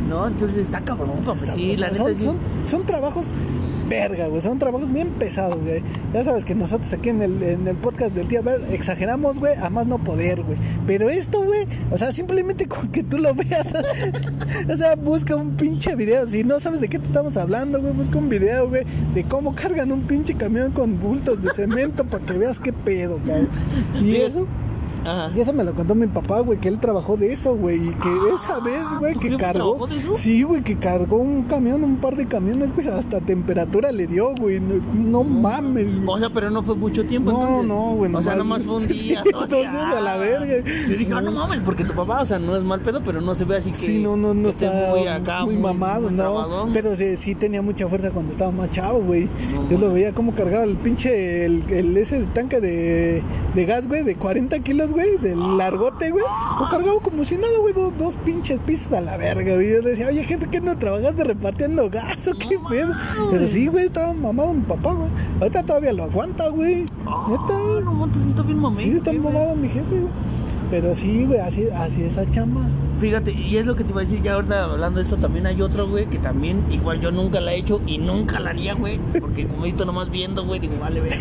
No, 0.09 0.27
entonces 0.27 0.59
está 0.59 0.81
cabrón, 0.81 1.17
papi. 1.25 1.47
Sí, 1.47 1.77
la 1.77 1.93
son, 1.93 2.15
son, 2.15 2.37
son 2.67 2.85
trabajos 2.85 3.33
verga, 3.87 4.27
güey. 4.27 4.41
Son 4.41 4.59
trabajos 4.59 4.91
bien 4.91 5.09
pesados, 5.09 5.61
güey. 5.61 5.83
Ya 6.13 6.23
sabes 6.23 6.45
que 6.45 6.55
nosotros 6.55 6.91
aquí 6.93 7.09
en 7.09 7.21
el, 7.21 7.41
en 7.41 7.67
el 7.67 7.75
podcast 7.75 8.15
del 8.15 8.27
tío 8.27 8.43
Ver 8.43 8.61
exageramos, 8.71 9.39
güey, 9.39 9.55
a 9.55 9.69
más 9.69 9.87
no 9.87 9.99
poder, 9.99 10.43
güey. 10.43 10.57
Pero 10.85 11.09
esto, 11.09 11.43
güey, 11.43 11.67
o 11.91 11.97
sea, 11.97 12.11
simplemente 12.11 12.67
con 12.67 12.89
que 12.89 13.03
tú 13.03 13.17
lo 13.17 13.33
veas. 13.33 13.73
o 14.71 14.77
sea, 14.77 14.95
busca 14.95 15.35
un 15.35 15.55
pinche 15.55 15.95
video. 15.95 16.27
Si 16.27 16.43
no 16.43 16.59
sabes 16.59 16.81
de 16.81 16.87
qué 16.87 16.99
te 16.99 17.05
estamos 17.07 17.37
hablando, 17.37 17.81
güey, 17.81 17.93
busca 17.93 18.17
un 18.17 18.29
video, 18.29 18.69
güey, 18.69 18.83
de 19.13 19.23
cómo 19.23 19.55
cargan 19.55 19.91
un 19.91 20.01
pinche 20.01 20.35
camión 20.35 20.71
con 20.71 20.99
bultos 20.99 21.41
de 21.41 21.51
cemento 21.51 22.05
para 22.05 22.23
que 22.25 22.33
veas 22.33 22.59
qué 22.59 22.73
pedo, 22.73 23.17
cabrón. 23.25 23.49
Y 24.01 24.15
eso. 24.17 24.45
Ajá. 25.05 25.31
Y 25.35 25.39
eso 25.39 25.53
me 25.53 25.63
lo 25.63 25.73
contó 25.73 25.95
mi 25.95 26.07
papá, 26.07 26.39
güey, 26.41 26.59
que 26.59 26.67
él 26.69 26.79
trabajó 26.79 27.17
de 27.17 27.31
eso, 27.33 27.55
güey. 27.55 27.77
Y 27.77 27.93
que 27.95 28.09
esa 28.33 28.59
vez, 28.59 28.83
güey, 28.99 29.13
¿tu 29.13 29.19
que 29.21 29.37
cargó. 29.37 29.87
de 29.87 29.95
eso? 29.97 30.15
Sí, 30.17 30.43
güey, 30.43 30.63
que 30.63 30.77
cargó 30.77 31.17
un 31.17 31.43
camión, 31.43 31.83
un 31.83 31.97
par 31.97 32.15
de 32.15 32.27
camiones, 32.27 32.73
güey. 32.73 32.87
Hasta 32.87 33.21
temperatura 33.21 33.91
le 33.91 34.07
dio, 34.07 34.33
güey. 34.35 34.59
No, 34.59 34.75
no 34.93 35.23
mames. 35.23 35.87
O 36.05 36.19
sea, 36.19 36.29
pero 36.29 36.49
no 36.49 36.63
fue 36.63 36.75
mucho 36.75 37.05
tiempo, 37.05 37.31
No, 37.31 37.41
entonces. 37.41 37.67
no, 37.67 37.95
güey, 37.95 38.13
O 38.13 38.21
sea, 38.21 38.35
nomás- 38.35 38.63
fue 38.63 38.75
un 38.75 38.87
día. 38.87 39.21
Sí, 39.23 39.29
dos 39.31 39.49
días. 39.49 39.73
a 39.75 40.01
la 40.01 40.17
verga. 40.17 40.57
Yo 40.89 40.95
dije, 40.97 41.13
ah, 41.13 41.21
no 41.21 41.31
mames, 41.31 41.59
porque 41.63 41.83
tu 41.83 41.93
papá, 41.93 42.21
o 42.21 42.25
sea, 42.25 42.39
no 42.39 42.55
es 42.55 42.63
mal 42.63 42.81
pedo, 42.81 43.01
pero 43.05 43.21
no 43.21 43.35
se 43.35 43.45
ve 43.45 43.57
así 43.57 43.71
que. 43.71 43.77
Sí, 43.77 44.01
no, 44.01 44.15
no, 44.17 44.33
no 44.33 44.49
esté 44.49 44.65
está 44.65 44.89
muy 44.95 45.07
acá, 45.07 45.45
muy, 45.45 45.57
mamado, 45.57 46.03
muy 46.03 46.11
no. 46.11 46.17
trabadón. 46.17 46.73
Pero 46.73 46.95
sí, 46.95 47.15
sí 47.17 47.35
tenía 47.35 47.61
mucha 47.61 47.87
fuerza 47.87 48.11
cuando 48.11 48.31
estaba 48.31 48.51
más 48.51 48.69
chavo, 48.71 48.99
güey. 49.01 49.29
No 49.53 49.69
Yo 49.69 49.77
lo 49.77 49.91
veía 49.93 50.13
como 50.13 50.33
cargaba 50.33 50.63
el 50.63 50.77
pinche, 50.77 51.45
el, 51.45 51.63
el- 51.69 51.97
ese 51.97 52.23
tanque 52.33 52.59
de, 52.59 53.23
de 53.53 53.65
gas, 53.65 53.87
güey, 53.87 54.03
de 54.03 54.15
40 54.15 54.59
kilos, 54.59 54.91
güey, 54.95 55.17
del 55.17 55.57
largote, 55.57 56.09
güey. 56.09 56.23
Lo 56.59 56.67
cargaba 56.69 56.99
como 57.01 57.23
si 57.23 57.35
nada, 57.35 57.53
güey, 57.59 57.73
do- 57.73 57.91
dos, 57.91 58.15
pinches 58.15 58.59
pisos 58.61 58.93
a 58.93 59.01
la 59.01 59.17
verga, 59.17 59.53
güey. 59.53 59.69
Yo 59.71 59.81
le 59.81 59.91
decía, 59.91 60.07
oye, 60.07 60.23
jefe, 60.23 60.47
¿qué 60.49 60.61
no 60.61 60.75
trabajaste 60.77 61.23
repartiendo 61.23 61.89
gas 61.91 62.27
o 62.27 62.31
qué 62.37 62.57
No 62.57 62.67
pedo? 62.69 62.93
Pero 63.31 63.45
sí, 63.47 63.67
güey, 63.67 63.85
estaba 63.85 64.13
mamado 64.13 64.53
mi 64.53 64.61
papá, 64.63 64.93
güey. 64.93 65.09
Ahorita 65.39 65.63
todavía 65.63 65.93
lo 65.93 66.03
aguanta, 66.05 66.47
güey. 66.49 66.85
Ah, 67.05 67.27
Neta. 67.29 67.81
no, 67.83 68.03
entonces 68.05 68.29
está 68.29 68.41
bien 68.41 68.59
mamey. 68.59 68.83
Sí, 68.83 68.89
está 68.91 69.13
mamado 69.13 69.55
mi 69.55 69.67
jefe, 69.67 69.83
güey. 69.99 70.11
Pero 70.71 70.95
sí, 70.95 71.25
güey, 71.25 71.39
así, 71.39 71.67
así 71.75 72.01
esa 72.03 72.27
chamba. 72.31 72.61
Fíjate, 72.99 73.31
y 73.33 73.57
es 73.57 73.65
lo 73.65 73.75
que 73.75 73.83
te 73.83 73.91
iba 73.91 74.01
a 74.01 74.05
decir 74.05 74.21
ya 74.21 74.35
ahorita 74.35 74.63
hablando 74.65 74.99
de 74.99 75.05
eso, 75.05 75.17
también 75.17 75.45
hay 75.47 75.61
otro, 75.61 75.87
güey, 75.87 76.05
que 76.05 76.17
también 76.17 76.63
igual 76.71 77.01
yo 77.01 77.11
nunca 77.11 77.41
la 77.41 77.53
he 77.53 77.57
hecho 77.57 77.81
y 77.85 77.97
nunca 77.97 78.39
la 78.39 78.51
haría, 78.51 78.73
güey, 78.73 78.99
porque 79.19 79.45
como 79.47 79.63
he 79.63 79.65
visto 79.65 79.83
nomás 79.83 80.09
viendo, 80.09 80.45
güey, 80.45 80.59
digo, 80.59 80.75
vale, 80.79 81.01
güey. 81.01 81.11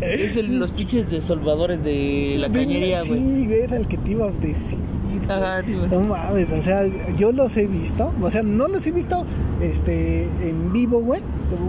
Es 0.00 0.36
el, 0.36 0.58
los 0.58 0.70
pinches 0.70 1.10
desolvadores 1.10 1.82
de 1.82 2.36
la 2.38 2.48
cañería, 2.48 3.02
güey. 3.02 3.20
Sí, 3.20 3.46
güey, 3.46 3.60
era 3.62 3.76
el 3.76 3.88
que 3.88 3.98
te 3.98 4.12
iba 4.12 4.26
a 4.26 4.30
decir, 4.30 4.78
Ajá. 5.28 5.62
No 5.90 6.00
mames, 6.00 6.52
o 6.52 6.60
sea, 6.60 6.82
yo 7.16 7.32
los 7.32 7.56
he 7.56 7.66
visto, 7.66 8.12
o 8.20 8.30
sea, 8.30 8.42
no 8.42 8.68
los 8.68 8.86
he 8.86 8.90
visto 8.90 9.24
este 9.60 10.24
en 10.42 10.72
vivo, 10.72 11.00
güey. 11.00 11.20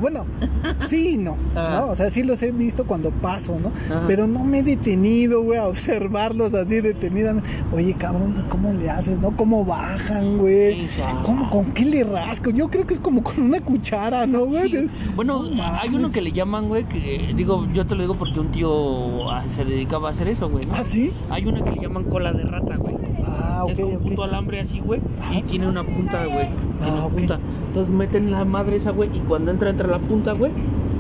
Bueno, 0.02 0.26
sí 0.88 1.12
y 1.12 1.18
no, 1.18 1.36
Ajá. 1.56 1.82
¿no? 1.82 1.88
O 1.88 1.96
sea, 1.96 2.10
sí 2.10 2.24
los 2.24 2.42
he 2.42 2.52
visto 2.52 2.86
cuando 2.86 3.12
paso, 3.12 3.58
¿no? 3.60 3.72
Ajá. 3.94 4.06
Pero 4.08 4.26
no 4.26 4.44
me 4.44 4.60
he 4.60 4.64
detenido, 4.64 5.42
güey, 5.44 5.60
a 5.60 5.68
observarlos 5.68 6.54
así 6.54 6.82
detenidamente. 6.82 7.48
Oye, 7.74 7.94
cabrón, 7.94 8.34
pues, 8.34 8.46
¿cómo 8.46 8.74
le 8.74 8.90
haces, 8.90 9.20
no? 9.20 9.36
¿Cómo 9.36 9.64
bajan, 9.66 10.38
güey? 10.38 10.88
¿Cómo, 11.24 11.50
¿Con 11.50 11.74
qué 11.74 11.86
le 11.86 12.04
rasco? 12.04 12.50
Yo 12.50 12.70
creo 12.70 12.88
que 12.88 12.94
es 12.96 13.00
como 13.00 13.22
con 13.24 13.40
una 13.42 13.60
cuchara, 13.62 14.26
¿no, 14.26 14.46
güey? 14.46 14.72
Sí. 14.72 14.88
Bueno, 15.16 15.44
No 15.44 15.64
hay 15.64 15.94
uno 15.94 16.12
que 16.12 16.22
le 16.22 16.32
llaman, 16.32 16.68
güey, 16.68 16.86
que 16.86 17.34
digo, 17.36 17.68
yo 17.74 17.86
te 17.86 17.96
lo 17.96 18.02
digo 18.02 18.16
porque 18.16 18.40
un 18.40 18.52
tío 18.52 19.18
se 19.54 19.66
dedicaba 19.66 20.10
a 20.10 20.12
hacer 20.12 20.28
eso, 20.30 20.50
güey. 20.50 20.66
¿no? 20.66 20.74
¿Ah, 20.74 20.84
sí? 20.86 21.12
Hay 21.30 21.46
una 21.46 21.64
que 21.64 21.72
le 21.72 21.82
llaman 21.82 22.06
cola 22.06 22.32
de 22.34 22.44
rata, 22.44 22.76
güey. 22.78 22.96
Ah, 23.24 23.45
ok, 23.64 23.72
es 23.72 23.80
como 23.80 23.90
un 23.92 23.96
ok. 23.98 24.04
puto 24.04 24.24
alambre 24.24 24.60
así, 24.60 24.80
güey, 24.80 25.02
y 25.34 25.42
tiene 25.44 25.68
una 25.68 25.84
punta, 25.84 26.26
güey. 26.26 26.48
Ah, 26.82 27.06
una 27.06 27.10
punta. 27.10 27.40
Entonces 27.68 27.94
meten 27.94 28.32
la 28.32 28.46
madre 28.46 28.78
esa, 28.78 28.92
güey, 28.92 29.10
y 29.14 29.20
cuando 29.20 29.52
entra, 29.52 29.70
entra 29.70 29.88
la 29.88 30.00
punta, 30.00 30.34
güey, 30.34 30.52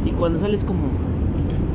y 0.05 0.11
cuando 0.11 0.39
sale 0.39 0.55
es 0.55 0.63
como... 0.63 0.87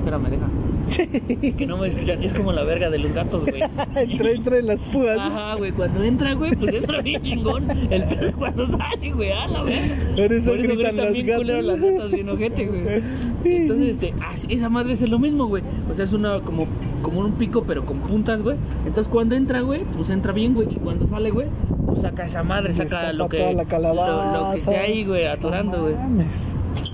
Espérame, 0.01 0.31
deja. 0.31 0.47
que 1.59 1.67
no 1.67 1.77
me 1.77 1.89
escuchan. 1.89 2.23
Es 2.23 2.33
como 2.33 2.53
la 2.53 2.65
verga 2.65 2.91
de 2.91 2.99
los 2.99 3.13
gatos, 3.13 3.45
güey. 3.45 3.63
entra, 3.97 4.31
entra 4.31 4.59
en 4.59 4.67
las 4.67 4.81
púas. 4.81 5.19
Ajá, 5.19 5.55
güey, 5.55 5.73
cuando 5.73 6.03
entra, 6.03 6.35
güey, 6.35 6.55
pues 6.57 6.75
entra 6.75 7.01
bien 7.03 7.23
chingón. 7.23 7.71
El 7.91 8.03
es 8.03 8.35
cuando 8.35 8.67
sale, 8.67 9.13
güey, 9.13 9.33
a 9.33 9.47
la 9.47 9.63
verga. 9.63 9.97
Por 10.17 10.33
eso 10.33 10.53
gritan 10.53 10.77
gritan 10.77 10.97
las 10.97 11.13
bien 11.13 11.37
culero 11.37 11.63
las 11.63 11.81
gatas, 11.81 12.11
bien 12.11 12.29
ojete, 12.29 12.67
güey. 12.67 13.03
Entonces, 13.45 13.89
este, 13.89 14.15
esa 14.49 14.69
madre 14.69 14.93
es 14.95 15.09
lo 15.09 15.19
mismo, 15.19 15.47
güey. 15.47 15.63
O 15.91 15.95
sea, 15.95 16.05
es 16.05 16.13
una 16.13 16.41
como, 16.41 16.67
como 17.11 17.21
un 17.27 17.33
pico, 17.33 17.65
pero 17.67 17.85
con 17.85 17.99
puntas, 17.99 18.43
güey. 18.43 18.57
Entonces, 18.87 19.09
cuando 19.09 19.35
entra, 19.35 19.61
güey, 19.61 19.83
pues 19.97 20.11
entra 20.11 20.33
bien, 20.33 20.55
güey. 20.55 20.69
Y 20.71 20.77
cuando 20.77 21.07
sale, 21.07 21.31
güey, 21.31 21.49
pues 21.87 22.01
saca 22.01 22.25
esa 22.27 22.43
madre, 22.43 22.73
saca 22.73 23.13
lo 23.13 23.29
que, 23.29 23.53
la 23.53 23.65
calabaza. 23.67 24.33
lo, 24.39 24.47
lo 24.47 24.51
que 24.53 24.59
esté 24.59 24.77
ahí, 24.79 25.05
güey, 25.05 25.27
atorando, 25.27 25.83
güey. 25.83 25.95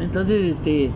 Entonces, 0.00 0.56
este. 0.56 0.90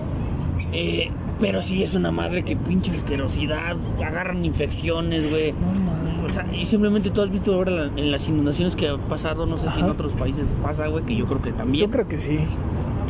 Eh, 0.73 1.11
pero 1.41 1.63
sí 1.63 1.83
es 1.83 1.95
una 1.95 2.11
madre 2.11 2.45
que 2.45 2.55
pinche 2.55 2.91
asquerosidad, 2.91 3.77
agarran 4.05 4.45
infecciones, 4.45 5.31
güey. 5.31 5.53
No 5.53 5.69
mames. 5.81 6.11
O 6.25 6.29
sea, 6.29 6.47
y 6.55 6.67
simplemente 6.67 7.11
tú 7.11 7.23
has 7.23 7.31
visto 7.31 7.55
ahora 7.55 7.71
la- 7.71 7.85
en 7.97 8.11
las 8.11 8.29
inundaciones 8.29 8.77
que 8.77 8.89
ha 8.89 8.99
pasado, 8.99 9.47
no 9.47 9.57
sé 9.57 9.69
si 9.71 9.81
en 9.81 9.87
otros 9.87 10.13
países 10.13 10.49
pasa, 10.63 10.87
güey, 10.89 11.05
que 11.05 11.17
yo 11.17 11.27
creo 11.27 11.41
que 11.41 11.53
también. 11.53 11.87
Yo 11.87 11.91
creo 11.91 12.07
que 12.07 12.21
sí. 12.21 12.41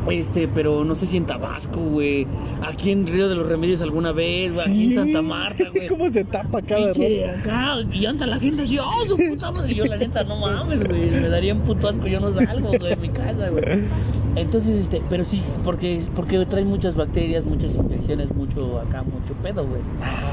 Este, 0.08 0.48
pero 0.48 0.84
no 0.84 0.94
sé 0.94 1.06
si 1.06 1.16
en 1.16 1.26
Tabasco, 1.26 1.80
güey. 1.80 2.26
Aquí 2.62 2.90
en 2.90 3.06
Río 3.06 3.28
de 3.28 3.34
los 3.34 3.46
Remedios 3.46 3.80
alguna 3.82 4.12
vez, 4.12 4.54
güey. 4.54 4.66
Aquí 4.66 4.76
Sí, 4.76 4.84
en 4.86 4.94
Santa 4.94 5.22
Marta, 5.22 5.64
güey. 5.72 5.86
¿Cómo 5.88 6.10
se 6.10 6.24
tapa 6.24 6.62
cada 6.62 6.88
rato? 6.88 7.00
Acá, 7.38 7.76
y 7.92 8.06
anda 8.06 8.26
la 8.26 8.38
gente 8.38 8.62
así, 8.62 8.78
oh, 8.78 9.04
su 9.06 9.16
puta 9.16 9.50
madre. 9.50 9.72
Y 9.72 9.74
yo, 9.76 9.86
la 9.86 9.96
neta, 9.96 10.24
no 10.24 10.36
mames, 10.36 10.82
güey. 10.86 11.10
Me 11.10 11.28
daría 11.28 11.54
un 11.54 11.60
puto 11.60 11.88
asco, 11.88 12.06
yo 12.06 12.18
no 12.20 12.32
salgo, 12.32 12.68
güey, 12.68 12.78
de 12.78 12.96
mi 12.96 13.08
casa, 13.10 13.48
güey. 13.50 13.64
Entonces, 14.36 14.78
este, 14.78 15.02
pero 15.10 15.24
sí, 15.24 15.42
porque, 15.64 16.00
porque 16.14 16.44
trae 16.46 16.64
muchas 16.64 16.96
bacterias, 16.96 17.44
muchas 17.44 17.74
infecciones, 17.74 18.34
mucho 18.34 18.78
acá, 18.78 19.02
mucho 19.02 19.34
pedo, 19.42 19.66
güey. 19.66 19.80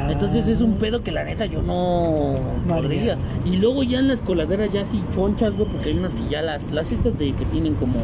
Entonces 0.09 0.47
es 0.47 0.61
un 0.61 0.73
pedo 0.73 1.03
que 1.03 1.11
la 1.11 1.23
neta 1.23 1.45
yo 1.45 1.61
no 1.61 2.35
podría. 2.67 3.17
Y 3.45 3.57
luego 3.57 3.83
ya 3.83 3.99
en 3.99 4.07
las 4.07 4.21
coladeras 4.21 4.71
ya 4.71 4.81
así 4.81 5.01
chonchas, 5.15 5.55
güey, 5.55 5.69
porque 5.69 5.89
hay 5.89 5.97
unas 5.97 6.15
que 6.15 6.27
ya 6.29 6.41
las, 6.41 6.71
las 6.71 6.91
estas 6.91 7.17
de 7.17 7.33
que 7.33 7.45
tienen 7.45 7.75
como 7.75 7.95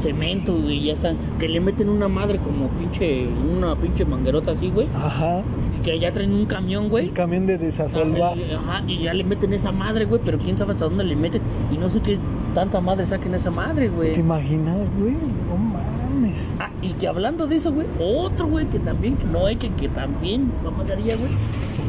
cemento, 0.00 0.56
güey, 0.56 0.82
ya 0.84 0.92
están, 0.92 1.16
que 1.38 1.48
le 1.48 1.60
meten 1.60 1.88
una 1.88 2.08
madre 2.08 2.38
como 2.38 2.68
pinche, 2.70 3.26
una 3.26 3.76
pinche 3.76 4.04
manguerota 4.04 4.52
así, 4.52 4.70
güey, 4.70 4.86
Ajá. 4.94 5.42
Que 5.82 5.98
ya 5.98 6.12
traen 6.12 6.32
un 6.32 6.46
camión, 6.46 6.88
güey. 6.88 7.08
camión 7.08 7.46
de 7.46 7.58
desasolvar. 7.58 8.36
Ajá, 8.56 8.82
y 8.86 8.98
ya 8.98 9.14
le 9.14 9.24
meten 9.24 9.52
esa 9.52 9.72
madre, 9.72 10.04
güey, 10.04 10.20
pero 10.24 10.38
quién 10.38 10.56
sabe 10.58 10.72
hasta 10.72 10.84
dónde 10.86 11.04
le 11.04 11.16
meten. 11.16 11.42
Y 11.72 11.78
no 11.78 11.88
sé 11.90 12.00
qué 12.00 12.18
tanta 12.54 12.80
madre 12.80 13.06
saquen 13.06 13.34
esa 13.34 13.50
madre, 13.50 13.88
güey. 13.88 14.14
¿Te 14.14 14.20
imaginas, 14.20 14.88
güey? 14.98 15.12
No 15.48 15.56
mames. 15.56 16.54
Ah, 16.60 16.70
y 16.82 16.92
que 16.92 17.06
hablando 17.08 17.46
de 17.46 17.56
eso, 17.56 17.72
güey, 17.72 17.86
otro, 18.00 18.46
güey, 18.48 18.66
que 18.66 18.78
también, 18.78 19.16
que 19.16 19.24
no 19.24 19.46
hay, 19.46 19.56
que, 19.56 19.70
que 19.70 19.88
también 19.88 20.50
no 20.64 20.70
mandaría, 20.70 21.16
güey. 21.16 21.30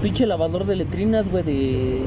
Pinche 0.01 0.25
lavador 0.25 0.65
de 0.65 0.75
letrinas, 0.75 1.29
güey, 1.29 1.43
de... 1.43 2.01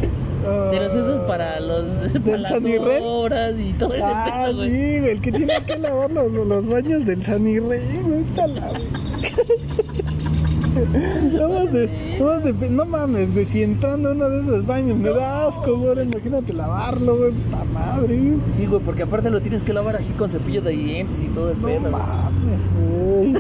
De 0.73 0.81
los 0.81 0.93
esos 0.93 1.21
para 1.21 1.61
los... 1.61 1.85
para 2.25 2.37
las 2.39 2.53
obras 3.01 3.55
y 3.61 3.73
todo 3.75 3.95
ese 3.95 4.03
Ah, 4.05 4.47
pedo, 4.49 4.65
sí, 4.65 4.69
güey. 4.71 5.01
güey, 5.01 5.11
el 5.13 5.21
que 5.21 5.31
tiene 5.31 5.53
que 5.65 5.79
lavar 5.79 6.11
los, 6.11 6.33
los 6.33 6.67
baños 6.67 7.05
del 7.07 7.23
San 7.25 7.47
Irrey, 7.47 7.81
güey, 8.03 8.25
No 10.75 11.67
de, 11.67 12.17
no 12.19 12.41
de- 12.41 12.71
no 12.71 12.85
mames, 12.85 13.33
güey, 13.33 13.45
si 13.45 13.63
entrando 13.63 14.09
a 14.11 14.13
uno 14.13 14.29
de 14.31 14.41
esos 14.43 14.67
baños 14.67 14.97
me 14.99 15.11
da 15.11 15.47
asco, 15.47 15.77
güey, 15.77 16.03
imagínate 16.03 16.53
lavarlo, 16.53 17.17
güey, 17.19 17.33
puta 17.33 17.65
madre, 17.75 18.17
güey. 18.19 18.39
Sí, 18.57 18.67
güey, 18.67 18.81
porque 18.83 19.03
aparte 19.03 19.31
lo 19.31 19.41
tienes 19.41 19.63
que 19.63 19.73
lavar 19.73 19.97
así 19.97 20.13
con 20.15 20.31
cepillo 20.31 20.63
de 20.63 20.71
dientes 20.73 21.23
y 21.23 21.27
todo 21.29 21.51
el 21.51 21.61
No 21.61 21.67
pedo, 21.69 21.81
güey. 21.81 21.93
mames, 21.93 22.63
güey. 22.77 23.35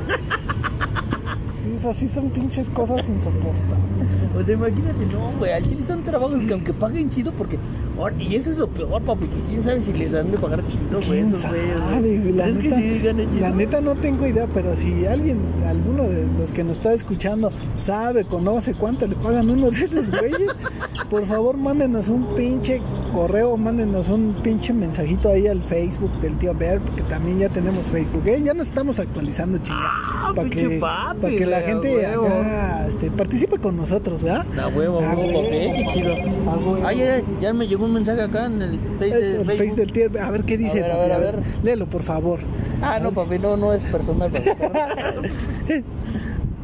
Sí, 1.63 1.73
esas 1.77 1.97
sí 1.97 2.09
son 2.09 2.31
pinches 2.31 2.69
cosas 2.71 3.09
insoportables. 3.09 3.92
O 4.39 4.43
sea, 4.45 4.55
imagínate, 4.55 5.07
no, 5.13 5.31
güey, 5.39 5.53
al 5.53 5.63
chile 5.63 5.83
son 5.83 6.03
trabajos 6.05 6.41
que 6.47 6.53
aunque 6.53 6.73
paguen 6.73 7.11
chido, 7.11 7.33
porque... 7.33 7.59
ahora- 7.99 8.15
Y 8.19 8.37
eso 8.37 8.51
es 8.51 8.59
lo 8.59 8.69
peor, 8.69 9.03
papi, 9.03 9.27
que 9.27 9.37
quién 9.49 9.63
sabe 9.65 9.81
si 9.81 9.93
les 9.93 10.15
han 10.15 10.31
de 10.31 10.39
pagar 10.39 10.63
chido, 10.67 10.99
güey, 11.07 11.23
¿Quién 11.23 11.27
esos 11.27 11.45
güeyes? 11.49 12.35
La 12.35 12.45
¿Crees 12.45 12.57
que 12.59 12.63
neta- 12.69 12.77
sí 12.77 12.99
ganen 13.05 13.31
chido? 13.31 13.41
La 13.41 13.51
neta 13.51 13.81
no 13.81 13.95
tengo 13.97 14.27
idea, 14.27 14.47
pero 14.53 14.75
si 14.77 15.07
alguien, 15.07 15.39
alguno 15.67 16.05
de 16.05 16.27
los 16.39 16.53
que 16.53 16.65
nos 16.65 16.77
está 16.79 16.93
escuchando, 16.93 17.51
sabe, 17.79 18.25
conoce 18.25 18.75
cuánto 18.75 19.07
le 19.07 19.17
pagan 19.17 19.51
uno 19.51 19.71
de 19.71 19.85
esos 19.85 20.11
güeyes, 20.11 20.51
por 21.11 21.27
favor 21.27 21.57
mándenos 21.59 22.09
un 22.09 22.35
pinche 22.35 22.81
correo, 23.13 23.57
mándenos 23.59 24.09
un 24.09 24.35
pinche 24.43 24.73
mensajito 24.73 25.29
ahí 25.29 25.47
al 25.47 25.63
Facebook 25.63 26.11
del 26.23 26.39
tío 26.39 26.55
Bear, 26.55 26.79
porque 26.81 27.03
también 27.03 27.39
ya 27.39 27.49
tenemos 27.51 27.87
Facebook, 27.87 28.23
¿eh? 28.27 28.41
Ya 28.43 28.55
nos 28.55 28.69
estamos 28.69 28.99
actualizando, 28.99 29.59
chingada. 29.59 29.91
Ah, 29.93 30.33
para 30.35 30.49
que, 30.49 30.79
papi, 30.81 31.21
para 31.21 31.37
que 31.37 31.47
la 31.47 31.61
gente 31.61 32.07
acá, 32.07 32.87
este, 32.89 33.11
participe 33.11 33.59
con 33.59 33.77
nosotros, 33.77 33.92
¿verdad? 34.01 34.47
A 34.59 34.69
huevo, 34.69 35.01
a 35.01 35.11
A 35.11 35.15
huevo, 35.15 35.43
papi, 35.43 35.51
qué 35.51 35.87
chido. 35.93 36.13
A 36.15 36.57
huevo. 36.57 36.79
Ay, 36.85 36.99
ya, 36.99 37.23
ya 37.41 37.53
me 37.53 37.67
llegó 37.67 37.85
un 37.85 37.93
mensaje 37.95 38.23
acá 38.23 38.47
en 38.47 38.63
el 38.63 38.79
Face 38.99 39.05
de 39.11 39.41
El 39.41 39.47
Facebook. 39.47 39.59
Face 39.59 39.77
del 39.77 39.93
tío, 39.93 40.11
a 40.23 40.31
ver 40.31 40.45
qué 40.45 40.57
dice, 40.57 40.81
ver, 40.81 40.93
a 40.93 40.97
papi, 40.97 41.09
ver, 41.09 41.13
a 41.13 41.19
ver. 41.19 41.43
Léelo, 41.63 41.87
por 41.87 42.03
favor. 42.03 42.41
Ah, 42.81 42.99
no, 43.03 43.13
papi, 43.13 43.39
no, 43.39 43.57
no 43.57 43.73
es 43.73 43.85
personal, 43.85 44.31
papi. 44.31 44.51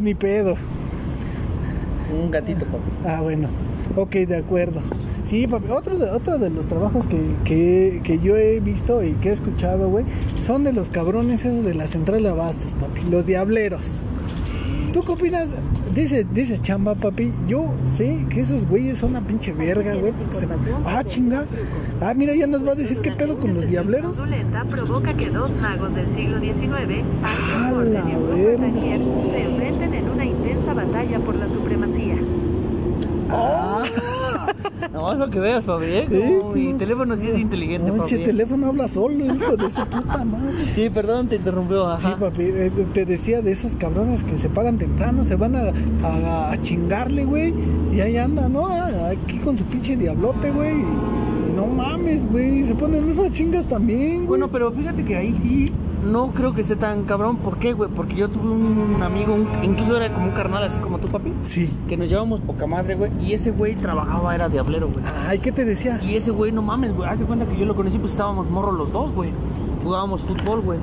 Ni 0.00 0.14
pedo. 0.14 0.54
un 2.22 2.30
gatito, 2.30 2.64
papi. 2.64 2.90
Ah, 3.06 3.20
bueno. 3.22 3.48
Ok, 3.96 4.12
de 4.12 4.36
acuerdo. 4.36 4.80
Sí, 5.26 5.46
papi. 5.46 5.70
Otro 5.70 5.98
de, 5.98 6.10
otro 6.10 6.38
de 6.38 6.50
los 6.50 6.66
trabajos 6.66 7.06
que, 7.06 7.20
que, 7.44 8.00
que 8.02 8.18
yo 8.20 8.36
he 8.36 8.60
visto 8.60 9.02
y 9.04 9.12
que 9.12 9.28
he 9.30 9.32
escuchado, 9.32 9.88
güey, 9.88 10.04
son 10.38 10.64
de 10.64 10.72
los 10.72 10.88
cabrones 10.90 11.44
esos 11.44 11.64
de 11.64 11.74
la 11.74 11.86
central 11.86 12.22
de 12.22 12.30
abastos, 12.30 12.74
papi. 12.74 13.02
Los 13.10 13.26
diableros. 13.26 14.06
¿Tú 14.92 15.02
qué 15.04 15.12
opinas 15.12 15.48
de 15.98 16.04
ese, 16.04 16.24
de 16.24 16.62
chamba, 16.62 16.94
papi? 16.94 17.32
Yo 17.48 17.74
sé 17.88 18.24
que 18.30 18.40
esos 18.40 18.66
güeyes 18.68 18.98
son 18.98 19.10
una 19.10 19.20
pinche 19.20 19.52
verga, 19.52 19.94
güey. 19.96 20.12
porque 20.12 20.34
se- 20.34 20.46
Ah, 20.84 21.02
chinga. 21.04 21.44
Ah, 22.00 22.14
mira, 22.14 22.34
ya 22.36 22.46
nos 22.46 22.64
va 22.64 22.72
a 22.72 22.74
decir 22.76 23.00
qué 23.00 23.10
pedo 23.10 23.36
con 23.38 23.52
los 23.52 23.66
diableros. 23.66 24.16
provoca 24.70 25.16
que 25.16 25.28
dos 25.30 25.56
magos 25.56 25.94
del 25.94 26.08
siglo 26.08 26.38
XIX, 26.40 27.02
¡A 27.22 27.66
Arthur 27.68 27.84
la 27.86 28.02
se 29.30 29.42
enfrenten 29.42 29.94
en 29.94 30.08
una 30.08 30.24
intensa 30.24 30.72
batalla 30.74 31.18
por 31.18 31.34
la 31.34 31.48
supremacía. 31.48 32.14
Ah, 33.30 33.84
No, 34.92 35.12
es 35.12 35.18
lo 35.18 35.28
que 35.30 35.38
veas, 35.38 35.66
¿eh? 35.82 36.06
Como 36.08 36.52
mi 36.54 36.72
tú- 36.72 36.78
teléfono 36.78 37.16
sí 37.16 37.28
es 37.28 37.38
inteligente, 37.38 37.90
no, 37.90 37.98
papi. 37.98 38.24
teléfono 38.24 38.68
habla 38.68 38.88
solo, 38.88 39.14
hijo 39.24 39.56
de 39.56 39.70
su 39.70 39.84
puta 39.86 40.24
madre. 40.24 40.72
Sí, 40.72 40.88
perdón, 40.90 41.28
te 41.28 41.36
interrumpió, 41.36 41.86
ajá. 41.88 42.08
Sí, 42.10 42.14
papi, 42.18 42.42
eh, 42.42 42.72
te 42.94 43.04
decía 43.04 43.42
de 43.42 43.52
esos 43.52 43.76
cabrones 43.76 44.24
que 44.24 44.38
se 44.38 44.48
paran 44.48 44.78
temprano, 44.78 45.24
se 45.26 45.34
van 45.36 45.56
a, 45.56 45.72
a- 46.04 46.52
a 46.52 46.62
chingarle, 46.62 47.24
güey, 47.26 47.52
y 47.92 48.00
ahí 48.00 48.16
anda, 48.16 48.48
¿no? 48.48 48.66
Aquí 48.66 49.38
con 49.44 49.58
su 49.58 49.64
pinche 49.64 49.96
diablote, 49.96 50.50
güey. 50.52 50.74
y- 50.78 51.50
y 51.50 51.52
no 51.54 51.66
mames, 51.66 52.26
güey, 52.30 52.64
se 52.64 52.74
ponen 52.74 53.04
unas 53.18 53.30
chingas 53.32 53.66
también, 53.66 54.16
güey. 54.16 54.26
Bueno, 54.26 54.48
pero 54.48 54.70
fíjate 54.72 55.04
que 55.04 55.16
ahí 55.16 55.34
sí 55.42 55.66
no 56.04 56.28
creo 56.28 56.52
que 56.52 56.60
esté 56.60 56.76
tan 56.76 57.04
cabrón. 57.04 57.36
¿Por 57.36 57.58
qué, 57.58 57.72
güey? 57.72 57.90
Porque 57.90 58.16
yo 58.16 58.28
tuve 58.28 58.48
un 58.50 59.02
amigo, 59.02 59.34
un- 59.34 59.48
incluso 59.62 59.96
era 59.96 60.12
como 60.12 60.26
un 60.26 60.32
carnal 60.32 60.62
así 60.64 60.78
como 60.78 60.98
tú, 60.98 61.08
papi, 61.08 61.32
Sí. 61.42 61.70
que 61.88 61.96
nos 61.96 62.08
llevamos 62.08 62.40
poca 62.40 62.66
madre, 62.66 62.94
güey. 62.94 63.10
Y 63.20 63.32
ese 63.34 63.50
güey 63.50 63.74
trabajaba, 63.76 64.34
era 64.34 64.48
diablero, 64.48 64.88
güey. 64.92 65.04
Ay, 65.26 65.38
¿qué 65.38 65.52
te 65.52 65.64
decía? 65.64 66.00
Y 66.02 66.14
ese 66.14 66.30
güey, 66.30 66.52
no 66.52 66.62
mames, 66.62 66.94
güey. 66.96 67.08
Hace 67.08 67.24
cuenta 67.24 67.46
que 67.46 67.56
yo 67.56 67.64
lo 67.66 67.74
conocí, 67.76 67.98
pues 67.98 68.12
estábamos 68.12 68.50
morros 68.50 68.74
los 68.76 68.92
dos, 68.92 69.12
güey. 69.12 69.30
Jugábamos 69.84 70.22
fútbol, 70.22 70.60
güey. 70.60 70.78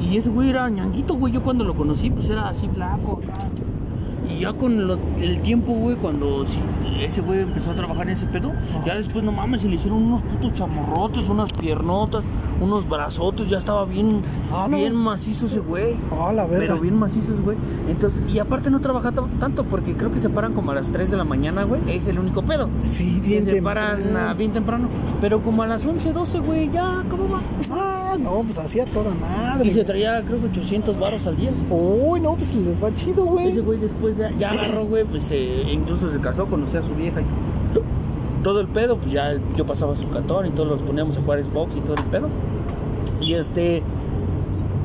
Y 0.00 0.16
ese 0.16 0.30
güey 0.30 0.50
era 0.50 0.68
ñanguito, 0.68 1.14
güey. 1.14 1.32
Yo 1.32 1.42
cuando 1.42 1.64
lo 1.64 1.74
conocí, 1.74 2.10
pues 2.10 2.28
era 2.30 2.48
así 2.48 2.68
flaco, 2.68 3.20
acá. 3.22 3.44
Y 4.28 4.40
ya 4.42 4.52
con 4.52 4.86
lo- 4.86 4.98
el 5.20 5.40
tiempo, 5.42 5.72
güey, 5.72 5.96
cuando 5.96 6.44
sí, 6.46 6.58
ese 7.00 7.20
güey 7.20 7.40
empezó 7.40 7.72
a 7.72 7.74
trabajar 7.74 8.04
en 8.06 8.10
ese 8.10 8.26
pedo, 8.26 8.52
ya 8.86 8.94
después, 8.94 9.24
no 9.24 9.32
mames, 9.32 9.62
se 9.62 9.68
le 9.68 9.74
hicieron 9.74 10.04
unos 10.04 10.22
putos 10.22 10.54
chamorrotes, 10.54 11.28
unas 11.28 11.52
piernotas, 11.52 12.22
unos 12.60 12.88
brazotos, 12.88 13.48
ya 13.48 13.58
estaba 13.58 13.84
bien, 13.86 14.22
Ah, 14.52 14.66
no. 14.70 14.76
bien 14.76 14.94
macizo 14.94 15.46
ese 15.46 15.60
güey. 15.60 15.96
Ah, 16.12 16.32
la 16.32 16.46
verga. 16.46 16.58
Pero 16.66 16.80
bien 16.80 16.96
macizos, 16.98 17.40
güey. 17.42 17.56
Entonces, 17.88 18.22
y 18.32 18.38
aparte 18.38 18.70
no 18.70 18.80
trabaja 18.80 19.12
ta- 19.12 19.24
tanto 19.38 19.64
porque 19.64 19.94
creo 19.94 20.12
que 20.12 20.20
se 20.20 20.28
paran 20.28 20.52
como 20.52 20.70
a 20.72 20.74
las 20.74 20.92
3 20.92 21.10
de 21.10 21.16
la 21.16 21.24
mañana, 21.24 21.64
güey. 21.64 21.80
Es 21.88 22.06
el 22.08 22.18
único 22.18 22.42
pedo. 22.42 22.68
Sí, 22.82 23.20
bien 23.24 23.44
se 23.44 23.62
paran 23.62 23.98
ah, 24.16 24.34
bien 24.34 24.52
temprano. 24.52 24.88
Pero 25.20 25.42
como 25.42 25.62
a 25.62 25.66
las 25.66 25.84
11, 25.86 26.12
12, 26.12 26.40
güey, 26.40 26.70
ya, 26.70 27.04
¿cómo 27.10 27.28
va? 27.28 27.40
Ah, 27.70 28.16
no, 28.20 28.42
pues 28.44 28.58
hacía 28.58 28.84
toda 28.86 29.14
madre. 29.14 29.68
Y 29.68 29.72
se 29.72 29.84
traía, 29.84 30.22
creo 30.22 30.40
que 30.40 30.46
800 30.48 30.98
varos 30.98 31.26
al 31.26 31.36
día. 31.36 31.50
Uy, 31.70 32.20
no, 32.20 32.34
pues 32.34 32.54
les 32.54 32.82
va 32.82 32.94
chido, 32.94 33.24
Ese 33.24 33.30
güey. 33.30 33.58
güey 33.60 33.78
después 33.78 34.16
ya, 34.16 34.30
ya 34.38 34.50
agarró, 34.50 34.84
güey, 34.86 35.04
pues 35.04 35.30
eh, 35.30 35.64
incluso 35.72 36.10
se 36.10 36.18
casó, 36.20 36.46
conoció 36.46 36.80
a 36.80 36.82
su 36.82 36.94
vieja. 36.94 37.20
y 37.20 37.24
todo 38.42 38.60
el 38.60 38.68
pedo, 38.68 38.96
pues 38.96 39.12
ya 39.12 39.36
yo 39.56 39.66
pasaba 39.66 39.96
su 39.96 40.08
cantón 40.08 40.46
y 40.46 40.50
todos 40.50 40.68
los 40.68 40.82
poníamos 40.82 41.16
a 41.18 41.22
jugar 41.22 41.42
Xbox 41.42 41.76
y 41.76 41.80
todo 41.80 41.94
el 41.94 42.04
pedo. 42.04 42.28
Y 43.20 43.34
este. 43.34 43.82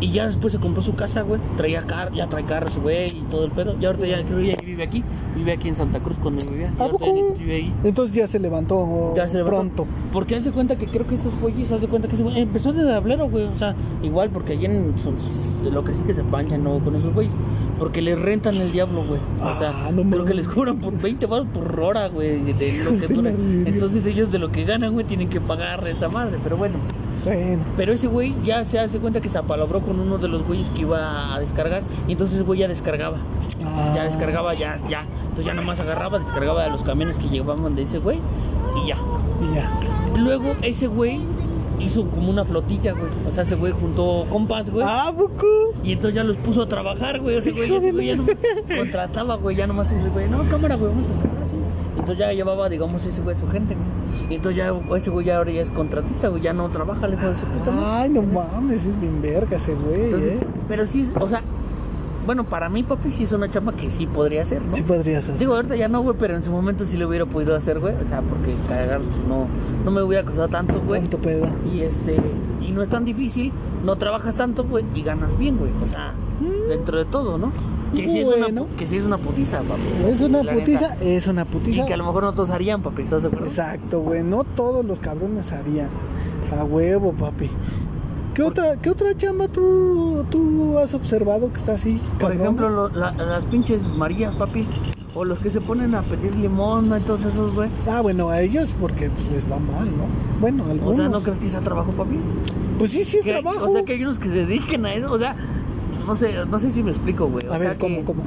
Y 0.05 0.11
ya 0.11 0.27
después 0.27 0.53
se 0.53 0.59
compró 0.59 0.83
su 0.83 0.93
casa, 0.95 1.21
güey. 1.23 1.41
Traía 1.57 1.81
car 1.81 2.13
ya 2.13 2.27
trae 2.29 2.43
carros, 2.45 2.77
güey, 2.77 3.07
y 3.17 3.21
todo 3.31 3.43
el 3.45 3.51
pedo. 3.51 3.75
Y 3.81 3.85
ahorita 3.85 4.05
ya 4.05 4.21
creo 4.23 4.37
que 4.37 4.47
ya 4.51 4.57
vive 4.63 4.83
aquí. 4.83 5.03
Vive 5.35 5.51
aquí 5.53 5.67
en 5.67 5.75
Santa 5.75 5.99
Cruz 5.99 6.15
cuando 6.21 6.45
vivía. 6.45 6.71
¿A 6.77 6.87
poco? 6.87 7.33
vive 7.39 7.55
ahí. 7.55 7.73
Entonces 7.83 8.15
ya 8.15 8.27
se 8.27 8.37
levantó 8.39 9.13
Ya 9.15 9.27
se 9.27 9.37
levantó. 9.37 9.57
pronto. 9.57 9.87
Porque 10.13 10.35
hace 10.35 10.51
cuenta 10.51 10.75
que 10.75 10.87
creo 10.87 11.07
que 11.07 11.15
esos 11.15 11.33
güeyes, 11.41 11.71
hace 11.71 11.87
cuenta 11.87 12.07
que 12.07 12.13
ese 12.15 12.23
güey 12.23 12.39
empezó 12.39 12.71
de 12.71 12.83
tablero, 12.83 13.27
güey. 13.29 13.45
O 13.45 13.55
sea, 13.55 13.73
igual 14.03 14.29
porque 14.29 14.53
allí 14.53 14.65
en 14.65 14.93
sus- 14.97 15.49
lo 15.73 15.83
que 15.83 15.93
sí 15.93 16.03
que 16.05 16.13
se 16.13 16.23
panchan, 16.23 16.63
¿no? 16.63 16.77
Con 16.79 16.95
esos 16.95 17.11
güeyes. 17.13 17.33
Porque 17.79 18.01
les 18.03 18.21
rentan 18.21 18.55
el 18.57 18.71
diablo, 18.71 19.03
güey. 19.07 19.19
O 19.41 19.59
sea, 19.59 19.71
Ah, 19.87 19.91
no 19.91 20.03
creo 20.03 20.05
mames. 20.19 20.27
que 20.27 20.33
les 20.35 20.47
cobran 20.47 20.77
por 20.79 20.93
20 21.01 21.25
baros 21.25 21.47
por 21.53 21.79
hora, 21.79 22.07
güey. 22.09 22.41
De 22.53 22.83
lo 22.83 22.91
que. 22.91 23.05
Entonces 23.69 24.05
ellos 24.05 24.31
de 24.31 24.37
lo 24.39 24.51
que 24.51 24.65
ganan, 24.65 24.93
güey, 24.93 25.05
tienen 25.05 25.29
que 25.29 25.41
pagar 25.41 25.87
esa 25.87 26.09
madre. 26.09 26.37
Pero 26.43 26.57
bueno. 26.57 26.75
Bueno. 27.25 27.63
Pero 27.75 27.93
ese 27.93 28.07
güey 28.07 28.33
ya 28.43 28.63
se 28.63 28.79
hace 28.79 28.99
cuenta 28.99 29.19
que 29.19 29.29
se 29.29 29.37
apalabró 29.37 29.81
con 29.81 29.99
uno 29.99 30.17
de 30.17 30.27
los 30.27 30.45
güeyes 30.45 30.69
que 30.69 30.81
iba 30.81 31.33
a 31.33 31.39
descargar. 31.39 31.81
Y 32.07 32.13
entonces 32.13 32.35
ese 32.37 32.45
güey 32.45 32.59
ya 32.59 32.67
descargaba. 32.67 33.17
Ah. 33.65 33.93
Ya 33.95 34.03
descargaba, 34.03 34.53
ya, 34.53 34.79
ya. 34.87 35.01
Entonces 35.01 35.45
ya 35.45 35.53
nomás 35.53 35.79
agarraba, 35.79 36.19
descargaba 36.19 36.63
de 36.63 36.69
los 36.69 36.83
camiones 36.83 37.17
que 37.19 37.27
llevaban 37.27 37.75
de 37.75 37.81
ese 37.81 37.97
güey. 37.97 38.19
Y 38.83 38.87
ya. 38.87 38.97
Y 39.41 39.55
ya. 39.55 39.69
Luego 40.17 40.55
ese 40.61 40.87
güey 40.87 41.19
hizo 41.79 42.09
como 42.09 42.29
una 42.29 42.45
flotilla, 42.45 42.93
güey. 42.93 43.11
O 43.27 43.31
sea, 43.31 43.43
ese 43.43 43.55
güey 43.55 43.73
juntó 43.73 44.25
compas, 44.29 44.69
güey. 44.69 44.85
Ah, 44.87 45.11
poco. 45.15 45.45
Y 45.83 45.93
entonces 45.93 46.15
ya 46.15 46.23
los 46.23 46.37
puso 46.37 46.63
a 46.63 46.67
trabajar, 46.67 47.19
güey. 47.19 47.37
Ese 47.37 47.51
güey, 47.51 47.73
ese 47.73 47.91
güey 47.91 48.07
ya 48.07 48.15
nomás 48.15 48.35
contrataba, 48.77 49.35
güey. 49.35 49.55
Ya 49.55 49.67
nomás 49.67 49.91
ese 49.91 50.07
güey, 50.09 50.29
no, 50.29 50.47
cámara, 50.49 50.75
güey, 50.75 50.91
vamos 50.91 51.07
a 51.07 51.09
descargar 51.09 51.43
así. 51.43 51.55
Entonces 51.99 52.17
ya 52.17 52.31
llevaba, 52.33 52.69
digamos, 52.69 53.05
ese 53.05 53.21
güey 53.21 53.35
su 53.35 53.47
gente, 53.47 53.75
güey. 53.75 53.87
Y 54.29 54.35
entonces 54.35 54.57
ya 54.57 54.73
ese 54.95 55.09
güey 55.09 55.25
ya 55.25 55.37
ahora 55.37 55.51
ya 55.51 55.61
es 55.61 55.71
contratista, 55.71 56.29
güey. 56.29 56.41
Ya 56.41 56.53
no 56.53 56.69
trabaja, 56.69 57.07
le 57.07 57.15
de 57.15 57.35
su 57.35 57.45
puta. 57.45 58.01
Ay, 58.01 58.09
no 58.09 58.21
mames, 58.21 58.85
es 58.85 58.99
bien 58.99 59.21
verga 59.21 59.57
ese 59.57 59.73
güey, 59.73 60.13
eh. 60.13 60.39
pero 60.67 60.85
sí, 60.85 61.09
o 61.19 61.27
sea, 61.27 61.41
bueno, 62.25 62.43
para 62.43 62.69
mí, 62.69 62.81
papi, 62.81 63.11
sí 63.11 63.23
es 63.23 63.31
una 63.33 63.49
chamba 63.49 63.73
que 63.73 63.89
sí 63.89 64.07
podría 64.07 64.41
hacer, 64.41 64.61
¿no? 64.63 64.73
Sí 64.73 64.81
podrías 64.81 65.25
hacer. 65.25 65.37
Digo, 65.37 65.55
ahorita 65.55 65.75
ya 65.75 65.87
no, 65.87 66.01
güey, 66.01 66.15
pero 66.17 66.35
en 66.35 66.43
su 66.43 66.51
momento 66.51 66.85
sí 66.85 66.97
lo 66.97 67.07
hubiera 67.07 67.25
podido 67.25 67.55
hacer, 67.55 67.79
güey. 67.79 67.93
O 68.01 68.05
sea, 68.05 68.21
porque 68.21 68.55
cargar, 68.67 69.01
pues 69.01 69.25
no, 69.27 69.47
no 69.83 69.91
me 69.91 70.01
hubiera 70.01 70.25
costado 70.25 70.47
tanto, 70.47 70.81
güey. 70.81 71.01
Tanto 71.01 71.19
pedo. 71.19 71.47
Y 71.71 71.81
este, 71.81 72.17
y 72.61 72.71
no 72.71 72.81
es 72.81 72.89
tan 72.89 73.05
difícil, 73.05 73.51
no 73.83 73.95
trabajas 73.95 74.35
tanto, 74.35 74.63
güey, 74.63 74.83
y 74.95 75.03
ganas 75.03 75.37
bien, 75.37 75.57
güey. 75.57 75.71
O 75.83 75.87
sea, 75.87 76.13
dentro 76.67 76.97
de 76.97 77.05
todo, 77.05 77.37
¿no? 77.37 77.51
Que 77.95 78.09
sí 78.09 78.19
es 78.19 78.27
una, 78.27 78.37
Bueno. 78.37 78.67
que 78.77 78.85
sí 78.87 78.97
es 78.97 79.05
una 79.05 79.17
putiza, 79.17 79.59
papi. 79.59 79.81
O 80.03 80.07
Es 80.07 80.21
una 80.21 80.39
putiza, 80.41 80.89
neta. 80.89 81.03
es 81.03 81.27
una 81.27 81.45
putiza. 81.45 81.81
Y 81.81 81.85
que 81.85 81.93
a 81.93 81.97
lo 81.97 82.05
mejor 82.05 82.23
no 82.23 82.33
todos 82.33 82.49
harían, 82.49 82.81
papi, 82.81 83.01
¿estás 83.03 83.21
de 83.23 83.27
acuerdo? 83.27 83.47
Exacto, 83.47 84.01
güey. 84.01 84.23
No 84.23 84.43
todos 84.43 84.83
los 84.85 84.99
cabrones 84.99 85.51
harían. 85.51 85.89
A 86.57 86.63
huevo, 86.63 87.13
papi. 87.13 87.49
¿Qué 88.33 88.43
otra, 88.43 88.75
¿Qué 88.77 88.89
otra 88.89 89.15
chamba 89.15 89.47
tú, 89.47 90.25
tú 90.29 90.77
has 90.77 90.93
observado 90.93 91.49
que 91.51 91.57
está 91.57 91.73
así? 91.75 92.01
Por 92.19 92.33
ejemplo, 92.33 92.69
lo- 92.69 92.89
la- 92.89 93.11
las 93.13 93.45
pinches 93.45 93.93
Marías, 93.93 94.35
papi. 94.35 94.67
O 95.13 95.23
los 95.23 95.39
que 95.39 95.49
se 95.49 95.61
ponen 95.61 95.95
a 95.95 96.01
pedir 96.03 96.35
limón, 96.35 96.89
¿no? 96.89 96.97
Entonces 96.97 97.27
esos, 97.33 97.55
güey. 97.55 97.69
Ah, 97.89 98.01
bueno, 98.01 98.27
a 98.27 98.41
ellos 98.41 98.73
porque 98.81 99.09
pues, 99.09 99.31
les 99.31 99.49
va 99.49 99.57
mal, 99.59 99.85
¿no? 99.85 100.03
Bueno, 100.41 100.65
O 100.67 100.71
algunos. 100.71 100.97
sea, 100.97 101.07
¿no 101.07 101.21
crees 101.21 101.39
que 101.39 101.47
sea 101.47 101.61
trabajo, 101.61 101.91
papi? 101.93 102.17
Pues 102.77 102.91
sí, 102.91 103.05
sí 103.05 103.19
es 103.19 103.23
trabajo. 103.23 103.63
O 103.65 103.69
sea, 103.69 103.83
que 103.83 103.93
hay 103.93 104.03
unos 104.03 104.19
que 104.19 104.27
se 104.27 104.45
dediquen 104.45 104.85
a 104.85 104.93
eso. 104.93 105.09
O 105.09 105.17
sea, 105.17 105.37
no 106.05 106.15
sé, 106.15 106.33
no 106.49 106.59
sé 106.59 106.71
si 106.71 106.83
me 106.83 106.91
explico, 106.91 107.27
güey. 107.27 107.45
O 107.47 107.53
A 107.53 107.59
sea, 107.59 107.69
ver, 107.69 107.77
¿cómo, 107.77 107.97
que, 107.97 108.03
cómo? 108.03 108.23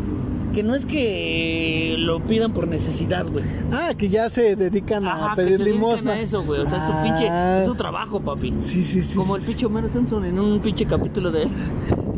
que 0.54 0.62
no 0.62 0.74
es 0.74 0.86
que 0.86 1.94
lo 1.98 2.20
pidan 2.20 2.52
por 2.52 2.66
necesidad, 2.66 3.26
güey. 3.26 3.44
Ah, 3.70 3.92
que 3.96 4.08
ya 4.08 4.28
se 4.30 4.56
dedican 4.56 5.06
a 5.06 5.12
Ajá, 5.12 5.30
que 5.36 5.42
pedir 5.42 5.58
se 5.58 5.64
dedican 5.64 5.80
limosna. 5.80 6.12
a 6.12 6.18
eso, 6.20 6.42
güey. 6.42 6.60
O 6.60 6.66
sea, 6.66 6.78
es 6.78 6.84
su 6.84 6.92
Ah. 6.92 7.02
pinche, 7.04 7.58
es 7.60 7.64
su 7.66 7.74
trabajo, 7.74 8.20
papi. 8.20 8.54
Sí, 8.58 8.82
sí, 8.82 9.02
sí. 9.02 9.16
Como 9.16 9.36
sí, 9.36 9.40
el 9.42 9.46
pinche 9.46 9.66
Homero 9.66 9.88
Simpson 9.88 10.24
en 10.24 10.38
un 10.40 10.60
pinche 10.60 10.84
capítulo 10.86 11.30
de... 11.30 11.46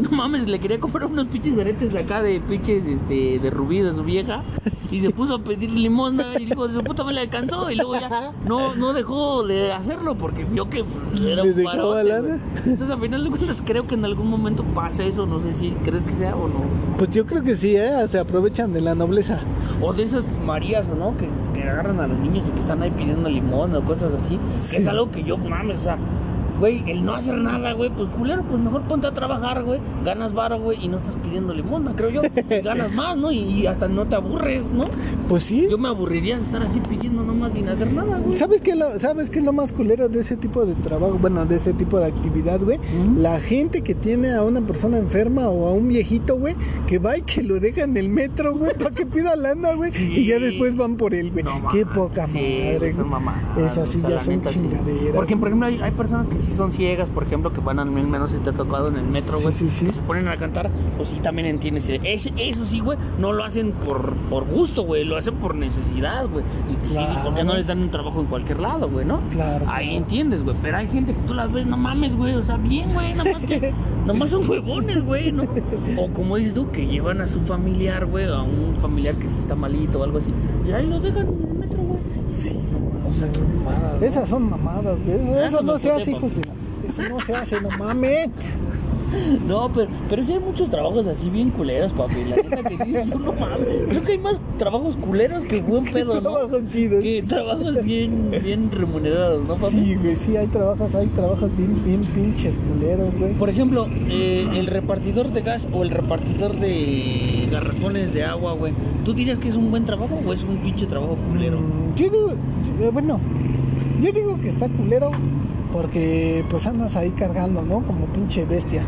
No 0.11 0.11
mames, 0.16 0.48
le 0.48 0.59
quería 0.59 0.80
comprar 0.80 1.07
unos 1.07 1.26
pinches 1.26 1.59
aretes 1.59 1.92
de 1.92 1.98
acá 1.98 2.22
de 2.22 2.40
pinches, 2.40 2.86
este, 2.86 3.38
de 3.38 3.51
rubí 3.51 3.80
de 3.80 3.92
su 3.92 4.03
vieja. 4.03 4.44
Y 4.90 5.01
se 5.01 5.11
puso 5.11 5.36
a 5.36 5.38
pedir 5.38 5.70
limosna 5.70 6.24
y 6.38 6.46
dijo, 6.46 6.66
de 6.66 6.74
su 6.74 6.82
puta 6.82 7.05
me 7.05 7.12
le 7.12 7.20
alcanzó. 7.20 7.70
Y 7.70 7.76
luego 7.76 7.94
ya 7.94 8.32
no, 8.46 8.74
no 8.74 8.92
dejó 8.92 9.46
de 9.46 9.72
hacerlo 9.72 10.16
porque 10.16 10.44
vio 10.44 10.68
que 10.68 10.82
pues, 10.82 11.20
era 11.20 11.42
un 11.42 11.64
lana. 11.64 12.18
güey. 12.20 12.40
Entonces, 12.66 12.90
al 12.90 13.01
final 13.01 13.24
de 13.24 13.30
cuentas, 13.30 13.62
creo 13.64 13.86
que 13.86 13.94
en 13.94 14.05
algún 14.05 14.28
momento 14.28 14.64
pasa 14.74 15.05
eso. 15.05 15.26
No 15.26 15.38
sé 15.38 15.55
si 15.55 15.70
crees 15.84 16.03
que 16.03 16.12
sea 16.12 16.34
o 16.34 16.48
no. 16.48 16.61
Pues 16.98 17.11
yo 17.11 17.24
creo 17.24 17.42
que 17.42 17.55
sí, 17.57 17.76
¿eh? 17.76 17.92
Se 18.09 18.18
aprovechan 18.18 18.72
de 18.72 18.80
la 18.80 18.94
nobleza. 18.94 19.40
O 19.80 19.92
de 19.92 20.03
esas 20.03 20.24
Marías, 20.44 20.88
¿no? 20.88 21.16
Que, 21.16 21.28
que 21.55 21.68
agarran 21.68 22.01
a 22.01 22.09
los 22.09 22.18
niños 22.18 22.48
y 22.48 22.51
que 22.51 22.61
están 22.61 22.82
ahí 22.82 22.90
pidiendo 22.90 23.28
limón 23.28 23.74
o 23.76 23.84
cosas 23.84 24.12
así. 24.12 24.38
Sí. 24.59 24.76
Que 24.76 24.82
es 24.82 24.88
algo 24.88 25.11
que 25.11 25.22
yo, 25.22 25.36
mames, 25.36 25.78
o 25.78 25.80
sea, 25.80 25.98
güey, 26.61 26.82
el 26.86 27.04
no 27.04 27.14
hacer 27.14 27.36
nada, 27.38 27.72
güey, 27.72 27.90
pues 27.90 28.08
culero, 28.11 28.44
pues 28.48 28.61
mejor 28.61 28.82
ponte 28.82 29.06
a 29.06 29.12
trabajar, 29.12 29.64
güey. 29.64 29.80
Ganas 30.04 30.34
varo, 30.34 30.58
güey, 30.61 30.78
y 30.84 30.88
no 30.88 30.98
estás 30.98 31.16
pidiendo 31.16 31.54
limón, 31.54 31.84
creo 31.96 32.11
yo. 32.11 32.22
Y 32.22 32.61
ganas 32.62 32.92
más, 32.92 33.16
¿no? 33.16 33.32
Y, 33.32 33.38
y 33.38 33.66
hasta 33.66 33.88
no 33.88 34.06
te 34.06 34.16
aburres, 34.16 34.74
¿no? 34.74 34.84
Pues 35.28 35.44
sí. 35.44 35.66
Yo 35.70 35.78
me 35.78 35.88
aburriría 35.88 36.36
de 36.36 36.44
estar 36.44 36.62
así 36.62 36.80
pidiendo 36.80 37.22
nomás 37.22 37.54
sin 37.54 37.68
hacer 37.68 37.92
nada, 37.92 38.18
güey. 38.18 38.38
¿Sabes 38.38 38.61
qué, 38.61 38.76
lo, 38.76 38.98
¿Sabes 38.98 39.30
qué 39.30 39.38
es 39.38 39.44
lo 39.44 39.52
más 39.52 39.72
culero 39.72 40.08
de 40.08 40.20
ese 40.20 40.36
tipo 40.36 40.66
de 40.66 40.74
trabajo? 40.74 41.18
Bueno, 41.18 41.46
de 41.46 41.56
ese 41.56 41.72
tipo 41.72 41.98
de 41.98 42.06
actividad, 42.06 42.61
güey. 42.61 42.78
La 43.16 43.40
gente 43.40 43.82
que 43.82 43.94
tiene 43.94 44.32
a 44.34 44.42
una 44.42 44.61
persona 44.61 44.98
enferma 44.98 45.48
o 45.48 45.66
a 45.66 45.72
un 45.72 45.88
viejito, 45.88 46.36
güey, 46.36 46.54
que 46.86 46.98
va 46.98 47.16
y 47.16 47.22
que 47.22 47.42
lo 47.42 47.58
deja 47.58 47.84
en 47.84 47.96
el 47.96 48.11
metro, 48.11 48.54
güey, 48.54 48.74
para 48.76 48.90
que 48.90 49.06
pida 49.06 49.34
lana, 49.34 49.72
güey. 49.74 49.92
Sí. 49.92 50.12
Y 50.14 50.26
ya 50.26 50.38
después 50.38 50.76
van 50.76 50.96
por 50.96 51.14
él, 51.14 51.32
güey. 51.32 51.44
No 51.44 51.68
qué 51.72 51.86
poca 51.86 52.26
sí, 52.26 52.38
madre. 52.74 52.92
güey. 52.92 53.08
mamadas, 53.08 53.72
Esas 53.72 53.88
sí 53.88 54.02
ya 54.06 54.18
son 54.18 54.42
chingaderas. 54.42 55.14
Porque, 55.14 55.36
por 55.36 55.48
ejemplo, 55.48 55.66
hay, 55.68 55.80
hay 55.80 55.92
personas 55.92 56.28
que 56.28 56.38
sí 56.38 56.49
son 56.55 56.72
ciegas, 56.72 57.11
por 57.11 57.22
ejemplo, 57.24 57.53
que 57.53 57.61
van 57.61 57.78
al 57.78 57.90
menos, 57.90 58.30
si 58.30 58.38
te 58.38 58.51
ha 58.51 58.53
tocado 58.53 58.88
en 58.88 58.96
el 58.96 59.05
metro, 59.07 59.38
Sí, 59.38 59.42
güey, 59.44 59.55
sí, 59.55 59.70
sí. 59.70 59.90
se 59.90 60.03
ponen 60.03 60.28
a 60.28 60.36
cantar, 60.36 60.70
pues 60.96 61.09
sí, 61.11 61.16
también 61.20 61.46
entiendes. 61.46 61.88
Es- 61.88 62.30
eso 62.36 62.64
sí, 62.66 62.80
güey, 62.80 62.98
no 63.18 63.32
lo 63.32 63.44
hacen 63.44 63.72
por, 63.72 64.14
por 64.30 64.44
gusto, 64.46 64.82
güey, 64.82 65.05
lo 65.05 65.16
hacen 65.16 65.34
por 65.36 65.55
necesidad, 65.55 66.26
güey. 66.28 66.44
Y 66.70 66.74
pues, 66.76 66.88
sí, 66.88 66.94
Claro. 66.94 67.20
pues 67.24 67.36
ya 67.36 67.44
no 67.44 67.55
les 67.55 67.66
dan 67.66 67.78
un 67.80 67.90
trabajo 67.90 68.20
en 68.20 68.26
cualquier 68.26 68.61
lado, 68.61 68.88
güey, 68.88 69.05
¿no? 69.07 69.20
Claro. 69.30 69.66
Ahí 69.68 69.96
entiendes, 69.96 70.42
güey, 70.44 70.57
pero 70.62 70.76
hay 70.78 70.88
gente 70.88 71.12
que 71.14 71.20
tú 71.20 71.34
las 71.34 71.53
ves, 71.53 71.66
no 71.66 71.76
mames, 71.76 72.16
güey, 72.16 72.34
o 72.34 72.42
sea, 72.42 72.57
bien, 72.57 72.92
güey, 72.92 73.14
nada 73.14 73.32
más 73.32 73.44
que, 73.44 73.72
nomás 74.07 74.30
son 74.30 74.48
huevones, 74.48 75.03
güey, 75.05 75.32
¿no? 75.32 75.44
O 75.98 76.09
como 76.12 76.36
dices 76.36 76.55
tú, 76.55 76.70
que 76.70 76.86
llevan 76.86 77.20
a 77.20 77.26
su 77.26 77.40
familiar, 77.42 78.07
güey, 78.07 78.26
a 78.26 78.42
un 78.42 78.74
familiar 78.80 79.14
que 79.16 79.28
sí 79.28 79.36
está 79.40 79.55
malito 79.55 80.01
o 80.01 80.05
algo 80.05 80.18
así, 80.18 80.32
y 80.68 80.72
ahí 80.72 80.86
lo 80.86 81.01
dejan 81.01 81.26
en 81.28 81.48
el 81.48 81.55
metro, 81.55 81.82
güey. 81.82 82.01
Sí, 82.35 82.59
no. 82.72 83.09
O 83.09 83.12
sea, 83.12 83.28
qué 83.31 83.39
mamadas. 83.41 84.03
Esas 84.03 84.28
son 84.28 84.49
mamadas, 84.51 84.99
güey. 85.05 85.18
Ah, 85.35 85.47
Eso 85.47 85.62
no 85.62 85.78
se 85.78 85.91
hace, 85.91 86.12
hijos 86.12 86.35
de 86.35 86.45
la... 86.45 86.53
Eso 86.89 87.03
no 87.09 87.20
se 87.20 87.35
hace, 87.35 87.61
no 87.61 87.70
mames. 87.78 88.28
No, 89.46 89.70
pero, 89.72 89.88
pero 90.08 90.22
sí 90.22 90.32
hay 90.32 90.38
muchos 90.38 90.70
trabajos 90.70 91.06
así 91.06 91.28
bien 91.30 91.50
culeros, 91.50 91.92
papi. 91.92 92.24
La 92.28 92.36
neta 92.36 92.62
que 92.62 92.84
dices, 92.84 93.08
no 93.18 93.32
mames. 93.32 93.66
Creo 93.88 94.02
que 94.04 94.12
hay 94.12 94.18
más 94.18 94.40
trabajos 94.58 94.96
culeros 94.96 95.44
que 95.44 95.61
buen 95.62 95.84
pedo, 95.84 96.20
¿no? 96.20 96.32
Trabajos 96.32 96.62
chidos. 96.70 97.02
Que 97.02 97.22
trabajos 97.22 97.84
bien, 97.84 98.30
bien 98.42 98.70
remunerados, 98.70 99.46
¿no, 99.46 99.54
papi? 99.56 99.72
Sí, 99.72 99.94
güey, 99.96 100.16
sí, 100.16 100.36
hay 100.36 100.46
trabajos, 100.48 100.94
hay 100.94 101.06
trabajos 101.08 101.56
bien, 101.56 101.84
bien 101.84 102.00
pinches 102.02 102.58
culeros, 102.58 103.14
güey. 103.18 103.32
Por 103.34 103.48
ejemplo, 103.48 103.86
eh, 104.08 104.48
el 104.54 104.66
repartidor 104.66 105.30
de 105.32 105.42
gas 105.42 105.68
o 105.72 105.82
el 105.82 105.90
repartidor 105.90 106.56
de 106.56 107.48
garrafones 107.50 108.12
de 108.14 108.24
agua, 108.24 108.52
güey. 108.52 108.72
¿Tú 109.04 109.12
dirías 109.14 109.38
que 109.38 109.48
es 109.48 109.56
un 109.56 109.70
buen 109.70 109.84
trabajo 109.84 110.18
o 110.26 110.32
es 110.32 110.42
un 110.42 110.58
pinche 110.58 110.86
trabajo 110.86 111.16
culero? 111.30 111.58
Mm, 111.58 111.94
Yo 111.96 112.04
digo, 112.11 112.32
eh, 112.80 112.90
bueno, 112.92 113.18
yo 114.02 114.12
digo 114.12 114.40
que 114.40 114.48
está 114.48 114.68
culero 114.68 115.11
porque 115.72 116.44
pues 116.50 116.66
andas 116.66 116.96
ahí 116.96 117.10
cargando, 117.10 117.62
¿no? 117.62 117.80
Como 117.80 118.06
pinche 118.06 118.44
bestia. 118.44 118.82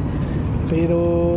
Pero 0.70 1.34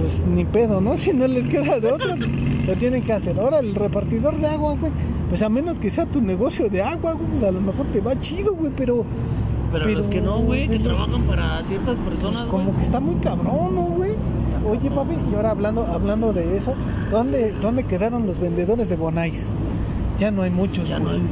pues 0.00 0.24
ni 0.26 0.44
pedo, 0.44 0.80
¿no? 0.80 0.96
Si 0.98 1.12
no 1.12 1.26
les 1.26 1.46
queda 1.48 1.80
de 1.80 1.92
otra, 1.92 2.16
lo 2.16 2.74
tienen 2.74 3.02
que 3.02 3.12
hacer. 3.12 3.38
Ahora 3.38 3.58
el 3.60 3.74
repartidor 3.74 4.36
de 4.38 4.46
agua, 4.46 4.74
güey, 4.78 4.92
pues 5.28 5.42
a 5.42 5.48
menos 5.48 5.78
que 5.78 5.90
sea 5.90 6.06
tu 6.06 6.20
negocio 6.20 6.68
de 6.68 6.82
agua, 6.82 7.12
güey, 7.14 7.26
pues 7.30 7.42
a 7.42 7.50
lo 7.50 7.60
mejor 7.60 7.86
te 7.92 8.00
va 8.00 8.18
chido, 8.20 8.54
güey, 8.54 8.72
pero 8.76 9.04
Pero, 9.72 9.84
pero 9.86 9.98
los 9.98 10.08
que 10.08 10.20
no, 10.20 10.38
güey, 10.40 10.68
que 10.68 10.74
ellos- 10.74 10.86
trabajan 10.88 11.22
para 11.22 11.62
ciertas 11.64 11.96
pues, 12.04 12.14
personas, 12.16 12.46
güey. 12.48 12.50
como 12.64 12.76
que 12.76 12.82
está 12.82 13.00
muy 13.00 13.16
cabrón, 13.16 13.74
¿no, 13.74 13.82
güey? 13.86 14.12
Oye, 14.68 14.90
papi, 14.90 15.14
y 15.30 15.34
ahora 15.34 15.50
hablando, 15.50 15.84
hablando 15.86 16.32
de 16.32 16.56
eso, 16.56 16.72
¿dónde, 17.10 17.52
¿dónde 17.60 17.84
quedaron 17.84 18.26
los 18.26 18.38
vendedores 18.40 18.88
de 18.88 18.96
Bonais? 18.96 19.46
Ya 20.18 20.30
no 20.30 20.42
hay 20.42 20.50
muchos, 20.50 20.88
Ya 20.88 20.98
no 20.98 21.06
güey. 21.06 21.16
hay 21.16 21.22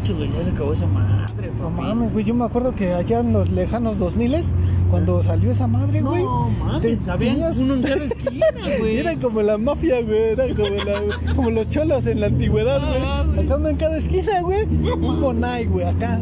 mucho, 0.00 0.16
güey, 0.16 0.30
ya 0.32 0.42
se 0.44 0.50
acabó 0.50 0.72
esa 0.72 0.86
madre, 0.86 1.50
No 1.58 1.68
papi. 1.70 1.82
mames, 1.82 2.12
güey, 2.12 2.24
yo 2.24 2.34
me 2.34 2.44
acuerdo 2.44 2.74
que 2.74 2.92
allá 2.94 3.20
en 3.20 3.32
los 3.32 3.50
lejanos 3.50 3.98
2000 3.98 4.54
cuando 4.90 5.22
salió 5.22 5.50
esa 5.50 5.66
madre, 5.66 6.00
güey. 6.02 6.22
No 6.24 6.48
mames, 6.50 7.06
había 7.08 7.32
tenías- 7.32 7.58
uno 7.58 7.74
en 7.74 7.82
cada 7.82 8.04
esquina, 8.04 8.46
güey. 8.78 8.96
Era 8.98 9.16
como 9.16 9.42
la 9.42 9.58
mafia, 9.58 10.02
güey. 10.02 10.30
Era 10.32 10.44
como, 10.54 10.68
la- 10.68 11.34
como 11.36 11.50
los 11.50 11.68
cholos 11.68 12.06
en 12.06 12.20
la 12.20 12.26
antigüedad, 12.26 12.80
Ah, 12.82 13.22
güey. 13.24 13.34
güey. 13.36 13.46
Acá 13.46 13.56
uno 13.56 13.68
en 13.68 13.76
cada 13.76 13.96
esquina, 13.96 14.40
güey. 14.42 14.64
Un 14.64 15.20
bonai, 15.20 15.66
güey, 15.66 15.86
acá. 15.86 16.20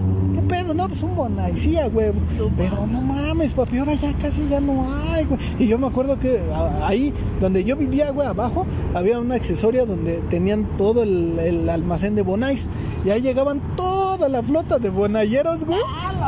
No, 0.75 0.89
pues 0.89 1.03
un 1.03 1.15
bonai, 1.17 1.57
sí, 1.57 1.77
a 1.77 1.89
güey. 1.89 2.13
Pero 2.57 2.87
no 2.87 3.01
mames, 3.01 3.53
papi, 3.55 3.79
ahora 3.79 3.95
ya 3.95 4.13
casi 4.15 4.47
ya 4.49 4.61
no 4.61 4.87
hay, 5.13 5.25
güey. 5.25 5.41
Y 5.59 5.67
yo 5.67 5.79
me 5.79 5.87
acuerdo 5.87 6.19
que 6.19 6.41
a- 6.55 6.87
ahí, 6.87 7.13
donde 7.41 7.65
yo 7.65 7.77
vivía, 7.77 8.11
güey, 8.11 8.29
abajo, 8.29 8.67
había 8.95 9.19
una 9.19 9.35
accesoria 9.35 9.85
donde 9.87 10.21
tenían 10.31 10.67
todo 10.77 11.03
el, 11.03 11.39
el 11.39 11.69
almacén 11.69 12.15
de 12.15 12.23
bonais. 12.23 12.69
Y 13.05 13.11
ahí 13.11 13.21
llegaban 13.23 13.61
toda 13.77 14.29
la 14.29 14.43
flota 14.43 14.79
de 14.79 14.91
bonayeros, 14.91 15.65
güey. 15.65 15.79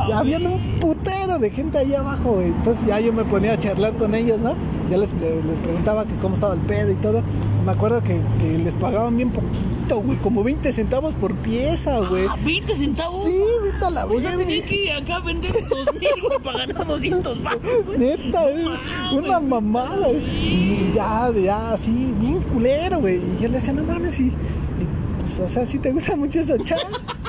Y 0.09 0.13
habían 0.13 0.47
un 0.47 0.81
putero 0.81 1.39
de 1.39 1.51
gente 1.51 1.79
ahí 1.79 1.95
abajo, 1.95 2.33
güey. 2.35 2.49
Entonces 2.49 2.87
ya 2.87 3.01
yo 3.01 3.13
me 3.13 3.25
ponía 3.25 3.53
a 3.53 3.59
charlar 3.59 3.93
con 3.95 4.15
ellos, 4.15 4.41
¿no? 4.41 4.55
Ya 4.91 4.97
les, 4.97 5.11
les 5.15 5.59
preguntaba 5.63 6.05
que 6.05 6.15
cómo 6.17 6.35
estaba 6.35 6.55
el 6.55 6.61
pedo 6.61 6.91
y 6.93 6.97
todo. 6.97 7.23
Me 7.65 7.73
acuerdo 7.73 8.03
que, 8.03 8.19
que 8.41 8.59
les 8.59 8.75
pagaban 8.75 9.17
bien 9.17 9.31
poquito, 9.31 9.53
güey. 9.97 10.19
Como 10.19 10.43
20 10.45 10.73
centavos 10.73 11.15
por 11.15 11.35
pieza, 11.37 12.01
güey. 12.01 12.27
Ah, 12.29 12.37
20 12.45 12.75
centavos. 12.75 13.25
Sí, 13.25 13.43
vete 13.63 13.85
a 13.85 13.91
la 13.91 14.07
O 14.07 14.21
sea, 14.21 14.37
tenía 14.37 14.63
que 14.63 14.93
acá 14.93 15.21
vender 15.21 15.53
2000, 15.69 16.09
güey, 16.23 16.39
para 16.43 16.67
ganar 16.67 16.87
200 16.87 17.43
baros, 17.43 17.85
güey. 17.87 17.99
Neta, 17.99 18.43
güey. 18.43 18.65
mames, 18.65 19.13
Una 19.13 19.41
mamada, 19.41 20.09
güey. 20.09 20.25
Y 20.25 20.93
ya, 20.95 21.31
ya, 21.33 21.73
así, 21.73 22.15
bien 22.19 22.41
culero, 22.53 23.01
güey. 23.01 23.17
Y 23.17 23.43
yo 23.43 23.49
le 23.49 23.55
decía, 23.55 23.73
no 23.73 23.85
mames, 23.85 24.19
y, 24.21 24.25
y, 24.25 24.35
pues, 25.21 25.41
o 25.41 25.49
sea, 25.49 25.67
si 25.67 25.79
te 25.79 25.93
gusta 25.93 26.17
mucho 26.17 26.41
esa 26.41 26.59
chava. 26.59 26.83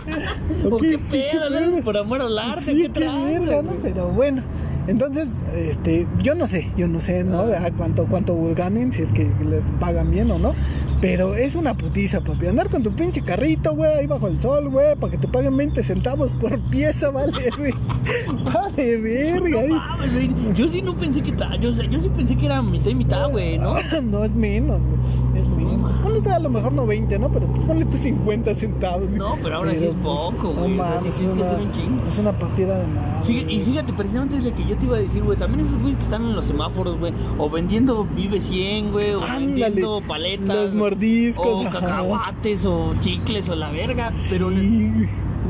¿O 0.72 0.78
qué 0.78 0.97
pedo? 0.97 1.49
¿Lo 1.49 1.57
haces 1.57 1.84
por 1.84 1.97
amor 1.97 2.22
al 2.22 2.38
arte? 2.38 2.64
Sí, 2.64 2.76
¿Qué 2.76 2.84
qué 2.84 2.89
tranza, 2.89 3.39
verga, 3.39 3.62
¿no? 3.62 3.72
Pero 3.82 4.09
bueno, 4.09 4.41
entonces, 4.88 5.28
este, 5.55 6.07
yo 6.22 6.36
no 6.36 6.47
sé, 6.47 6.72
yo 6.76 6.88
no 6.88 6.99
sé, 6.99 7.24
¿no? 7.24 7.41
A 7.41 7.72
cuánto, 7.78 8.05
cuánto 8.05 8.36
ganen, 8.55 8.93
si 8.93 9.03
es 9.03 9.14
que 9.14 9.30
les 9.47 9.72
pagan 9.72 10.12
bien 10.12 10.32
o 10.32 10.39
no. 10.39 10.53
Pero 11.02 11.36
es 11.36 11.56
una 11.56 11.76
putiza, 11.76 12.22
papi. 12.22 12.45
Andar 12.47 12.70
con 12.70 12.84
tu 12.84 12.91
pinche 12.91 13.22
carrito, 13.24 13.76
güey, 13.76 13.91
ahí 13.91 14.06
bajo 14.08 14.28
el 14.28 14.39
sol, 14.39 14.70
güey, 14.70 14.95
para 14.95 15.12
que 15.12 15.18
te 15.18 15.28
paguen 15.28 15.58
20 15.58 15.82
centavos 15.82 16.30
por 16.34 16.60
pieza, 16.70 17.10
vale, 17.10 17.32
güey. 17.58 17.74
Vale, 18.43 18.97
verga. 18.99 19.62
No 19.68 19.76
mames, 19.76 20.14
güey. 20.14 20.54
Yo 20.56 20.68
sí 20.68 20.82
no 20.82 20.95
pensé 20.97 21.22
que 21.22 21.32
ta- 21.32 21.56
yo, 21.58 21.72
yo 21.72 21.99
sí 21.99 22.10
pensé 22.16 22.36
que 22.36 22.45
era 22.45 22.62
mitad 22.62 22.89
y 22.91 22.95
mitad, 22.95 23.30
güey, 23.30 23.58
¿no? 23.58 23.76
No, 24.04 24.24
es 24.24 24.34
menos, 24.36 24.80
güey. 24.80 24.99
Es 25.41 25.47
menos. 25.49 25.97
Ponle 25.97 26.29
a 26.31 26.39
lo 26.39 26.49
mejor 26.49 26.73
no 26.73 26.85
20, 26.85 27.19
¿no? 27.19 27.31
Pero 27.31 27.47
ponle 27.47 27.85
tú 27.85 27.97
50 27.97 28.53
centavos. 28.53 29.07
güey. 29.09 29.19
No, 29.19 29.35
pero 29.41 29.57
ahora 29.57 29.71
sí 29.71 29.85
es 29.85 29.93
poco, 29.95 30.49
güey. 30.53 30.75
No 30.75 30.83
O 30.83 31.01
sea, 31.01 31.01
sí 31.01 31.03
mames, 31.03 31.15
tienes 31.17 31.21
es 31.21 31.33
una, 31.33 31.45
hacer 31.45 31.59
un 31.61 31.71
chingo. 31.71 32.07
es 32.07 32.17
una 32.19 32.31
partida 32.33 32.77
de. 32.79 32.85
Fíjate- 33.25 33.43
güey. 33.45 33.55
y 33.55 33.61
fíjate, 33.63 33.93
precisamente 33.93 34.37
es 34.37 34.43
lo 34.43 34.55
que 34.55 34.65
yo 34.65 34.75
te 34.77 34.85
iba 34.85 34.97
a 34.97 34.99
decir, 34.99 35.23
güey. 35.23 35.37
También 35.37 35.65
esos 35.65 35.77
güeyes 35.79 35.97
que 35.97 36.03
están 36.03 36.21
en 36.23 36.35
los 36.35 36.45
semáforos, 36.45 36.97
güey. 36.99 37.13
O 37.37 37.49
vendiendo 37.49 38.07
Vive 38.15 38.39
100, 38.39 38.91
güey. 38.91 39.13
O 39.13 39.21
Ándale, 39.21 39.45
vendiendo 39.45 40.01
paletas. 40.07 40.47
los 40.47 40.73
mordiscos, 40.73 41.67
O 41.67 41.69
cacahuates, 41.69 42.65
o 42.65 42.93
chicles, 42.99 43.49
o 43.49 43.55
la 43.55 43.71
verga. 43.71 44.11
Pero 44.29 44.49
Sí. 44.49 44.91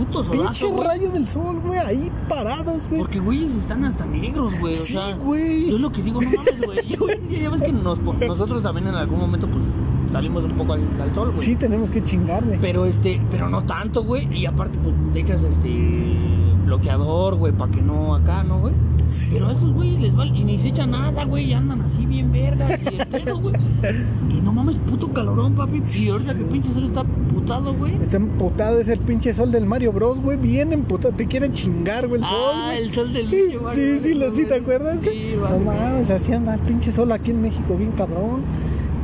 Puto 0.05 0.21
Pinche 0.21 0.37
solazo, 0.37 0.69
güey. 0.71 0.87
rayo 0.87 1.11
del 1.11 1.27
sol, 1.27 1.59
güey, 1.65 1.79
ahí 1.79 2.11
parados, 2.29 2.87
güey. 2.89 3.01
Porque, 3.01 3.19
güeyes, 3.19 3.55
están 3.55 3.83
hasta 3.85 4.05
negros, 4.05 4.53
güey. 4.59 4.73
O 4.73 4.77
Sí, 4.77 4.93
sea, 4.93 5.15
güey. 5.15 5.69
yo 5.69 5.77
lo 5.77 5.91
que 5.91 6.01
digo, 6.01 6.21
no 6.21 6.29
mames, 6.31 6.61
güey. 6.65 6.79
Yo, 6.89 7.07
ya 7.39 7.49
ves 7.49 7.61
que 7.61 7.71
nos, 7.73 7.99
nosotros 8.01 8.63
también 8.63 8.87
en 8.87 8.95
algún 8.95 9.19
momento, 9.19 9.47
pues, 9.47 9.63
salimos 10.11 10.43
un 10.43 10.51
poco 10.53 10.73
al, 10.73 10.81
al 11.01 11.13
sol, 11.15 11.31
güey. 11.31 11.45
Sí, 11.45 11.55
tenemos 11.55 11.89
que 11.89 12.03
chingarle. 12.03 12.57
Pero 12.61 12.85
este, 12.85 13.21
pero 13.31 13.49
no 13.49 13.63
tanto, 13.63 14.03
güey. 14.03 14.27
Y 14.37 14.45
aparte, 14.45 14.77
pues 14.83 14.93
te 15.13 15.21
echas 15.21 15.43
este 15.43 15.69
bloqueador, 16.65 17.35
güey, 17.35 17.53
para 17.53 17.71
que 17.71 17.81
no 17.81 18.15
acá, 18.15 18.43
¿no, 18.43 18.59
güey? 18.59 18.73
Sí. 19.09 19.27
Pero 19.31 19.47
a 19.47 19.51
esos 19.51 19.73
güeyes 19.73 19.99
les 19.99 20.15
vale, 20.15 20.31
y 20.37 20.43
ni 20.43 20.57
se 20.57 20.69
echan 20.69 20.91
nada, 20.91 21.25
güey, 21.25 21.45
y 21.49 21.53
andan 21.53 21.81
así 21.81 22.05
bien 22.05 22.31
vergas 22.31 22.79
y 22.89 22.95
el 22.95 23.07
pedo, 23.07 23.39
güey. 23.39 23.55
Y 24.29 24.39
no 24.41 24.53
mames, 24.53 24.75
puto 24.77 25.11
calorón, 25.11 25.53
papi. 25.53 25.81
Y 25.95 26.09
ahorita 26.09 26.33
que 26.35 26.43
pinche 26.45 26.73
sol 26.73 26.85
está 26.85 27.03
putado, 27.41 27.73
güey. 27.73 27.95
Está 28.01 28.17
emputado, 28.17 28.79
es 28.79 28.87
el 28.87 28.99
pinche 28.99 29.33
sol 29.33 29.51
del 29.51 29.65
Mario 29.65 29.91
Bros, 29.91 30.19
güey. 30.21 30.37
Bien 30.37 30.71
emputado, 30.73 31.13
te 31.13 31.27
quieren 31.27 31.51
chingar, 31.51 32.07
güey, 32.07 32.21
el 32.21 32.27
sol. 32.27 32.37
Ah, 32.55 32.75
el 32.77 32.93
sol 32.93 33.11
del 33.13 33.29
pinche 33.29 33.59
Mario 33.59 33.83
sí, 33.83 33.99
sí, 33.99 34.13
lo- 34.13 34.33
sí, 34.35 34.45
¿te 34.45 34.55
acuerdas? 34.55 34.99
Sí, 35.03 35.33
no 35.35 35.41
vale. 35.43 35.59
mames, 35.59 36.09
así 36.09 36.33
anda 36.33 36.53
el 36.55 36.61
pinche 36.61 36.91
sol 36.91 37.11
aquí 37.11 37.31
en 37.31 37.41
México, 37.41 37.75
bien 37.75 37.91
cabrón. 37.91 38.41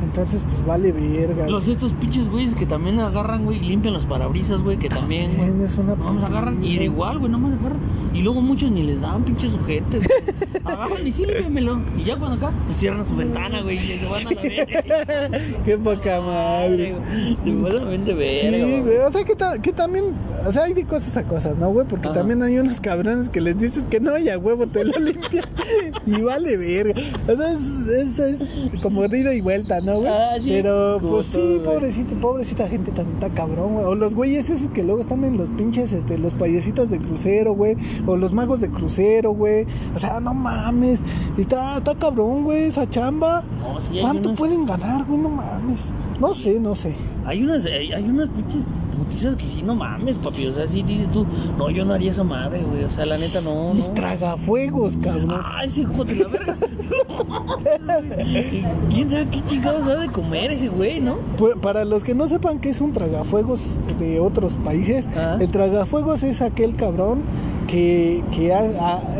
Entonces, 0.08 0.42
pues 0.50 0.64
vale 0.66 0.90
verga. 0.92 1.48
Los 1.48 1.68
estos 1.68 1.92
pinches 1.92 2.28
güeyes 2.30 2.54
que 2.54 2.66
también 2.66 2.98
agarran, 2.98 3.44
güey, 3.44 3.60
limpian 3.60 3.94
los 3.94 4.06
parabrisas, 4.06 4.62
güey, 4.62 4.78
que 4.78 4.88
también, 4.88 5.34
güey. 5.36 5.48
También 5.48 5.66
es 5.68 5.76
una 5.76 5.94
más 5.94 6.24
agarran, 6.24 6.64
y 6.64 6.78
de 6.78 6.84
igual, 6.84 7.18
güey, 7.18 7.30
no 7.30 7.38
más 7.38 7.52
agarran. 7.58 7.78
Y 8.14 8.22
luego 8.22 8.40
muchos 8.40 8.72
ni 8.72 8.82
les 8.82 9.00
dan 9.02 9.22
pinches 9.24 9.52
sujetes. 9.52 10.08
agarran 10.64 11.06
y 11.06 11.12
sí, 11.12 11.24
límpiamelo. 11.26 11.80
Y 11.96 12.04
ya 12.04 12.16
cuando 12.16 12.36
acá, 12.46 12.54
pues 12.66 12.78
cierran 12.78 13.06
su 13.06 13.14
ventana, 13.16 13.60
güey, 13.60 13.76
y 13.76 13.78
se 13.78 14.04
van 14.06 14.26
a 14.26 14.30
la 14.30 14.42
verga. 14.42 15.30
Qué 15.64 15.78
poca 15.78 16.20
madre. 16.20 16.94
Se 17.44 17.52
me 17.52 17.62
va 17.62 17.70
la 17.70 17.84
mente 17.84 18.14
verga, 18.14 18.66
Sí, 18.66 18.80
güey. 18.80 18.96
o 18.98 19.12
sea 19.12 19.24
que, 19.24 19.36
ta- 19.36 19.60
que 19.60 19.72
también, 19.72 20.06
o 20.46 20.50
sea, 20.50 20.64
hay 20.64 20.72
de 20.74 20.84
cosas 20.84 21.16
a 21.18 21.24
cosas, 21.24 21.56
¿no, 21.58 21.70
güey? 21.70 21.86
Porque 21.86 22.08
Ajá. 22.08 22.18
también 22.18 22.42
hay 22.42 22.58
unos 22.58 22.80
cabrones 22.80 23.28
que 23.28 23.40
les 23.40 23.58
dices 23.58 23.84
que 23.84 24.00
no, 24.00 24.18
y 24.18 24.30
a 24.30 24.38
huevo 24.38 24.66
te 24.66 24.84
lo 24.84 24.98
limpia 24.98 25.42
y 26.06 26.20
vale 26.22 26.56
verga. 26.56 27.00
O 27.28 27.36
sea, 27.36 27.52
es, 27.52 28.18
es, 28.18 28.18
es 28.18 28.80
como 28.82 29.04
ida 29.04 29.32
y 29.34 29.40
vuelta, 29.40 29.80
¿no, 29.80 29.97
güey? 29.98 30.08
Ah, 30.08 30.36
sí, 30.40 30.48
Pero, 30.50 30.98
pues 31.00 31.26
sí, 31.26 31.32
todo, 31.32 31.48
güey. 31.48 31.64
pobrecito, 31.64 32.14
pobrecita 32.16 32.68
gente 32.68 32.90
también 32.92 33.16
está 33.16 33.30
cabrón, 33.30 33.74
güey. 33.74 33.86
O 33.86 33.94
los 33.94 34.14
güeyes 34.14 34.50
esos 34.50 34.68
que 34.70 34.82
luego 34.82 35.00
están 35.00 35.24
en 35.24 35.36
los 35.36 35.48
pinches, 35.50 35.92
este, 35.92 36.18
los 36.18 36.34
payasitos 36.34 36.90
de 36.90 36.98
crucero, 36.98 37.52
güey. 37.54 37.76
O 38.06 38.16
los 38.16 38.32
magos 38.32 38.60
de 38.60 38.70
crucero, 38.70 39.30
güey. 39.32 39.66
O 39.94 39.98
sea, 39.98 40.20
no 40.20 40.34
mames. 40.34 41.02
Está, 41.36 41.78
está 41.78 41.94
cabrón, 41.94 42.44
güey, 42.44 42.64
esa 42.64 42.88
chamba. 42.88 43.44
No, 43.60 43.80
sí, 43.80 43.98
¿Cuánto 44.00 44.34
pueden 44.34 44.64
ganar, 44.64 45.04
güey? 45.04 45.20
No 45.20 45.28
mames. 45.28 45.92
No 46.20 46.34
sé, 46.34 46.58
no 46.58 46.74
sé. 46.74 46.94
Hay 47.24 47.42
unas, 47.42 47.64
hay, 47.66 47.92
hay 47.92 48.04
unas 48.04 48.28
pinches 48.30 48.60
putizas 48.98 49.36
que 49.36 49.46
sí, 49.48 49.62
no 49.62 49.74
mames, 49.74 50.16
papi. 50.18 50.46
O 50.46 50.54
sea, 50.54 50.66
sí 50.66 50.82
dices 50.82 51.10
tú, 51.10 51.26
no, 51.56 51.70
yo 51.70 51.84
no 51.84 51.94
haría 51.94 52.10
esa 52.10 52.24
madre, 52.24 52.62
güey. 52.62 52.84
O 52.84 52.90
sea, 52.90 53.06
la 53.06 53.16
neta, 53.18 53.40
no, 53.40 53.72
no. 53.74 53.84
tragafuegos, 53.94 54.96
cabrón. 54.98 55.40
Ay, 55.44 55.66
ese 55.68 55.82
hijo 55.82 56.04
de 56.04 56.14
la 56.16 56.28
verga. 56.28 56.56
¿Quién 58.90 59.10
sabe 59.10 59.28
qué 59.30 59.44
chingados 59.44 59.86
ha 59.88 59.96
de 59.96 60.08
comer 60.08 60.52
ese 60.52 60.68
güey, 60.68 61.00
no? 61.00 61.16
Pues, 61.36 61.54
para 61.56 61.84
los 61.84 62.04
que 62.04 62.14
no 62.14 62.28
sepan 62.28 62.58
qué 62.58 62.70
es 62.70 62.80
un 62.80 62.92
tragafuegos 62.92 63.70
de 63.98 64.20
otros 64.20 64.54
países, 64.54 65.08
Ah. 65.16 65.36
el 65.40 65.50
tragafuegos 65.50 66.22
es 66.22 66.42
aquel 66.42 66.74
cabrón 66.76 67.20
que, 67.66 68.22
que 68.34 68.54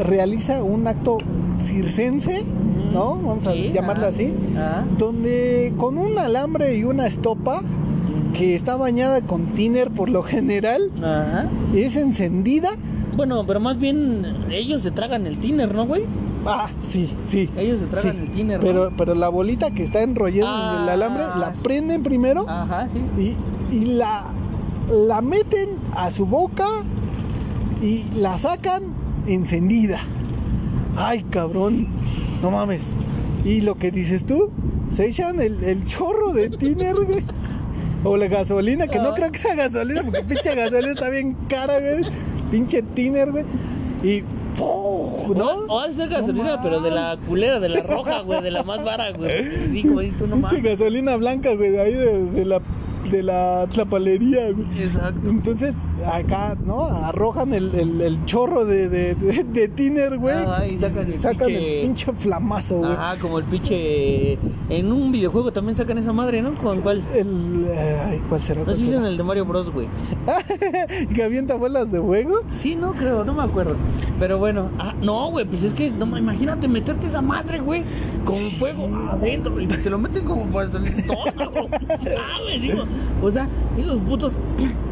realiza 0.04 0.62
un 0.62 0.86
acto 0.86 1.18
circense, 1.60 2.44
¿no? 2.92 3.16
Vamos 3.16 3.46
a 3.46 3.52
Sí, 3.52 3.70
llamarlo 3.72 4.06
ah. 4.06 4.10
así, 4.10 4.32
Ah. 4.56 4.84
donde 4.96 5.72
con 5.76 5.98
un 5.98 6.18
alambre 6.18 6.76
y 6.76 6.84
una 6.84 7.06
estopa 7.06 7.62
que 8.38 8.54
está 8.54 8.76
bañada 8.76 9.20
con 9.20 9.46
tiner 9.54 9.90
por 9.90 10.08
lo 10.08 10.22
general, 10.22 10.90
Ajá. 10.98 11.46
es 11.74 11.96
encendida. 11.96 12.70
Bueno, 13.16 13.44
pero 13.46 13.58
más 13.58 13.78
bien 13.80 14.24
ellos 14.50 14.82
se 14.82 14.92
tragan 14.92 15.26
el 15.26 15.38
tiner, 15.38 15.74
¿no, 15.74 15.86
güey? 15.86 16.04
Ah, 16.46 16.70
sí, 16.86 17.10
sí. 17.28 17.50
Ellos 17.56 17.80
se 17.80 17.86
tragan 17.86 18.12
sí. 18.12 18.18
el 18.22 18.30
tiner, 18.30 18.60
¿no? 18.60 18.64
Pero, 18.66 18.92
pero 18.96 19.14
la 19.16 19.28
bolita 19.28 19.72
que 19.72 19.82
está 19.82 20.02
enrollada 20.02 20.76
en 20.76 20.82
el 20.84 20.88
Ah, 20.88 20.92
alambre, 20.92 21.24
la 21.36 21.52
sí. 21.52 21.60
prenden 21.64 22.02
primero. 22.04 22.48
Ajá, 22.48 22.86
sí. 22.88 23.00
y, 23.70 23.74
y 23.74 23.84
la, 23.86 24.26
la 24.92 25.20
meten 25.20 25.70
a 25.96 26.12
su 26.12 26.24
boca 26.26 26.66
y 27.82 28.04
la 28.20 28.38
sacan 28.38 28.84
encendida. 29.26 29.98
Ay, 30.96 31.24
cabrón, 31.30 31.88
no 32.40 32.52
mames. 32.52 32.94
Y 33.44 33.62
lo 33.62 33.74
que 33.74 33.90
dices 33.90 34.24
tú, 34.26 34.50
se 34.92 35.08
echan 35.08 35.40
el, 35.40 35.62
el 35.64 35.84
chorro 35.86 36.32
de 36.32 36.50
tiner, 36.50 36.94
güey. 36.94 37.24
O 38.08 38.16
la 38.16 38.26
gasolina, 38.28 38.86
que 38.88 38.98
no 38.98 39.08
Ah. 39.10 39.14
creo 39.14 39.30
que 39.32 39.38
sea 39.38 39.54
gasolina, 39.54 40.02
porque 40.02 40.22
pinche 40.22 40.54
gasolina 40.54 40.92
está 40.92 41.08
bien 41.10 41.34
cara, 41.48 41.78
güey. 41.80 42.04
Pinche 42.50 42.82
tiner, 42.82 43.30
güey. 43.30 43.44
Y 44.02 44.22
¡pum! 44.56 45.36
¿no? 45.36 45.50
O, 45.50 45.74
o 45.74 45.80
ha 45.80 45.88
de 45.88 45.94
ser 45.94 46.08
gasolina, 46.08 46.56
No 46.56 46.62
pero 46.62 46.80
de 46.80 46.90
la 46.90 47.16
culera, 47.26 47.60
de 47.60 47.68
la 47.68 47.82
roja, 47.82 48.20
güey, 48.20 48.42
de 48.42 48.50
la 48.50 48.62
más 48.62 48.82
vara, 48.84 49.10
güey. 49.12 49.30
Sí, 49.72 49.82
como 49.82 50.00
dices 50.00 50.18
tú, 50.18 50.26
no 50.26 50.36
Pinche 50.36 50.56
mames. 50.56 50.78
gasolina 50.78 51.16
blanca, 51.16 51.54
güey, 51.54 51.70
de 51.70 51.80
ahí 51.80 51.94
de, 51.94 52.24
de 52.30 52.44
la 52.44 52.60
de 53.10 53.22
la 53.22 53.66
tlapalería, 53.70 54.50
güey. 54.52 54.66
Exacto. 54.82 55.28
Entonces, 55.28 55.74
acá, 56.04 56.56
¿no? 56.64 56.84
Arrojan 56.84 57.52
el, 57.54 57.74
el, 57.74 58.00
el 58.00 58.24
chorro 58.26 58.64
de, 58.64 58.88
de, 58.88 59.14
de, 59.14 59.44
de 59.44 59.68
tiner, 59.68 60.18
güey. 60.18 60.36
Ajá, 60.36 60.66
y 60.66 60.78
sacan 60.78 61.06
el 61.12 61.18
Sacan 61.20 61.48
pinche- 61.48 61.80
el 61.80 61.86
pinche 61.86 62.12
flamazo, 62.12 62.78
güey. 62.78 62.92
Ajá, 62.92 63.16
como 63.20 63.38
el 63.38 63.44
pinche. 63.44 64.38
En 64.68 64.92
un 64.92 65.12
videojuego 65.12 65.52
también 65.52 65.76
sacan 65.76 65.98
esa 65.98 66.12
madre, 66.12 66.42
¿no? 66.42 66.54
¿Con 66.54 66.80
cuál? 66.80 67.02
El. 67.14 67.66
Ay, 68.08 68.20
¿cuál 68.28 68.42
será? 68.42 68.60
No 68.60 68.66
¿Cuál 68.66 68.76
sé 68.76 68.86
si 68.86 68.94
en 68.94 69.04
el 69.04 69.16
de 69.16 69.22
Mario 69.24 69.44
Bros, 69.46 69.70
güey. 69.72 69.86
que 71.14 71.22
avienta 71.22 71.54
bolas 71.54 71.90
de 71.92 72.00
fuego. 72.00 72.40
Sí, 72.54 72.76
no 72.76 72.92
creo, 72.92 73.24
no 73.24 73.34
me 73.34 73.42
acuerdo. 73.42 73.76
Pero 74.18 74.38
bueno, 74.38 74.68
ah, 74.78 74.94
no, 75.00 75.30
güey, 75.30 75.44
pues 75.44 75.62
es 75.62 75.72
que, 75.72 75.90
no, 75.90 76.16
imagínate 76.18 76.66
meterte 76.68 77.06
esa 77.06 77.22
madre, 77.22 77.60
güey, 77.60 77.82
con 78.24 78.36
fuego 78.58 78.86
adentro 79.10 79.60
y 79.60 79.70
se 79.70 79.90
lo 79.90 79.98
meten 79.98 80.24
como 80.24 80.44
por 80.46 80.64
el 80.64 80.84
estómago. 80.86 81.68
Ah, 81.90 82.38
güey, 82.42 82.60
digo, 82.60 82.84
o 83.22 83.30
sea, 83.30 83.48
esos 83.78 83.98
putos. 84.00 84.34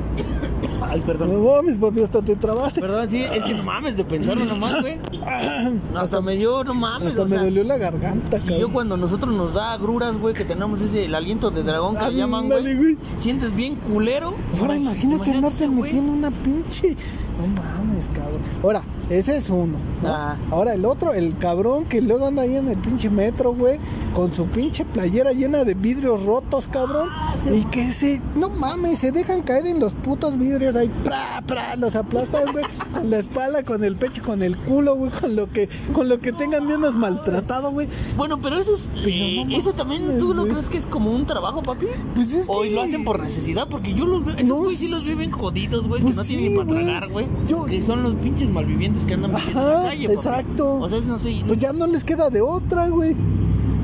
Ay, 0.88 1.02
perdón. 1.04 1.32
No 1.32 1.52
mames, 1.52 1.78
papi, 1.78 2.02
hasta 2.02 2.22
te 2.22 2.36
trabaste. 2.36 2.80
Perdón, 2.80 3.08
sí, 3.08 3.20
es 3.20 3.42
que 3.42 3.54
no 3.54 3.62
mames, 3.64 3.96
de 3.96 4.04
pensarlo 4.04 4.44
nomás, 4.44 4.80
güey. 4.80 4.98
Hasta 5.96 6.20
me 6.20 6.36
dio, 6.36 6.62
no 6.64 6.74
mames, 6.74 7.08
Hasta 7.08 7.22
o 7.22 7.24
me 7.24 7.30
sea, 7.30 7.42
dolió 7.42 7.64
la 7.64 7.76
garganta, 7.76 8.38
Si 8.38 8.48
cabrón. 8.48 8.60
yo 8.60 8.72
cuando 8.72 8.96
nosotros 8.96 9.34
nos 9.34 9.54
da 9.54 9.72
agruras, 9.72 10.16
güey, 10.18 10.34
que 10.34 10.44
tenemos 10.44 10.80
ese, 10.80 11.06
el 11.06 11.14
aliento 11.14 11.50
de 11.50 11.62
dragón 11.62 11.96
que 11.96 12.04
le 12.08 12.14
llaman, 12.16 12.46
güey, 12.48 12.96
sientes 13.18 13.54
bien 13.54 13.74
culero. 13.76 14.34
Ahora 14.60 14.76
imagínate 14.76 15.30
andarte 15.32 15.68
metiendo 15.68 16.12
una 16.12 16.30
pinche. 16.30 16.96
No 17.38 17.46
mames, 17.48 18.08
cabrón. 18.14 18.40
Ahora, 18.62 18.82
ese 19.10 19.36
es 19.36 19.50
uno. 19.50 19.76
¿no? 20.02 20.08
Ajá. 20.08 20.36
Ahora 20.50 20.74
el 20.74 20.84
otro, 20.84 21.12
el 21.12 21.36
cabrón 21.38 21.84
que 21.84 22.00
luego 22.00 22.26
anda 22.26 22.42
ahí 22.42 22.56
en 22.56 22.68
el 22.68 22.78
pinche 22.78 23.10
metro, 23.10 23.54
güey, 23.54 23.78
con 24.14 24.32
su 24.32 24.46
pinche 24.46 24.84
playera 24.84 25.32
llena 25.32 25.64
de 25.64 25.74
vidrios 25.74 26.24
rotos, 26.24 26.66
cabrón. 26.66 27.08
Ah, 27.12 27.34
Y 27.52 27.64
que 27.66 27.90
se. 27.92 28.20
No 28.34 28.48
mames, 28.50 28.98
se 29.00 29.12
dejan 29.12 29.42
caer 29.42 29.66
en 29.66 29.80
los 29.80 29.92
putos 29.92 30.38
vidrios 30.38 30.74
ahí, 30.76 30.90
pra, 31.04 31.42
pra, 31.46 31.76
los 31.76 31.94
aplastan, 31.94 32.52
güey, 32.52 32.64
con 32.94 33.10
la 33.10 33.18
espalda, 33.18 33.62
con 33.64 33.84
el 33.84 33.96
pecho, 33.96 34.22
con 34.22 34.42
el 34.42 34.56
culo, 34.56 34.96
güey, 34.96 35.10
con 35.10 35.36
lo 35.36 35.50
que, 35.50 35.68
con 35.92 36.08
lo 36.08 36.18
que 36.20 36.32
tengan 36.32 36.66
menos 36.66 36.96
maltratado, 36.96 37.70
güey. 37.70 37.88
Bueno, 38.16 38.40
pero 38.40 38.56
eso 38.58 38.74
es, 38.74 38.88
Pero 38.94 39.08
eh, 39.10 39.44
no 39.46 39.56
eso 39.56 39.72
también, 39.74 40.04
mames, 40.06 40.18
¿tú 40.18 40.34
no 40.34 40.42
güey. 40.42 40.54
crees 40.54 40.70
que 40.70 40.78
es 40.78 40.86
como 40.86 41.10
un 41.10 41.26
trabajo, 41.26 41.62
papi? 41.62 41.86
Pues 42.14 42.32
es 42.32 42.46
O 42.48 42.62
que. 42.62 42.70
lo 42.70 42.82
hacen 42.82 43.04
por 43.04 43.20
necesidad, 43.20 43.68
porque 43.68 43.92
yo 43.94 44.06
los 44.06 44.24
veo, 44.24 44.34
esos 44.34 44.46
No, 44.48 44.56
güey 44.56 44.74
sí 44.76 44.88
los 44.88 45.04
viven 45.06 45.30
jodidos, 45.30 45.86
güey, 45.86 46.00
pues 46.00 46.14
que 46.14 46.16
no 46.18 46.24
sí, 46.24 46.36
tienen 46.36 46.56
para 46.56 46.66
güey. 46.66 46.84
tragar, 46.84 47.08
güey. 47.10 47.25
Yo- 47.48 47.64
Que 47.64 47.82
son 47.82 48.02
los 48.02 48.14
pinches 48.16 48.48
malvivientes 48.50 49.04
que 49.06 49.14
andan 49.14 49.30
viviendo 49.30 49.60
en 49.60 49.66
la 49.66 49.72
Ajá, 49.78 49.88
calle, 49.88 50.06
exacto. 50.12 50.74
O 50.80 50.88
sea, 50.88 51.00
no 51.00 51.18
sé, 51.18 51.42
Pues 51.46 51.58
ya 51.60 51.72
no 51.72 51.86
les 51.86 52.04
queda 52.04 52.28
de 52.30 52.40
otra, 52.40 52.88
güey. 52.88 53.14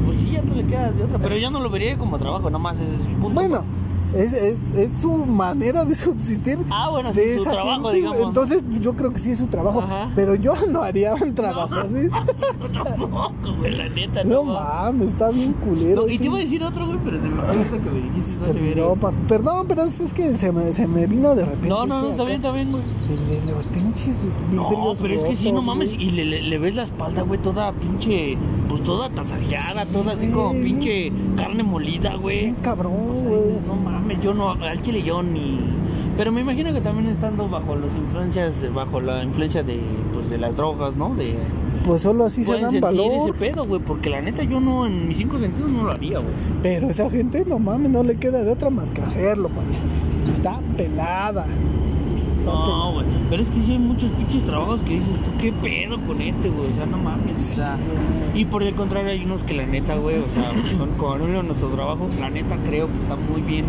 pues 0.05 0.19
sí, 0.19 0.31
ya 0.33 0.43
no 0.43 0.55
le 0.55 0.65
quedas 0.65 0.97
de 0.97 1.05
otra, 1.05 1.19
pero 1.19 1.37
yo 1.37 1.51
no 1.51 1.61
lo 1.61 1.71
vería 1.71 1.97
como 1.97 2.19
trabajo, 2.19 2.51
nomás 2.51 2.79
ese 2.81 2.95
es 2.95 3.03
su 3.03 3.09
punto. 3.11 3.31
Bueno, 3.31 3.65
es, 4.15 4.33
es, 4.33 4.75
es 4.75 4.93
su 5.01 5.13
manera 5.13 5.85
de 5.85 5.95
subsistir. 5.97 6.59
Ah, 6.71 6.89
bueno, 6.91 7.13
sí, 7.13 7.21
de 7.21 7.37
su 7.37 7.43
esa 7.43 7.51
trabajo, 7.53 7.83
gente, 7.85 7.97
digamos. 7.97 8.19
Entonces, 8.27 8.63
yo 8.81 8.95
creo 8.95 9.13
que 9.13 9.19
sí 9.19 9.31
es 9.33 9.39
su 9.39 9.47
trabajo. 9.47 9.81
Ajá. 9.81 10.11
Pero 10.15 10.35
yo 10.35 10.53
no 10.71 10.83
haría 10.83 11.15
un 11.15 11.35
trabajo 11.35 11.75
así. 11.75 12.09
Tampoco, 12.73 13.55
güey, 13.59 13.77
la 13.77 13.89
neta, 13.89 14.25
No 14.25 14.45
no. 14.45 14.55
mames, 14.55 15.09
está 15.13 15.31
bien 15.31 15.53
culero. 15.55 16.03
No, 16.03 16.09
y 16.09 16.13
sí. 16.13 16.19
te 16.19 16.25
iba 16.27 16.37
a 16.37 16.41
decir 16.41 16.63
otro, 16.65 16.87
güey, 16.87 16.99
pero 17.05 17.21
se 17.21 17.29
me 17.29 17.51
esto 17.61 17.77
que 17.81 17.91
me 17.91 18.01
dijiste. 18.01 18.41
No 18.41 18.47
te 18.47 18.53
te 18.53 18.61
vi, 18.61 18.69
olvidó, 18.71 18.89
güey. 18.89 18.99
pa- 19.01 19.13
Perdón, 19.29 19.67
pero 19.69 19.83
es 19.85 20.01
que 20.13 20.37
se 20.37 20.53
me, 20.53 20.73
se 20.73 20.87
me 20.87 21.07
vino 21.07 21.35
de 21.35 21.45
repente. 21.45 21.69
No, 21.69 21.87
no, 21.87 22.03
no, 22.03 22.11
está 22.11 22.25
bien, 22.25 22.37
está 22.37 22.51
bien, 22.53 22.71
güey. 22.71 22.83
El 22.83 23.47
de 23.47 23.53
los 23.53 23.67
pinches 23.67 24.21
No, 24.53 24.69
vidrios 24.69 24.99
pero 25.01 25.15
es 25.15 25.23
que 25.25 25.37
sí, 25.37 25.53
no 25.53 25.63
mames, 25.63 25.95
güey. 25.95 26.07
y 26.07 26.11
le, 26.11 26.25
le- 26.25 26.43
le 26.43 26.59
ves 26.59 26.75
la 26.75 26.83
espalda, 26.85 27.23
güey, 27.23 27.41
toda 27.41 27.73
pinche, 27.73 28.37
pues 28.73 28.85
toda 28.85 29.11
tasajeada, 29.11 29.85
toda 29.87 30.13
así 30.13 30.29
güey. 30.29 30.33
como 30.33 30.53
pinche 30.63 31.13
carne 31.37 31.63
molida, 31.63 32.15
güey. 32.15 32.41
Bien 32.41 32.55
cabrón, 32.63 32.95
O 32.95 33.21
sea, 33.21 33.29
güey. 33.29 33.43
No 33.67 33.75
mames, 33.77 34.23
yo 34.23 34.33
no, 34.33 34.51
al 34.53 34.81
chile 34.83 35.03
yo 35.03 35.23
ni... 35.23 35.59
Pero 36.17 36.33
me 36.33 36.41
imagino 36.41 36.73
que 36.73 36.81
también 36.81 37.09
estando 37.11 37.49
bajo 37.49 37.75
las 37.77 37.91
influencias, 37.97 38.73
bajo 38.75 39.01
la 39.01 39.23
influencia 39.25 39.63
de, 39.63 39.81
pues, 40.13 40.29
de 40.31 40.39
las 40.39 40.57
drogas, 40.57 40.97
¿no? 40.97 41.15
De, 41.15 41.35
Pues 41.85 42.03
solo 42.03 42.25
así 42.25 42.45
se 42.45 42.53
dan 42.53 42.71
sentir 42.71 42.77
ese 42.77 42.81
valor. 42.81 43.35
pedo, 43.37 43.65
güey, 43.67 43.81
porque 43.83 44.09
la 44.11 44.21
neta 44.21 44.43
yo 44.45 44.61
no, 44.61 44.87
en 44.87 45.09
mis 45.09 45.19
cinco 45.19 45.39
sentidos 45.39 45.71
no 45.73 45.85
lo 45.85 45.91
haría, 45.93 46.19
güey. 46.19 46.33
Pero 46.63 46.89
esa 46.91 47.11
gente, 47.11 47.45
no 47.47 47.59
mames, 47.59 47.91
no 47.91 48.03
le 48.03 48.17
queda 48.17 48.43
de 48.43 48.51
otra 48.51 48.71
más 48.71 48.91
que 48.91 49.03
hacerlo, 49.03 49.49
papi. 49.49 50.31
Está 50.31 50.61
pelada. 50.77 51.47
No, 52.45 52.93
güey. 52.93 53.07
Pero 53.31 53.43
es 53.43 53.51
que 53.51 53.61
sí 53.61 53.73
hay 53.73 53.79
muchos 53.79 54.11
pinches 54.11 54.45
trabajos 54.45 54.83
que 54.83 54.95
dices 54.95 55.21
tú, 55.23 55.31
¿qué 55.39 55.53
pedo 55.53 55.99
con 56.01 56.21
este, 56.21 56.51
güey? 56.51 56.71
O 56.71 56.75
sea, 56.75 56.87
no 56.87 56.99
mames. 56.99 57.53
O 57.53 57.55
sea, 57.55 57.79
y 58.35 58.45
por 58.45 58.63
el 58.63 58.75
contrario, 58.75 59.11
hay 59.11 59.25
unos 59.25 59.45
que 59.45 59.55
la 59.55 59.67
neta, 59.67 59.97
güey, 59.97 60.19
o 60.19 60.29
sea, 60.29 60.53
son 60.77 60.91
con 60.99 61.33
nuestro 61.47 61.69
trabajo, 61.69 62.09
la 62.21 62.31
neta 62.31 62.59
creo 62.67 62.89
que 62.89 62.99
está 62.99 63.17
muy 63.17 63.41
bien, 63.41 63.65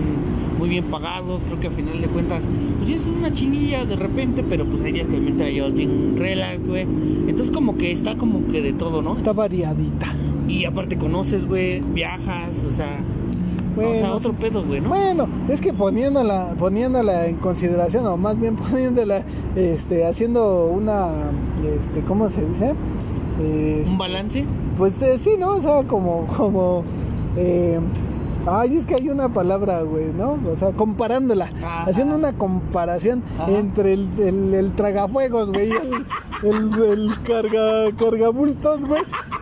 muy 0.57 0.69
bien 0.69 0.86
pagado. 0.86 1.39
Creo 1.47 1.59
que 1.59 1.67
a 1.67 1.71
final 1.71 2.01
de 2.01 2.07
cuentas, 2.07 2.43
pues 2.78 2.88
sí 2.88 2.93
es 2.93 3.07
una 3.07 3.32
chinilla 3.32 3.86
de 3.86 3.95
repente, 3.95 4.43
pero 4.43 4.65
pues 4.65 4.82
hay 4.84 4.93
días 4.93 5.05
que 5.05 5.13
realmente 5.13 5.43
la 5.43 5.49
llevas 5.49 5.74
bien 5.74 6.17
relax, 6.17 6.67
güey. 6.67 6.82
Entonces, 6.82 7.51
como 7.51 7.78
que 7.78 7.91
está 7.91 8.15
como 8.15 8.47
que 8.47 8.61
de 8.61 8.74
todo, 8.74 9.01
¿no? 9.01 9.15
Está 9.15 9.34
variadita. 9.34 10.07
Y 10.47 10.65
aparte 10.65 10.97
conoces, 10.97 11.45
güey, 11.45 11.80
viajas, 11.80 12.63
o 12.63 12.71
sea, 12.71 12.99
o 13.76 13.82
sea, 13.82 13.86
Bueno, 13.86 14.13
otro 14.13 14.34
pedo, 14.34 14.63
güey, 14.63 14.82
¿no? 14.82 14.89
Bueno, 14.89 15.28
es 15.50 15.62
que 15.62 15.74
poniéndola, 15.74 16.56
poniéndola 16.58 17.28
en 17.28 17.36
consideración, 17.38 18.06
o 18.06 18.18
más 18.18 18.39
bien 18.39 18.56
poniéndola, 18.72 19.24
este, 19.56 20.06
haciendo 20.06 20.68
una, 20.68 21.32
este, 21.80 22.02
¿cómo 22.02 22.30
se 22.30 22.46
dice? 22.46 22.74
Este, 23.41 23.89
Un 23.91 23.98
balance. 23.98 24.46
pues 24.78 25.02
eh, 25.02 25.18
sí, 25.20 25.32
¿no? 25.38 25.56
O 25.56 25.60
sea, 25.62 25.84
como, 25.84 26.28
como, 26.28 26.84
eh, 27.36 27.80
ay, 28.48 28.78
es 28.78 28.86
que 28.86 28.96
hay 28.96 29.10
una 29.10 29.30
palabra, 29.34 29.82
güey, 29.82 30.12
¿no? 30.14 30.38
O 30.52 30.56
sea, 30.56 30.72
comparándola, 30.72 31.46
Ajá. 31.64 31.84
haciendo 31.84 32.16
una 32.16 32.34
comparación 32.34 33.24
Ajá. 33.39 33.52
entre 33.52 33.94
el, 33.94 34.08
el, 34.20 34.54
el 34.54 34.72
tragafuegos, 34.74 35.50
güey, 35.52 35.70
y 35.70 35.72
el, 35.72 36.50
el, 36.50 37.00
el 37.00 37.22
carga, 37.24 37.91
cargabultos, 37.98 38.86
güey. 38.86 39.02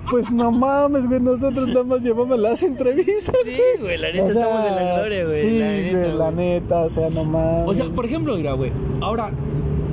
Pues 0.09 0.29
no 0.29 0.51
mames, 0.51 1.07
güey, 1.07 1.21
nosotros 1.21 1.67
nada 1.69 1.83
más 1.85 2.01
llevamos 2.03 2.37
las 2.37 2.61
entrevistas, 2.63 3.35
Sí, 3.45 3.57
güey. 3.79 3.97
la 3.97 4.11
neta 4.11 4.27
estamos 4.27 4.65
en 4.65 4.75
la 4.75 4.93
gloria, 4.97 5.25
güey. 5.25 5.41
Sí, 5.41 5.59
la 5.59 5.65
güey, 5.65 5.93
neta, 5.93 6.07
la 6.15 6.31
güey. 6.31 6.35
neta, 6.35 6.79
o 6.81 6.89
sea, 6.89 7.09
no 7.09 7.23
mames. 7.23 7.67
O 7.67 7.73
sea, 7.73 7.85
por 7.95 8.05
ejemplo, 8.05 8.35
mira, 8.35 8.53
güey. 8.53 8.73
Ahora, 8.99 9.31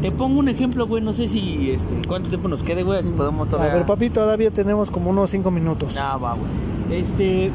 te 0.02 0.10
pongo 0.10 0.40
un 0.40 0.48
ejemplo, 0.48 0.86
güey. 0.88 1.02
No 1.02 1.12
sé 1.12 1.28
si, 1.28 1.70
este, 1.70 1.94
cuánto 2.08 2.28
tiempo 2.30 2.48
nos 2.48 2.64
quede, 2.64 2.82
güey. 2.82 3.02
Si 3.04 3.12
podemos 3.12 3.46
A 3.46 3.50
todavía. 3.52 3.74
ver, 3.74 3.86
papi, 3.86 4.10
todavía 4.10 4.50
tenemos 4.50 4.90
como 4.90 5.10
unos 5.10 5.30
cinco 5.30 5.52
minutos. 5.52 5.96
Ah, 5.96 6.16
va, 6.16 6.34
güey. 6.34 7.00
Este, 7.00 7.50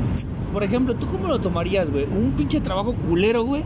por 0.54 0.64
ejemplo, 0.64 0.94
¿tú 0.96 1.08
cómo 1.08 1.28
lo 1.28 1.40
tomarías, 1.40 1.90
güey? 1.92 2.06
Un 2.06 2.32
pinche 2.38 2.62
trabajo 2.62 2.94
culero, 3.10 3.44
güey. 3.44 3.64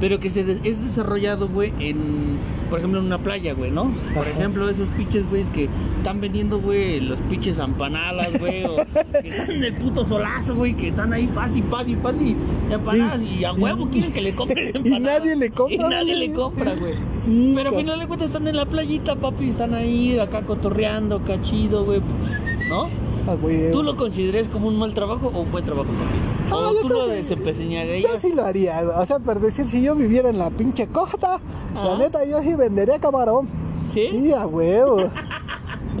Pero 0.00 0.18
que 0.18 0.28
se 0.28 0.42
des- 0.44 0.60
es 0.64 0.84
desarrollado, 0.84 1.48
güey, 1.48 1.72
en, 1.78 2.36
por 2.68 2.80
ejemplo, 2.80 2.98
en 3.00 3.06
una 3.06 3.18
playa, 3.18 3.54
güey, 3.54 3.70
¿no? 3.70 3.92
Por 4.12 4.26
Ajá. 4.26 4.30
ejemplo, 4.38 4.68
esos 4.68 4.88
pinches, 4.88 5.26
güeyes 5.30 5.48
que 5.50 5.68
están 5.96 6.20
vendiendo, 6.20 6.60
güey, 6.60 7.00
los 7.00 7.20
pinches 7.20 7.58
empanadas, 7.60 8.36
güey, 8.38 8.64
o 8.64 8.76
que 9.22 9.28
están 9.28 9.50
en 9.52 9.64
el 9.64 9.72
puto 9.74 10.04
solazo, 10.04 10.56
güey, 10.56 10.74
que 10.74 10.88
están 10.88 11.12
ahí, 11.12 11.28
paz 11.28 11.56
y 11.56 11.62
paz 11.62 11.88
y 11.88 11.94
paz 11.94 12.16
y 12.20 12.36
empanadas 12.72 13.22
y, 13.22 13.44
a 13.44 13.52
huevo 13.52 13.88
quieren 13.88 14.12
que 14.12 14.20
le 14.20 14.34
compres 14.34 14.70
y 14.74 14.76
empanadas. 14.78 15.20
nadie 15.20 15.36
le 15.36 15.50
compra, 15.50 15.74
Y 15.74 15.78
nadie 15.78 16.16
güey. 16.16 16.28
le 16.28 16.34
compra, 16.34 16.74
güey. 16.74 16.94
Sí, 17.12 17.52
Pero 17.54 17.70
al 17.70 17.76
final 17.76 17.98
de 18.00 18.06
cuentas 18.08 18.26
están 18.30 18.48
en 18.48 18.56
la 18.56 18.66
playita, 18.66 19.14
papi, 19.16 19.48
están 19.50 19.74
ahí 19.74 20.18
acá 20.18 20.42
cotorreando, 20.42 21.22
cachido, 21.24 21.84
güey, 21.84 22.00
pues, 22.00 22.68
¿no? 22.68 22.88
Ah, 23.26 23.34
güey. 23.40 23.70
¿Tú 23.70 23.82
lo 23.82 23.96
consideras 23.96 24.48
como 24.48 24.68
un 24.68 24.76
mal 24.78 24.92
trabajo 24.92 25.30
o 25.34 25.40
un 25.40 25.50
buen 25.50 25.64
trabajo, 25.64 25.88
papi? 25.88 26.50
No, 26.50 26.58
¿O 26.58 26.74
yo 26.74 26.80
tú 26.82 26.88
creo 26.88 27.00
lo 27.02 27.06
que- 27.08 27.14
desempeñarías? 27.14 28.02
Yo 28.02 28.18
sí 28.18 28.34
lo 28.34 28.44
haría, 28.44 28.82
güey. 28.82 28.96
o 28.98 29.06
sea, 29.06 29.18
por 29.18 29.40
decir, 29.40 29.66
si 29.66 29.82
yo 29.82 29.94
viviera 29.94 30.28
en 30.28 30.38
la 30.38 30.50
pinche 30.50 30.86
costa, 30.88 31.40
la 31.74 31.96
neta, 31.96 32.24
yo 32.26 32.40
sí 32.42 32.54
vendería 32.54 32.98
camarón. 32.98 33.48
¿Sí? 33.92 34.06
Sí, 34.08 34.32
a 34.32 34.46
huevo. 34.46 35.08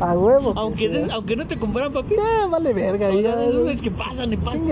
A 0.00 0.12
huevo. 0.14 0.52
que 0.54 0.58
Aunque, 0.60 1.06
aunque 1.12 1.36
no 1.36 1.46
te 1.46 1.56
compraran, 1.58 1.92
papi. 1.92 2.14
Ya, 2.16 2.46
vale 2.48 2.74
verga. 2.74 3.08
O 3.08 3.20
ya, 3.20 3.34
sea, 3.36 3.76
que 3.80 3.90
pasan 3.90 4.32
y 4.32 4.36
pasan. 4.36 4.66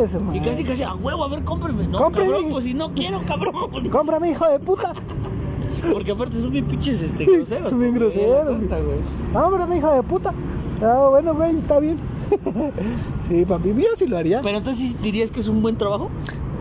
Casi, 0.44 0.64
casi 0.64 0.82
a 0.82 0.94
huevo, 0.94 1.24
a 1.24 1.28
ver, 1.28 1.44
cómprame. 1.44 1.86
No, 1.86 1.98
Cómprame. 1.98 2.30
cabrón, 2.32 2.50
pues 2.50 2.64
si 2.64 2.74
no 2.74 2.92
quiero, 2.92 3.20
cabrón. 3.26 3.54
Cómprame, 3.90 4.30
hijo 4.30 4.46
de 4.48 4.58
puta. 4.58 4.92
Porque 5.92 6.12
aparte 6.12 6.40
son 6.40 6.50
bien 6.50 6.64
pinches, 6.66 7.00
este, 7.02 7.24
groseros. 7.36 7.70
Son 7.70 7.78
bien 7.78 7.94
groseros, 7.94 8.58
güey. 8.58 8.98
Cómprame, 9.32 9.78
hijo 9.78 9.90
de 9.94 10.02
puta. 10.02 10.34
Ah, 10.82 11.06
bueno, 11.10 11.34
güey, 11.34 11.56
está 11.56 11.78
bien. 11.78 11.96
Sí, 13.28 13.44
papi, 13.44 13.68
yo 13.76 13.84
sí 13.96 14.06
lo 14.06 14.16
haría. 14.16 14.40
Pero 14.42 14.58
entonces, 14.58 15.00
¿dirías 15.02 15.30
que 15.30 15.40
es 15.40 15.48
un 15.48 15.62
buen 15.62 15.76
trabajo? 15.76 16.10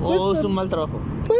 ¿O 0.03 0.29
Pues, 0.29 0.39
es 0.39 0.45
un 0.45 0.53
mal 0.53 0.67
trabajo? 0.67 0.93
Pues 1.27 1.39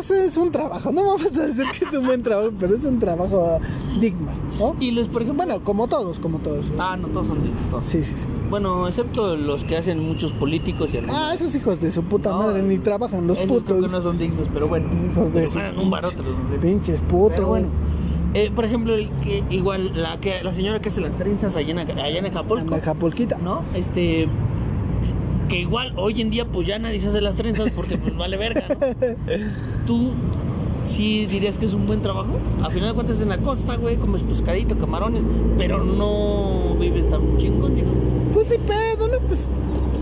es, 0.00 0.10
es 0.10 0.36
un 0.36 0.50
trabajo, 0.50 0.90
no 0.90 1.04
vamos 1.06 1.26
a 1.36 1.46
decir 1.46 1.64
que 1.78 1.84
es 1.84 1.92
un 1.94 2.04
buen 2.04 2.22
trabajo, 2.22 2.50
pero 2.58 2.74
es 2.74 2.84
un 2.84 2.98
trabajo 2.98 3.60
digno, 4.00 4.26
¿no? 4.58 4.74
Y 4.80 4.90
los, 4.90 5.06
por 5.08 5.22
ejemplo. 5.22 5.44
Bueno, 5.46 5.62
como 5.64 5.86
todos, 5.86 6.18
como 6.18 6.38
todos. 6.38 6.64
Ah, 6.78 6.96
no, 7.00 7.06
todos 7.08 7.28
son 7.28 7.42
dignos, 7.42 7.62
todos. 7.70 7.84
Sí, 7.84 8.02
sí, 8.02 8.14
sí. 8.18 8.26
Bueno, 8.50 8.88
excepto 8.88 9.36
los 9.36 9.62
que 9.64 9.76
hacen 9.76 10.00
muchos 10.00 10.32
políticos 10.32 10.92
y 10.94 10.98
algunos. 10.98 11.16
Ah, 11.16 11.32
esos 11.34 11.54
hijos 11.54 11.80
de 11.80 11.92
su 11.92 12.02
puta 12.02 12.30
No, 12.30 12.38
madre 12.38 12.62
ni 12.64 12.78
trabajan, 12.78 13.26
los 13.28 13.38
esos 13.38 13.62
creo 13.62 13.76
putos. 13.76 13.86
que 13.86 13.92
no 13.96 14.02
son 14.02 14.18
dignos, 14.18 14.48
pero 14.52 14.66
bueno. 14.66 14.88
Hijos 15.12 15.32
de 15.32 15.48
Pero 15.54 15.74
su 15.74 15.80
un 15.80 15.90
barote 15.90 16.16
Pinches 16.60 17.00
putos. 17.02 17.30
Pero 17.36 17.46
bueno. 17.46 17.68
Eh, 18.34 18.50
por 18.54 18.64
ejemplo, 18.64 18.94
el 18.94 19.08
que 19.22 19.42
igual 19.50 19.92
la 19.94 20.18
que 20.18 20.42
la 20.42 20.54
señora 20.54 20.80
que 20.80 20.88
hace 20.88 21.00
las 21.00 21.16
trenzas 21.16 21.54
allá 21.56 21.70
en, 21.70 21.78
allá 21.78 22.18
en 22.18 22.26
Acapulco, 22.26 22.62
Anda, 22.62 22.76
Acapulquita. 22.78 23.38
¿no? 23.38 23.62
Este 23.74 24.28
que 25.48 25.60
igual 25.60 25.92
hoy 25.96 26.20
en 26.22 26.30
día 26.30 26.46
pues 26.46 26.66
ya 26.66 26.78
nadie 26.78 27.00
se 27.00 27.08
hace 27.08 27.20
las 27.20 27.36
trenzas 27.36 27.70
porque 27.72 27.98
pues 27.98 28.16
vale 28.16 28.38
verga, 28.38 28.64
¿no? 28.68 28.76
Tú 29.86 30.12
sí 30.86 31.26
dirías 31.26 31.58
que 31.58 31.66
es 31.66 31.74
un 31.74 31.86
buen 31.86 32.00
trabajo. 32.00 32.38
A 32.62 32.70
final 32.70 32.88
de 32.90 32.94
cuentas 32.94 33.20
en 33.20 33.28
la 33.28 33.38
costa, 33.38 33.76
güey, 33.76 33.96
comes 33.96 34.22
pescadito, 34.22 34.78
camarones, 34.78 35.24
pero 35.58 35.84
no 35.84 36.74
vives 36.80 37.08
tan 37.10 37.36
chingón, 37.38 37.74
digamos. 37.74 37.98
Pues 38.32 38.48
ni 38.48 38.56
pedo, 38.58 39.08
¿no? 39.08 39.18
Pues, 39.26 39.50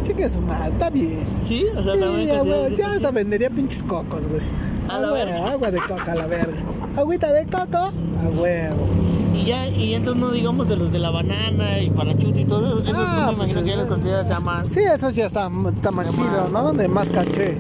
chica 0.05 0.29
su 0.29 0.41
madre, 0.41 0.73
está 0.73 0.91
bien. 0.91 1.25
Sí, 1.45 1.67
o 1.77 1.83
sea, 1.83 1.95
Sí, 1.95 2.01
también 2.01 2.27
ya, 2.29 2.69
ya 2.77 2.93
hasta 2.93 3.11
vendería 3.11 3.51
pinches 3.51 3.83
cocos, 3.83 4.27
güey. 4.29 4.43
Agua-. 4.89 5.51
Agua 5.51 5.71
de 5.71 5.79
coca 5.81 6.13
a 6.13 6.15
la 6.15 6.27
verga. 6.27 6.59
Agüita 6.97 7.33
de 7.33 7.45
coco, 7.47 7.77
a 7.79 8.29
huevo. 8.35 8.87
Y 9.35 9.45
ya, 9.45 9.69
y 9.69 9.95
entonces 9.95 10.21
no 10.23 10.31
digamos 10.33 10.69
de 10.69 10.77
los 10.77 10.93
de 10.93 10.99
la 10.99 11.11
banana 11.11 11.79
y 11.81 11.91
parachute 11.91 12.41
y 12.41 12.45
todo 12.45 12.81
eso, 12.81 12.93
Ah, 12.95 13.27
tú 13.31 13.33
me 13.33 13.37
pues, 13.39 13.51
imagino 13.51 13.63
que 13.63 13.69
ya 13.71 13.77
los 13.77 13.89
consideras 13.89 14.29
ya 14.29 14.41
más. 14.41 14.67
Sí, 14.69 14.81
esos 14.81 15.15
ya 15.15 15.27
está, 15.27 15.51
está 15.75 15.91
más 15.93 16.07
De 16.07 16.13
chido, 16.13 16.49
más. 16.51 16.53
¿no? 16.53 16.73
De 16.73 16.89
más 16.89 17.09
caché. 17.09 17.57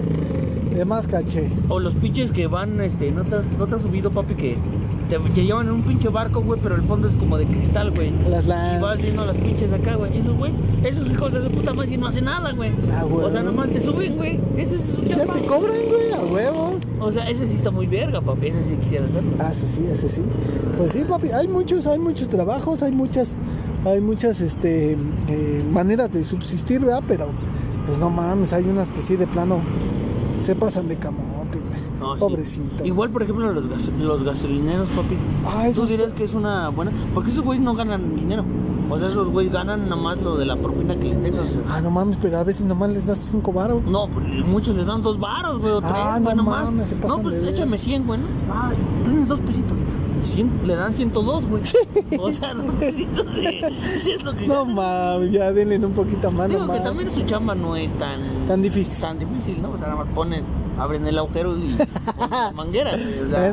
De 0.74 0.85
más 0.85 1.07
caché. 1.07 1.49
O 1.68 1.78
los 1.78 1.95
pinches 1.95 2.33
que 2.33 2.47
van, 2.49 2.81
este, 2.81 3.11
¿no 3.12 3.22
te, 3.22 3.37
no 3.59 3.66
te 3.66 3.74
has 3.76 3.83
subido, 3.83 4.11
papi, 4.11 4.35
que 4.35 4.57
te, 5.11 5.18
te 5.18 5.44
llevan 5.44 5.66
en 5.66 5.74
un 5.74 5.82
pinche 5.82 6.08
barco, 6.08 6.40
güey, 6.40 6.58
pero 6.62 6.76
el 6.76 6.82
fondo 6.82 7.08
es 7.08 7.16
como 7.16 7.36
de 7.36 7.44
cristal, 7.44 7.90
güey. 7.90 8.11
Las 8.30 8.46
Y 8.46 8.48
lan- 8.48 8.80
vas 8.80 9.02
viendo 9.02 9.26
las 9.26 9.36
pinches 9.36 9.70
acá, 9.72 9.96
güey. 9.96 10.16
Y 10.16 10.20
esos 10.20 10.36
güeyes, 10.38 10.56
esos 10.84 11.11
hijos 11.11 11.32
de 11.34 11.42
su 11.42 11.50
puta 11.50 11.74
madre 11.74 11.96
no 11.98 12.06
hacen 12.06 12.24
nada, 12.24 12.52
güey. 12.52 12.72
Ah, 12.92 13.02
güey. 13.04 13.26
O 13.26 13.30
sea, 13.30 13.42
nomás 13.42 13.68
te 13.70 13.82
suben, 13.82 14.16
güey. 14.16 14.40
Ese 14.56 14.76
es 14.76 14.82
su 14.82 15.04
Ya 15.04 15.18
chamba. 15.18 15.34
te 15.34 15.40
cobran, 15.42 15.76
güey, 15.88 16.12
a 16.12 16.32
huevo. 16.32 16.78
O 17.00 17.12
sea, 17.12 17.28
ese 17.28 17.48
sí 17.48 17.56
está 17.56 17.70
muy 17.70 17.86
verga, 17.86 18.20
papi. 18.20 18.46
Ese 18.48 18.64
sí 18.64 18.76
quisiera 18.80 19.04
hacerlo. 19.04 19.30
Ah, 19.38 19.52
sí, 19.52 19.66
sí, 19.66 19.84
ese 19.90 20.08
sí. 20.08 20.22
Pues 20.78 20.92
sí, 20.92 21.04
papi, 21.08 21.28
hay 21.30 21.48
muchos, 21.48 21.86
hay 21.86 21.98
muchos 21.98 22.28
trabajos, 22.28 22.82
hay 22.82 22.92
muchas, 22.92 23.36
hay 23.84 24.00
muchas, 24.00 24.40
este, 24.40 24.96
eh, 25.28 25.64
maneras 25.72 26.12
de 26.12 26.22
subsistir, 26.24 26.80
¿verdad? 26.80 27.02
Pero, 27.08 27.26
pues 27.86 27.98
no 27.98 28.11
mames, 28.11 28.52
hay 28.52 28.64
unas 28.64 28.92
que 28.92 29.00
sí, 29.02 29.16
de 29.16 29.26
plano, 29.26 29.58
se 30.42 30.54
pasan 30.54 30.88
de 30.88 30.96
güey. 30.96 31.30
No, 32.01 32.14
sí. 32.14 32.20
Pobrecito. 32.20 32.84
Igual, 32.84 33.11
por 33.11 33.22
ejemplo, 33.22 33.53
los, 33.53 33.68
gas- 33.68 33.90
los 34.01 34.24
gasolineros, 34.24 34.88
papi. 34.90 35.16
Ah, 35.46 35.68
eso 35.68 35.82
Tú 35.82 35.86
está- 35.86 35.96
dirías 35.96 36.12
que 36.14 36.24
es 36.24 36.34
una 36.34 36.68
buena. 36.70 36.90
Porque 37.14 37.30
esos 37.30 37.44
güeyes 37.44 37.62
no 37.62 37.74
ganan 37.74 38.16
dinero. 38.16 38.44
O 38.88 38.98
sea, 38.98 39.07
esos 39.09 39.28
güeyes 39.28 39.53
ganan 39.53 39.88
nada 39.88 40.01
más 40.03 40.18
lo 40.20 40.36
de 40.36 40.46
la 40.46 40.57
propina 40.57 40.96
que 40.96 41.05
les 41.05 41.20
güey. 41.20 41.32
Ah, 41.68 41.80
no 41.80 41.90
mames, 41.92 42.16
pero 42.20 42.38
a 42.38 42.42
veces 42.44 42.66
nomás 42.66 42.90
les 42.90 43.07
das 43.07 43.18
cinco 43.30 43.53
varos. 43.53 43.84
No, 43.84 44.09
pues, 44.09 44.26
muchos 44.44 44.74
les 44.74 44.84
dan 44.86 45.03
dos 45.03 45.20
varos, 45.20 45.61
güey, 45.61 45.72
o 45.74 45.80
tres, 45.80 45.92
Ah, 45.94 46.18
güey, 46.20 46.34
no 46.34 46.42
nomás. 46.42 46.64
mames, 46.64 46.88
se 46.88 46.96
pasan 46.96 47.18
No, 47.18 47.22
pues 47.22 47.40
de 47.40 47.51
échame 47.51 47.78
100, 47.78 48.07
güey, 48.07 48.18
¿no? 48.18 48.26
Ah, 48.51 48.72
tienes 49.05 49.28
dos 49.28 49.38
pesitos. 49.40 49.78
Y 49.78 50.22
cien- 50.26 50.51
le 50.66 50.74
dan 50.74 50.92
102, 50.92 51.46
güey. 51.46 51.62
O 52.18 52.32
sea, 52.32 52.53
dos 52.55 52.74
pesitos 52.74 53.24
de... 53.26 53.72
Sí 54.03 54.11
es 54.11 54.24
lo 54.24 54.34
que 54.34 54.46
No 54.48 54.66
mames, 54.66 55.30
ya 55.30 55.53
denle 55.53 55.78
un 55.78 55.92
poquito 55.92 56.28
más, 56.32 56.48
no 56.48 56.55
Digo 56.55 56.61
que 56.62 56.66
mames. 56.66 56.82
también 56.82 57.14
su 57.14 57.22
chamba 57.22 57.55
no 57.55 57.76
es 57.76 57.92
tan... 57.92 58.20
Tan 58.48 58.61
difícil. 58.61 59.01
Tan 59.01 59.18
difícil, 59.20 59.62
¿no? 59.62 59.70
O 59.70 59.78
sea, 59.78 59.86
nada 59.86 60.05
más 60.05 60.12
pones, 60.14 60.42
abren 60.78 61.06
el 61.06 61.18
agujero 61.18 61.56
y 61.56 61.74
manguera. 62.56 62.92
O 62.94 63.30
sea, 63.30 63.48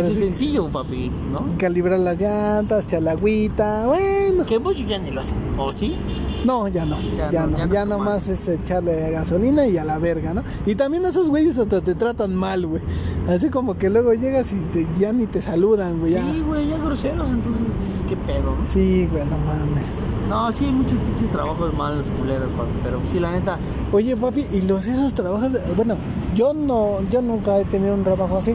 eso 0.00 0.10
es 0.10 0.18
sencillo, 0.18 0.68
papi, 0.68 1.10
¿no? 1.32 1.56
Calibrar 1.58 1.98
las 1.98 2.20
llantas, 2.20 2.86
chalagüita, 2.86 3.86
bueno. 3.86 4.44
Que 4.44 4.58
muchos 4.58 4.86
ya 4.86 4.98
ni 4.98 5.10
lo 5.10 5.20
hacen, 5.22 5.38
¿o 5.56 5.70
sí? 5.70 5.96
No, 6.44 6.68
ya 6.68 6.84
no, 6.86 6.96
Ya 7.16 7.30
ya, 7.32 7.40
no, 7.46 7.48
no, 7.48 7.58
ya 7.58 7.66
ya, 7.66 7.84
no 7.84 7.96
nomás 7.98 8.28
es 8.28 8.46
echarle 8.46 9.10
gasolina 9.10 9.66
y 9.66 9.76
a 9.76 9.84
la 9.84 9.98
verga, 9.98 10.34
¿no? 10.34 10.42
Y 10.66 10.74
también 10.76 11.04
esos 11.04 11.28
güeyes 11.28 11.58
hasta 11.58 11.80
te 11.80 11.94
tratan 11.96 12.34
mal, 12.36 12.64
güey. 12.66 12.80
Así 13.28 13.48
como 13.50 13.76
que 13.76 13.90
luego 13.90 14.14
llegas 14.14 14.52
y 14.52 14.56
te- 14.72 14.86
ya 14.98 15.12
ni 15.12 15.26
te 15.26 15.42
saludan, 15.42 15.98
güey. 15.98 16.14
Sí, 16.14 16.42
güey, 16.46 16.68
ya 16.68 16.76
groseros, 16.78 17.28
entonces 17.28 17.62
¿qué 18.08 18.16
pedo? 18.16 18.56
no? 18.56 18.64
Sí, 18.64 19.06
güey, 19.10 19.24
no 19.26 19.38
mames. 19.38 20.02
No, 20.28 20.50
sí 20.52 20.64
hay 20.66 20.72
muchos 20.72 20.98
pinches 20.98 21.30
trabajos 21.30 21.72
malos, 21.74 22.06
culeros, 22.18 22.48
papi, 22.52 22.70
pero 22.82 23.00
sí, 23.10 23.20
la 23.20 23.32
neta... 23.32 23.56
Oye, 23.92 24.16
papi, 24.16 24.46
y 24.52 24.62
los 24.62 24.86
esos 24.86 25.14
trabajos, 25.14 25.52
de- 25.52 25.60
bueno, 25.76 25.96
yo 26.34 26.54
no, 26.54 27.02
yo 27.10 27.22
nunca 27.22 27.58
he 27.58 27.64
tenido 27.64 27.94
un 27.94 28.04
trabajo 28.04 28.38
así. 28.38 28.52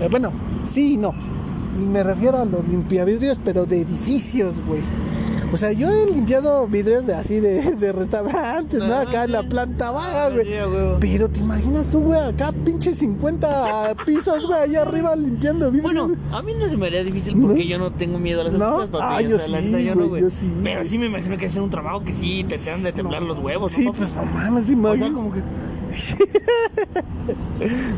Eh, 0.00 0.08
bueno, 0.10 0.32
sí 0.64 0.94
y 0.94 0.96
no. 0.96 1.12
Me 1.78 2.02
refiero 2.02 2.38
a 2.38 2.44
los 2.44 2.66
limpiavidrios, 2.68 3.38
pero 3.44 3.64
de 3.66 3.82
edificios, 3.82 4.60
güey. 4.66 4.80
O 5.50 5.56
sea, 5.56 5.72
yo 5.72 5.88
he 5.90 6.06
limpiado 6.10 6.66
vidrios 6.68 7.06
de 7.06 7.14
así 7.14 7.40
de, 7.40 7.74
de 7.76 7.92
restaurantes, 7.92 8.80
¿no? 8.82 8.92
Ah, 8.94 9.00
Acá 9.00 9.24
en 9.24 9.32
la 9.32 9.40
sí. 9.40 9.46
planta 9.46 9.90
baja, 9.90 10.28
güey. 10.28 10.44
Sí, 10.44 10.52
güey. 10.68 11.00
Pero 11.00 11.28
te 11.30 11.40
imaginas 11.40 11.88
tú, 11.88 12.00
güey, 12.00 12.20
acá 12.20 12.52
pinche 12.64 12.94
50 12.94 13.94
pisos, 14.04 14.46
güey, 14.46 14.60
allá 14.60 14.82
arriba 14.82 15.16
limpiando 15.16 15.70
vidrios. 15.70 15.92
Bueno, 15.94 16.16
a 16.32 16.42
mí 16.42 16.52
no 16.58 16.68
se 16.68 16.76
me 16.76 16.86
haría 16.88 17.02
difícil 17.02 17.34
porque 17.40 17.66
yo 17.66 17.78
no 17.78 17.90
tengo 17.92 18.18
miedo 18.18 18.42
a 18.42 18.44
las 18.44 18.52
¿No? 18.54 18.64
alturas, 18.66 18.88
papi. 18.90 19.04
Ah, 19.04 19.16
o 19.16 19.20
yo 19.22 19.36
la 19.36 19.44
sí, 19.44 19.52
neta, 19.52 19.80
yo 19.80 19.94
no, 19.94 20.08
güey, 20.08 20.22
yo 20.22 20.30
sí. 20.30 20.52
Pero 20.62 20.84
sí 20.84 20.98
me 20.98 21.06
imagino 21.06 21.36
que 21.38 21.46
es 21.46 21.56
un 21.56 21.70
trabajo 21.70 22.02
que 22.02 22.12
sí 22.12 22.44
te 22.46 22.58
te 22.58 22.70
han 22.70 22.82
de 22.82 22.92
temblar 22.92 23.22
los 23.22 23.38
huevos, 23.38 23.72
Sí, 23.72 23.88
pues 23.96 24.12
no 24.12 24.24
mames, 24.24 24.64
O 24.64 24.66
sea, 24.66 24.74
imagínate. 24.74 25.12
como 25.14 25.32
que, 25.32 25.40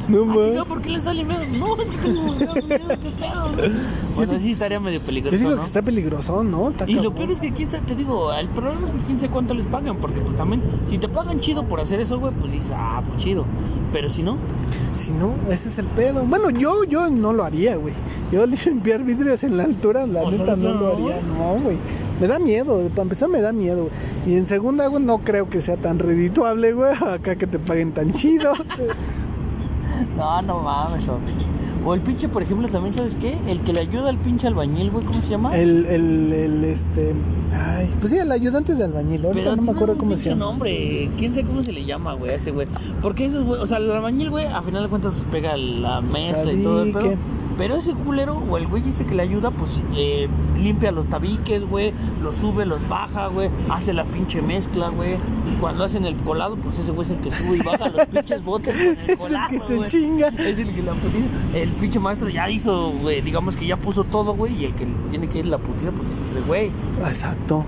No 0.09 0.23
ah, 0.23 0.25
mames. 0.25 0.63
¿por 0.65 0.81
qué 0.83 0.91
le 0.91 0.99
está 0.99 1.13
limpiando? 1.13 1.59
No, 1.59 1.83
es 1.83 1.91
que 1.91 1.97
tengo 1.99 2.23
miedo, 2.35 2.55
qué 2.55 2.63
pedo. 3.19 3.73
O 4.17 4.25
sea, 4.25 4.41
sí 4.41 4.53
estaría 4.53 4.81
medio 4.81 5.01
Yo 5.01 5.07
peligroso, 5.07 5.37
digo 5.37 5.51
¿no? 5.51 5.57
que 5.59 5.63
está 5.67 5.83
peligroso, 5.83 6.45
¿no? 6.45 6.71
Está 6.71 6.89
Y 6.91 6.95
lo 6.95 7.15
peor 7.15 7.31
es 7.31 7.40
que 7.41 7.53
quién 7.53 7.71
sabe, 7.71 7.85
te 7.87 7.95
digo, 7.95 8.33
el 8.33 8.49
problema 8.49 8.87
es 8.87 8.93
que 8.93 8.99
quién 9.01 9.19
sabe 9.19 9.33
cuánto 9.33 9.55
les 9.55 9.67
pagan, 9.67 9.97
porque 9.97 10.21
pues 10.21 10.37
también, 10.37 10.63
si 10.87 10.99
te 10.99 11.09
pagan 11.09 11.41
chido 11.41 11.65
por 11.65 11.81
hacer 11.81 12.01
eso, 12.01 12.19
güey, 12.19 12.33
pues 12.35 12.53
dices, 12.53 12.73
ah, 12.75 13.03
pues 13.07 13.19
chido. 13.19 13.45
Pero 13.93 14.09
si 14.09 14.23
no, 14.23 14.37
Si 14.95 15.11
no, 15.11 15.35
ese 15.51 15.69
es 15.69 15.79
el 15.79 15.87
pedo. 15.87 16.25
Bueno, 16.25 16.51
yo, 16.51 16.85
yo 16.85 17.11
no 17.11 17.33
lo 17.33 17.45
haría, 17.45 17.77
güey. 17.77 17.95
Yo 18.31 18.47
limpiar 18.67 19.03
vidrios 19.03 19.43
en 19.43 19.57
la 19.57 19.65
altura, 19.65 20.07
la 20.07 20.23
O 20.23 20.31
sea, 20.31 20.39
neta, 20.39 20.57
no 20.57 20.75
no. 20.75 20.81
lo 20.81 20.93
haría. 20.93 21.21
No, 21.23 21.61
güey. 21.61 21.77
Me 22.21 22.29
da 22.29 22.39
miedo. 22.39 22.79
Para 22.91 23.03
empezar, 23.03 23.29
me 23.29 23.41
da 23.41 23.53
miedo. 23.53 23.89
Y 24.27 24.35
en 24.35 24.47
segunda, 24.47 24.87
güey, 24.87 25.03
no 25.03 25.19
creo 25.19 25.49
que 25.49 25.61
sea 25.61 25.77
tan 25.77 25.99
redituable, 25.99 26.73
güey. 26.73 26.93
Acá 27.07 27.35
que 27.37 27.47
te 27.47 27.59
paguen 27.59 27.93
tan 27.93 28.13
chido. 28.13 28.53
no, 30.17 30.43
no 30.43 30.61
mames, 30.61 31.09
hombre. 31.09 31.33
O 31.85 31.95
el 31.95 32.01
pinche, 32.01 32.29
por 32.29 32.43
ejemplo, 32.43 32.69
también, 32.69 32.93
¿sabes 32.95 33.15
qué? 33.15 33.39
El 33.49 33.61
que 33.61 33.73
le 33.73 33.81
ayuda 33.81 34.11
al 34.11 34.19
pinche 34.19 34.47
albañil, 34.47 34.91
güey, 34.91 35.05
¿cómo 35.05 35.23
se 35.23 35.31
llama? 35.31 35.57
el, 35.57 35.87
el, 35.87 36.33
el, 36.33 36.65
este. 36.65 37.15
Ay, 37.55 37.89
pues 37.99 38.13
sí, 38.13 38.19
el 38.19 38.31
ayudante 38.31 38.75
de 38.75 38.85
albañil. 38.85 39.25
Ahorita 39.25 39.43
Pero 39.45 39.57
no 39.57 39.63
me 39.63 39.71
acuerdo 39.73 39.97
cómo 39.97 40.17
se 40.17 40.29
llama. 40.31 40.45
nombre. 40.45 41.11
¿Quién 41.19 41.33
sabe 41.33 41.47
cómo 41.47 41.63
se 41.63 41.73
le 41.73 41.85
llama, 41.85 42.13
güey, 42.15 42.33
a 42.33 42.35
ese 42.35 42.51
güey? 42.51 42.69
Porque 43.01 43.25
esos, 43.27 43.45
güey, 43.47 43.61
o 43.61 43.67
sea, 43.67 43.79
el 43.79 43.91
albañil, 43.91 44.31
güey, 44.31 44.47
a 44.47 44.61
final 44.63 44.83
de 44.83 44.89
cuentas 44.89 45.23
pega 45.33 45.57
la 45.57 46.01
mezcla 46.03 46.53
y 46.53 46.63
todo 46.63 46.83
el 46.83 46.93
pedo. 46.93 47.15
Pero 47.61 47.77
ese 47.77 47.93
culero, 47.93 48.43
o 48.49 48.57
el 48.57 48.67
güey 48.67 48.83
este 48.89 49.05
que 49.05 49.15
le 49.15 49.23
ayuda, 49.23 49.51
pues 49.51 49.83
eh, 49.95 50.31
limpia 50.57 50.93
los 50.93 51.11
tabiques, 51.11 51.69
güey, 51.69 51.93
los 52.23 52.37
sube, 52.37 52.65
los 52.65 52.89
baja, 52.89 53.27
güey, 53.27 53.51
hace 53.69 53.93
la 53.93 54.05
pinche 54.07 54.41
mezcla, 54.41 54.89
güey. 54.89 55.17
Y 55.17 55.61
cuando 55.61 55.85
hacen 55.85 56.07
el 56.07 56.17
colado, 56.17 56.57
pues 56.57 56.79
ese 56.79 56.91
güey 56.91 57.07
es 57.07 57.15
el 57.15 57.21
que 57.21 57.31
sube 57.31 57.59
y 57.59 57.61
baja 57.61 57.91
los 57.91 58.07
pinches 58.07 58.43
botes 58.43 58.75
con 58.75 58.87
el 58.87 58.99
Es 59.11 59.31
el 59.31 59.47
que 59.51 59.61
se 59.61 59.77
güey. 59.77 59.91
chinga. 59.91 60.29
Es 60.29 60.59
el 60.59 60.75
que 60.75 60.83
la 60.83 60.95
putiza. 60.95 61.27
El 61.53 61.69
pinche 61.73 62.01
maestro 62.01 62.31
ya 62.31 62.49
hizo, 62.49 62.93
güey, 62.93 63.21
digamos 63.21 63.57
que 63.57 63.67
ya 63.67 63.77
puso 63.77 64.05
todo, 64.05 64.33
güey, 64.33 64.55
y 64.57 64.65
el 64.65 64.75
que 64.75 64.87
tiene 65.11 65.29
que 65.29 65.41
ir 65.41 65.47
la 65.47 65.59
putiza, 65.59 65.93
pues 65.93 66.09
es 66.09 66.31
ese 66.31 66.41
güey. 66.41 66.71
Exacto. 67.07 67.67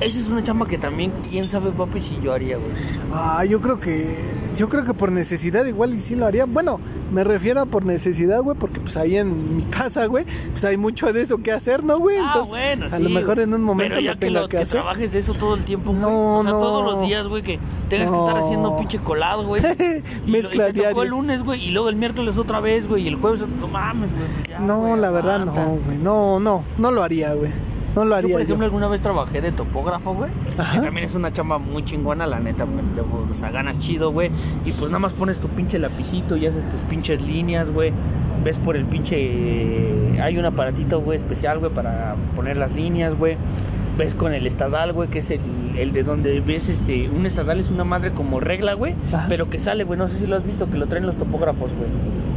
Esa 0.00 0.18
es 0.18 0.28
una 0.28 0.44
chamba 0.44 0.64
que 0.66 0.78
también, 0.78 1.12
quién 1.28 1.44
sabe, 1.44 1.70
papi, 1.72 2.00
si 2.00 2.20
yo 2.22 2.32
haría, 2.32 2.56
güey. 2.56 2.70
Ah, 3.12 3.44
yo 3.44 3.60
creo 3.60 3.80
que 3.80 4.16
yo 4.56 4.68
creo 4.68 4.84
que 4.84 4.94
por 4.94 5.10
necesidad 5.10 5.64
igual 5.66 5.92
y 5.94 6.00
sí 6.00 6.14
lo 6.14 6.24
haría. 6.26 6.44
Bueno, 6.46 6.78
me 7.12 7.24
refiero 7.24 7.60
a 7.60 7.66
por 7.66 7.84
necesidad, 7.84 8.40
güey, 8.42 8.56
porque 8.56 8.78
pues 8.78 8.96
ahí 8.96 9.16
en 9.16 9.56
mi 9.56 9.62
casa, 9.64 10.06
güey, 10.06 10.24
pues 10.52 10.64
hay 10.64 10.76
mucho 10.76 11.12
de 11.12 11.22
eso 11.22 11.38
que 11.38 11.50
hacer, 11.50 11.82
¿no, 11.82 11.98
güey? 11.98 12.16
Ah, 12.16 12.26
Entonces, 12.26 12.50
bueno, 12.50 12.86
a 12.86 12.90
sí, 12.90 13.02
lo 13.02 13.10
mejor 13.10 13.40
en 13.40 13.54
un 13.54 13.62
momento 13.62 13.94
Pero 13.96 14.04
ya 14.04 14.12
lo 14.12 14.18
que, 14.20 14.26
tenga 14.26 14.40
lo, 14.42 14.48
que, 14.48 14.56
que 14.58 14.62
hacer. 14.62 14.80
trabajes 14.80 15.12
de 15.12 15.18
eso 15.18 15.34
todo 15.34 15.56
el 15.56 15.64
tiempo, 15.64 15.90
güey. 15.90 16.00
No, 16.00 16.38
o 16.38 16.42
sea, 16.42 16.52
no. 16.52 16.60
todos 16.60 16.84
los 16.92 17.02
días, 17.06 17.26
güey, 17.26 17.42
que 17.42 17.58
tengas 17.88 18.08
que 18.10 18.16
No. 18.16 18.28
estar 18.28 18.42
haciendo 18.44 18.76
pinche 18.76 18.98
colado, 18.98 19.46
güey. 19.46 19.62
Mezcla 20.26 20.68
y 20.70 20.74
te 20.74 20.82
tocó 20.82 21.02
el 21.02 21.08
lunes, 21.10 21.42
güey, 21.42 21.64
y 21.64 21.70
luego 21.72 21.88
el 21.88 21.96
miércoles 21.96 22.38
otra 22.38 22.60
vez, 22.60 22.86
güey, 22.88 23.02
y 23.02 23.08
el 23.08 23.16
jueves, 23.16 23.40
no 23.40 23.66
mames, 23.66 24.10
güey. 24.12 24.24
pues 24.36 24.48
ya, 24.48 24.60
No, 24.60 24.78
güey, 24.80 25.00
la 25.00 25.10
verdad 25.10 25.44
no, 25.44 25.52
güey. 25.84 25.98
No, 25.98 26.38
no, 26.38 26.62
no 26.78 26.90
lo 26.92 27.02
haría, 27.02 27.34
güey. 27.34 27.50
No 27.96 28.04
lo 28.04 28.10
Yo, 28.10 28.16
haría. 28.16 28.30
por 28.32 28.40
yo. 28.40 28.44
ejemplo, 28.44 28.64
alguna 28.66 28.88
vez 28.88 29.00
trabajé 29.00 29.40
de 29.40 29.52
topógrafo, 29.52 30.14
güey. 30.14 30.30
Que 30.72 30.80
también 30.80 31.04
es 31.06 31.14
una 31.14 31.32
chamba 31.32 31.58
muy 31.58 31.84
chingona, 31.84 32.26
la 32.26 32.38
neta, 32.38 32.64
O 33.30 33.34
sea, 33.34 33.50
ganas 33.50 33.78
chido, 33.78 34.12
güey. 34.12 34.30
Y 34.64 34.72
pues 34.72 34.90
nada 34.90 34.98
más 35.00 35.12
pones 35.14 35.38
tu 35.38 35.48
pinche 35.48 35.78
lapicito 35.78 36.36
y 36.36 36.46
haces 36.46 36.68
tus 36.70 36.80
pinches 36.82 37.20
líneas, 37.22 37.70
güey. 37.70 37.92
Ves 38.44 38.58
por 38.58 38.76
el 38.76 38.84
pinche. 38.84 40.20
Hay 40.22 40.38
un 40.38 40.44
aparatito, 40.44 41.00
güey, 41.00 41.16
especial, 41.16 41.58
güey, 41.58 41.72
para 41.72 42.14
poner 42.36 42.56
las 42.56 42.74
líneas, 42.74 43.14
güey. 43.16 43.36
Ves 43.96 44.14
con 44.14 44.32
el 44.32 44.46
estadal, 44.46 44.92
güey, 44.92 45.08
que 45.08 45.18
es 45.18 45.30
el, 45.32 45.40
el 45.76 45.92
de 45.92 46.04
donde 46.04 46.40
ves 46.40 46.68
este. 46.68 47.08
Un 47.08 47.26
estadal 47.26 47.58
es 47.58 47.70
una 47.70 47.82
madre 47.84 48.12
como 48.12 48.38
regla, 48.38 48.74
güey. 48.74 48.94
Pero 49.28 49.50
que 49.50 49.58
sale, 49.58 49.82
güey. 49.84 49.98
No 49.98 50.06
sé 50.06 50.16
si 50.18 50.26
lo 50.28 50.36
has 50.36 50.44
visto, 50.44 50.70
que 50.70 50.78
lo 50.78 50.86
traen 50.86 51.04
los 51.06 51.16
topógrafos, 51.16 51.70
güey. 51.72 51.88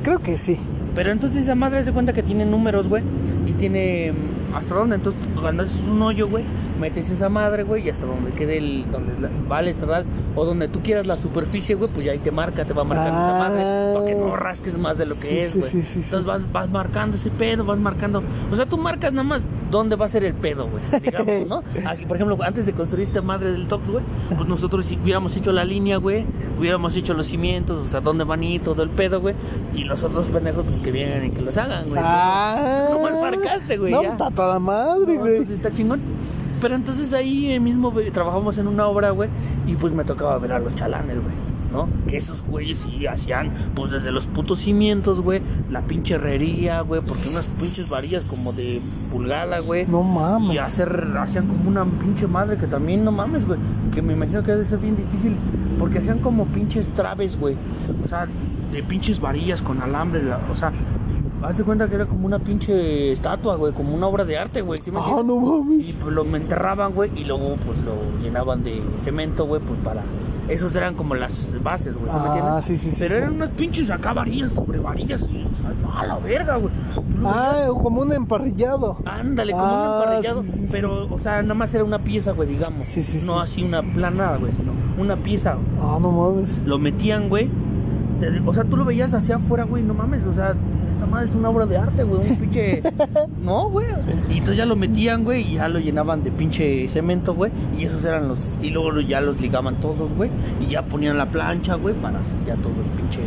Creo 0.03 0.19
que 0.19 0.37
sí. 0.39 0.57
Pero 0.95 1.11
entonces 1.11 1.43
esa 1.43 1.55
madre 1.55 1.83
se 1.83 1.91
cuenta 1.93 2.13
que 2.13 2.23
tiene 2.23 2.45
números, 2.45 2.87
güey. 2.87 3.03
Y 3.45 3.53
tiene 3.53 4.11
hasta 4.53 4.75
dónde. 4.75 4.95
Entonces 4.95 5.21
cuando 5.39 5.63
haces 5.63 5.81
un 5.87 6.01
hoyo, 6.01 6.27
güey, 6.27 6.43
metes 6.81 7.09
esa 7.09 7.29
madre, 7.29 7.63
güey, 7.63 7.85
y 7.85 7.89
hasta 7.89 8.05
donde 8.05 8.31
quede 8.31 8.57
el. 8.57 8.91
donde 8.91 9.13
la- 9.19 9.29
va 9.49 9.59
el 9.61 9.69
estradal. 9.69 10.03
O 10.35 10.45
donde 10.45 10.67
tú 10.67 10.81
quieras 10.81 11.07
la 11.07 11.15
superficie, 11.15 11.75
güey, 11.75 11.89
pues 11.91 12.05
ya 12.05 12.11
ahí 12.13 12.19
te 12.19 12.31
marca, 12.31 12.65
te 12.65 12.73
va 12.73 12.83
marcando 12.83 13.19
esa 13.21 13.37
madre. 13.39 13.61
Ah. 13.63 13.91
Para 13.95 14.05
que 14.05 14.15
no 14.15 14.35
rasques 14.35 14.77
más 14.77 14.97
de 14.97 15.05
lo 15.05 15.15
que 15.15 15.21
Sí, 15.27 15.37
es, 15.37 15.57
güey. 15.57 15.69
sí, 15.69 15.81
sí, 15.81 15.87
sí. 15.93 15.99
Entonces 16.05 16.25
vas, 16.25 16.51
vas 16.51 16.69
marcando 16.69 17.15
ese 17.15 17.29
pedo, 17.29 17.63
vas 17.65 17.77
marcando. 17.79 18.23
O 18.51 18.55
sea, 18.55 18.65
tú 18.65 18.77
marcas 18.77 19.11
nada 19.13 19.23
más 19.23 19.45
dónde 19.69 19.95
va 19.95 20.05
a 20.05 20.09
ser 20.09 20.23
el 20.25 20.33
pedo, 20.33 20.67
güey. 20.69 21.01
Digamos, 21.01 21.47
¿no? 21.47 21.63
Aquí, 21.89 22.05
por 22.05 22.17
ejemplo, 22.17 22.37
antes 22.43 22.65
de 22.65 22.73
construir 22.73 23.03
esta 23.03 23.21
madre 23.21 23.51
del 23.51 23.67
Tox, 23.67 23.89
güey, 23.89 24.03
pues 24.35 24.47
nosotros 24.47 24.85
si 24.85 24.97
hubiéramos 24.97 25.35
hecho 25.35 25.51
la 25.51 25.63
línea, 25.65 25.97
güey, 25.97 26.25
hubiéramos 26.59 26.95
hecho 26.95 27.13
los 27.13 27.27
cimientos, 27.27 27.77
o 27.77 27.87
sea, 27.87 27.99
dónde 28.01 28.23
van 28.23 28.41
ir 28.43 28.61
todo 28.61 28.83
el 28.83 28.89
pedo, 28.89 29.19
güey. 29.21 29.35
Y 29.75 29.83
los 29.83 30.01
otros 30.03 30.27
pendejos, 30.29 30.65
pues 30.65 30.79
que 30.81 30.91
vienen 30.91 31.25
y 31.25 31.29
que 31.31 31.41
los 31.41 31.55
hagan, 31.57 31.89
güey. 31.89 32.01
Ah. 32.03 32.87
¿Cómo 32.93 33.21
marcaste, 33.21 33.77
güey? 33.77 33.91
No, 33.91 34.01
Ya. 34.03 34.09
está 34.09 34.31
toda 34.31 34.59
madre, 34.59 35.17
güey. 35.17 35.33
entonces 35.33 35.57
está 35.57 35.71
chingón. 35.71 35.99
Pero 36.61 36.75
entonces 36.75 37.13
ahí 37.13 37.59
mismo 37.59 37.91
güey, 37.91 38.11
trabajamos 38.11 38.57
en 38.59 38.67
una 38.67 38.85
obra, 38.87 39.09
güey, 39.09 39.29
y 39.67 39.75
pues 39.75 39.93
me 39.93 40.03
tocaba 40.03 40.37
ver 40.37 40.53
a 40.53 40.59
los 40.59 40.75
chalanes, 40.75 41.15
güey, 41.15 41.33
¿no? 41.71 41.89
Que 42.07 42.17
esos 42.17 42.43
güeyes 42.43 42.79
sí 42.79 43.07
hacían, 43.07 43.51
pues 43.75 43.91
desde 43.91 44.11
los 44.11 44.25
putos 44.27 44.59
cimientos, 44.59 45.21
güey, 45.21 45.41
la 45.71 45.81
pinche 45.81 46.13
herrería, 46.15 46.81
güey, 46.81 47.01
porque 47.01 47.29
unas 47.29 47.45
pinches 47.59 47.89
varillas 47.89 48.25
como 48.29 48.53
de 48.53 48.79
pulgada, 49.11 49.59
güey. 49.59 49.85
No 49.87 50.03
mames. 50.03 50.53
Y 50.55 50.57
hacer, 50.59 51.13
hacían 51.19 51.47
como 51.47 51.67
una 51.69 51.83
pinche 51.85 52.27
madre 52.27 52.57
que 52.57 52.67
también, 52.67 53.03
no 53.03 53.11
mames, 53.11 53.47
güey. 53.47 53.59
Que 53.93 54.01
me 54.01 54.13
imagino 54.13 54.43
que 54.43 54.51
debe 54.51 54.63
ser 54.65 54.79
bien 54.79 54.95
difícil. 54.95 55.35
Porque 55.79 55.97
hacían 55.97 56.19
como 56.19 56.45
pinches 56.45 56.91
traves, 56.91 57.39
güey. 57.39 57.55
O 58.03 58.07
sea, 58.07 58.27
de 58.71 58.83
pinches 58.83 59.19
varillas 59.19 59.61
con 59.63 59.81
alambre. 59.81 60.23
la- 60.23 60.39
o 60.51 60.55
sea, 60.55 60.71
haz 61.43 61.57
de 61.57 61.63
cuenta 61.63 61.87
que 61.87 61.95
era 61.95 62.05
como 62.05 62.25
una 62.25 62.39
pinche 62.39 63.11
estatua, 63.11 63.55
güey, 63.55 63.73
como 63.73 63.93
una 63.95 64.07
obra 64.07 64.25
de 64.25 64.37
arte, 64.37 64.61
güey. 64.61 64.79
¿sí 64.83 64.91
me 64.91 64.99
Ah, 64.99 65.21
no 65.25 65.35
Y 65.37 65.39
mames. 65.39 65.97
pues 66.01 66.13
lo 66.13 66.23
enterraban, 66.35 66.93
güey, 66.93 67.11
y 67.15 67.23
luego 67.25 67.55
pues 67.65 67.77
lo 67.79 67.93
llenaban 68.23 68.63
de 68.63 68.81
cemento, 68.97 69.45
güey, 69.45 69.61
pues 69.61 69.79
para... 69.83 70.01
Esos 70.47 70.75
eran 70.75 70.95
como 70.95 71.15
las 71.15 71.55
bases, 71.63 71.95
güey, 71.95 72.11
¿sí 72.11 72.17
Ah, 72.19 72.59
sí, 72.61 72.75
sí, 72.75 72.89
sí, 72.91 72.97
Pero 72.99 73.15
sí. 73.15 73.21
eran 73.21 73.33
unas 73.35 73.51
pinches 73.51 73.89
acá 73.91 74.11
varillas 74.11 74.51
sobre 74.53 74.79
varillas 74.79 75.21
y... 75.31 75.47
¡A 75.97 76.05
la 76.07 76.17
verga, 76.17 76.57
güey! 76.57 76.73
Ah, 77.23 77.67
como 77.81 78.01
un 78.01 78.11
emparrillado. 78.11 78.97
Ándale, 79.05 79.51
como 79.53 79.63
Ah, 79.65 79.97
un 79.97 80.03
emparrillado, 80.09 80.43
sí, 80.43 80.49
sí, 80.51 80.57
sí. 80.65 80.67
pero, 80.71 81.07
o 81.13 81.19
sea, 81.19 81.41
nada 81.41 81.53
más 81.53 81.73
era 81.73 81.83
una 81.83 81.99
pieza, 82.03 82.31
güey, 82.31 82.49
digamos. 82.49 82.85
Sí, 82.85 83.03
sí, 83.03 83.21
no 83.25 83.33
sí. 83.33 83.39
así 83.43 83.63
una 83.63 83.81
planada, 83.83 84.37
güey, 84.37 84.51
sino 84.51 84.71
una 84.97 85.15
pieza. 85.17 85.55
Ah, 85.79 85.99
no 86.01 86.11
mames. 86.11 86.63
Lo 86.65 86.79
metían, 86.79 87.29
güey. 87.29 87.49
Te- 88.21 88.41
O 88.45 88.53
sea, 88.53 88.63
tú 88.63 88.77
lo 88.77 88.85
veías 88.85 89.13
hacia 89.13 89.35
afuera, 89.35 89.65
güey, 89.65 89.83
no 89.83 89.93
mames, 89.93 90.25
o 90.25 90.33
sea, 90.33 90.55
esta 90.93 91.05
madre 91.05 91.27
es 91.27 91.35
una 91.35 91.49
obra 91.49 91.65
de 91.65 91.75
arte, 91.77 92.03
güey, 92.03 92.21
un 92.29 92.35
pinche... 92.39 92.81
no, 93.43 93.69
güey. 93.69 93.87
Y 94.29 94.33
entonces 94.37 94.57
ya 94.57 94.65
lo 94.65 94.75
metían, 94.77 95.23
güey, 95.25 95.41
y 95.41 95.55
ya 95.55 95.67
lo 95.67 95.79
llenaban 95.79 96.23
de 96.23 96.31
pinche 96.31 96.87
cemento, 96.87 97.33
güey, 97.35 97.51
y 97.77 97.83
esos 97.85 98.05
eran 98.05 98.27
los... 98.29 98.57
Y 98.61 98.69
luego 98.69 98.99
ya 99.01 99.19
los 99.19 99.41
ligaban 99.41 99.79
todos, 99.81 100.13
güey, 100.15 100.29
y 100.61 100.67
ya 100.67 100.83
ponían 100.83 101.17
la 101.17 101.29
plancha, 101.29 101.75
güey, 101.75 101.93
para 101.95 102.19
hacer 102.19 102.35
ya 102.47 102.55
todo 102.55 102.69
el 102.73 103.01
pinche... 103.01 103.19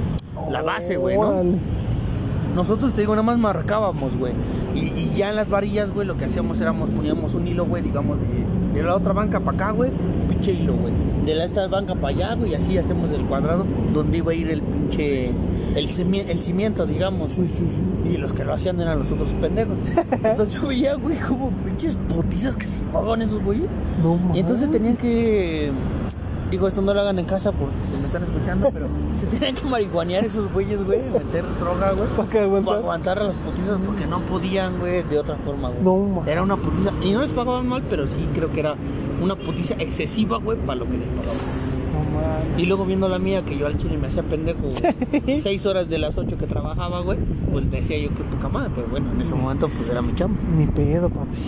La 0.51 0.63
base, 0.63 0.97
güey, 0.97 1.17
¿no? 1.17 1.43
Nosotros, 2.55 2.95
te 2.95 3.01
digo, 3.01 3.15
nada 3.15 3.25
más 3.25 3.37
marcábamos, 3.39 4.17
güey. 4.17 4.33
Y, 4.77 4.79
y 4.97 5.13
ya 5.17 5.31
en 5.31 5.37
las 5.37 5.49
varillas, 5.51 5.91
güey, 5.93 6.07
lo 6.07 6.17
que 6.17 6.27
hacíamos 6.27 6.61
éramos, 6.61 6.89
poníamos 6.91 7.35
un 7.35 7.49
hilo, 7.49 7.65
güey, 7.67 7.83
digamos, 7.83 8.19
de, 8.21 8.27
de 8.75 8.83
la 8.83 8.97
otra 8.97 9.13
banca 9.13 9.41
para 9.41 9.57
acá, 9.57 9.71
güey, 9.71 9.91
pinche 10.29 10.53
hilo, 10.53 10.75
güey. 10.75 10.93
De 11.25 11.35
la 11.35 11.45
esta 11.45 11.67
banca 11.69 11.95
para 11.95 12.09
allá, 12.15 12.35
güey, 12.35 12.51
y 12.53 12.55
así 12.55 12.77
hacemos 12.77 13.09
el 13.11 13.23
cuadrado 13.23 13.65
donde 13.95 14.19
iba 14.19 14.33
a 14.33 14.35
ir 14.35 14.51
el 14.51 14.61
pinche, 14.61 15.29
el, 15.75 15.89
cimi- 15.89 16.25
el 16.29 16.39
cimiento, 16.39 16.85
digamos. 16.87 17.29
Sí, 17.31 17.47
sí, 17.49 17.67
sí. 17.67 17.83
Y 18.13 18.17
los 18.19 18.33
que 18.33 18.45
lo 18.45 18.53
hacían 18.53 18.81
eran 18.81 18.99
los 18.99 19.11
otros 19.13 19.29
pendejos. 19.41 19.79
Entonces 20.23 20.61
yo 20.61 20.69
veía, 20.69 20.95
güey, 20.97 21.17
como 21.19 21.51
pinches 21.65 21.97
putizas 22.09 22.57
que 22.57 22.67
se 22.67 22.79
jugaban 22.93 23.23
esos 23.23 23.43
güeyes. 23.43 23.69
No. 24.03 24.19
Y 24.35 24.41
entonces 24.41 24.71
tenían 24.71 24.97
que. 24.97 25.71
Digo, 26.51 26.69
esto 26.69 26.83
no 26.83 26.95
lo 26.95 27.01
hagan 27.01 27.19
en 27.19 27.25
casa 27.25 27.53
por 27.53 27.71
si 27.89 27.97
me 27.97 28.07
están 28.07 28.23
escuchando, 28.23 28.71
pero 28.73 28.87
se 29.21 29.27
tenían 29.27 29.55
que 29.55 29.65
marihuanear 29.65 30.25
esos 30.25 30.53
güeyes, 30.53 30.85
güey, 30.85 31.01
meter 31.13 31.45
droga, 31.59 31.93
güey. 31.93 32.09
¿Para 32.17 32.29
qué 32.29 32.39
aguantar? 32.41 32.65
Para 32.67 32.79
aguantar 32.81 33.19
a 33.19 33.25
las 33.25 33.37
putizas 33.37 33.81
porque 33.85 34.07
no 34.07 34.21
podían, 34.21 34.79
güey, 34.79 35.03
de 35.03 35.19
otra 35.19 35.37
forma, 35.37 35.71
güey. 35.71 35.83
No, 35.83 35.97
ma. 36.21 36.31
Era 36.31 36.43
una 36.43 36.57
putiza. 36.57 36.93
Y 37.03 37.13
no 37.13 37.23
les 37.23 37.33
pagaban 37.33 37.67
mal, 37.67 37.83
pero 37.89 38.07
sí 38.07 38.29
creo 38.35 38.53
que 38.53 38.61
era 38.61 38.77
una 39.23 39.37
putiza 39.37 39.75
excesiva, 39.79 40.39
güey, 40.39 40.59
para 40.59 40.81
lo 40.81 40.87
que 40.87 40.99
les 40.99 41.09
pagaban. 41.09 41.75
No 41.93 42.21
mames. 42.21 42.59
Y 42.59 42.67
luego 42.67 42.85
viendo 42.85 43.09
la 43.09 43.19
mía, 43.19 43.45
que 43.45 43.57
yo 43.57 43.67
al 43.67 43.77
chile 43.79 43.97
me 43.99 44.09
hacía 44.09 44.23
pendejo, 44.23 44.63
güey, 44.63 45.41
seis 45.41 45.67
horas 45.67 45.89
de 45.89 45.99
las 45.99 46.19
ocho 46.19 46.39
que 46.39 46.47
trabajaba, 46.47 47.01
güey, 47.01 47.19
pues 47.51 47.71
decía 47.71 47.99
yo 47.99 48.11
que 48.11 48.23
poca 48.23 48.49
madre, 48.49 48.71
pero 48.75 48.87
bueno, 48.89 49.11
en 49.13 49.21
ese 49.21 49.35
momento 49.35 49.69
pues 49.69 49.89
era 49.89 50.03
mi 50.03 50.15
chamba. 50.15 50.39
Ni 50.57 50.67
pedo, 50.67 51.09
papi. 51.09 51.39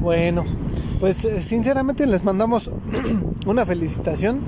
Bueno, 0.00 0.44
pues 1.02 1.24
eh, 1.24 1.42
sinceramente 1.42 2.06
les 2.06 2.22
mandamos 2.22 2.70
una 3.46 3.66
felicitación 3.66 4.38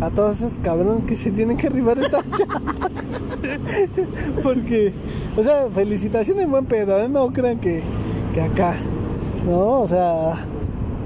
a 0.00 0.08
todos 0.10 0.40
esos 0.40 0.58
cabrones 0.60 1.04
que 1.04 1.14
se 1.14 1.30
tienen 1.30 1.58
que 1.58 1.66
arribar 1.66 1.98
estas 1.98 2.24
chapas. 2.30 3.04
Porque, 4.42 4.92
o 5.36 5.42
sea, 5.42 5.68
felicitación 5.74 6.40
en 6.40 6.50
buen 6.50 6.64
pedo, 6.64 6.98
¿eh? 6.98 7.08
No 7.10 7.30
crean 7.32 7.58
que, 7.60 7.82
que 8.32 8.40
acá, 8.40 8.74
¿no? 9.44 9.80
O 9.82 9.86
sea, 9.86 10.34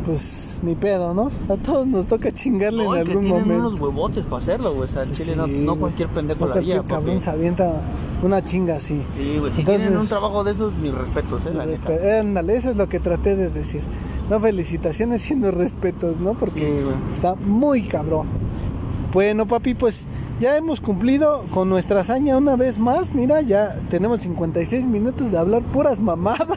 pues 0.04 0.60
ni 0.62 0.74
pedo, 0.76 1.14
¿no? 1.14 1.30
A 1.48 1.56
todos 1.56 1.86
nos 1.86 2.06
toca 2.06 2.30
chingarle 2.30 2.84
No, 2.84 2.94
en 2.94 3.02
y 3.02 3.04
que 3.04 3.10
algún 3.10 3.24
tienen 3.24 3.42
momento. 3.42 3.68
unos 3.68 3.80
huevotes 3.80 4.26
para 4.26 4.36
hacerlo, 4.42 4.70
güey, 4.74 4.84
o 4.84 4.88
sea, 4.88 5.02
el 5.02 5.12
chile 5.12 5.34
no, 5.36 5.46
Sí, 5.46 5.52
no 5.64 5.76
cualquier 5.76 6.08
pendejo 6.10 6.46
No 6.46 6.52
haría, 6.52 6.76
cualquier 6.76 6.84
cabrón 6.86 7.14
papi. 7.16 7.24
se 7.24 7.30
avienta 7.30 7.80
una 8.22 8.44
chinga 8.44 8.76
así. 8.76 9.02
Sí, 9.16 9.36
güey, 9.40 9.52
si 9.52 9.60
Entonces- 9.60 9.82
tienen 9.82 9.98
un 9.98 10.06
trabajo 10.08 10.44
de 10.44 10.52
esos, 10.52 10.74
mis 10.76 10.94
respetos, 10.94 11.46
eh, 11.46 11.54
la 11.54 11.66
neta. 11.66 11.90
Ándale, 12.20 12.56
eso 12.56 12.70
es 12.70 12.76
lo 12.76 12.88
que 12.88 13.00
traté 13.00 13.34
de 13.36 13.48
decir. 13.50 13.80
No 14.32 14.40
felicitaciones, 14.40 15.20
sino 15.20 15.50
respetos, 15.50 16.20
¿no? 16.20 16.32
Porque 16.32 16.60
Sí, 16.60 17.12
está 17.12 17.34
muy 17.34 17.82
cabrón. 17.82 18.28
Bueno, 19.12 19.44
papi, 19.44 19.74
pues 19.74 20.06
ya 20.40 20.56
hemos 20.56 20.80
cumplido 20.80 21.44
con 21.50 21.68
nuestra 21.68 22.00
hazaña 22.00 22.38
una 22.38 22.56
vez 22.56 22.78
más. 22.78 23.14
Mira, 23.14 23.42
ya 23.42 23.78
tenemos 23.90 24.22
56 24.22 24.86
minutos 24.86 25.32
de 25.32 25.38
hablar 25.38 25.62
puras 25.64 26.00
mamadas 26.00 26.48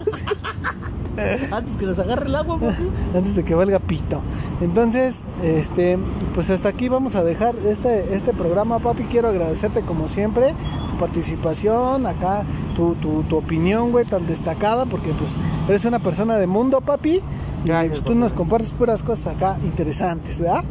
Antes 1.52 1.76
que 1.76 1.86
nos 1.86 2.00
agarre 2.00 2.28
el 2.28 2.36
agua, 2.36 2.58
papi. 2.58 2.90
antes 3.14 3.36
de 3.36 3.44
que 3.44 3.56
valga 3.56 3.80
pito. 3.80 4.22
Entonces, 4.62 5.26
este, 5.44 5.98
pues 6.34 6.50
hasta 6.52 6.70
aquí 6.70 6.88
vamos 6.88 7.16
a 7.16 7.26
dejar 7.26 7.56
este, 7.68 8.16
este 8.16 8.32
programa, 8.32 8.80
papi. 8.80 9.04
Quiero 9.04 9.28
agradecerte 9.28 9.82
como 9.82 10.08
siempre 10.08 10.54
tu 10.92 10.98
participación, 10.98 12.08
acá 12.08 12.46
tu, 12.78 12.96
tu, 12.96 13.24
tu 13.24 13.36
opinión, 13.36 13.92
güey, 13.92 14.06
tan 14.06 14.26
destacada, 14.28 14.86
porque 14.86 15.12
pues 15.12 15.36
eres 15.68 15.84
una 15.84 16.00
persona 16.00 16.38
de 16.38 16.48
mundo, 16.48 16.80
papi. 16.80 17.22
Y 17.66 17.70
Gracias, 17.70 18.00
pues, 18.00 18.04
tú 18.04 18.16
nos 18.16 18.34
compartes 18.34 18.72
puras 18.72 19.04
cosas 19.04 19.36
acá 19.36 19.58
interesantes, 19.64 20.40
¿verdad? 20.40 20.64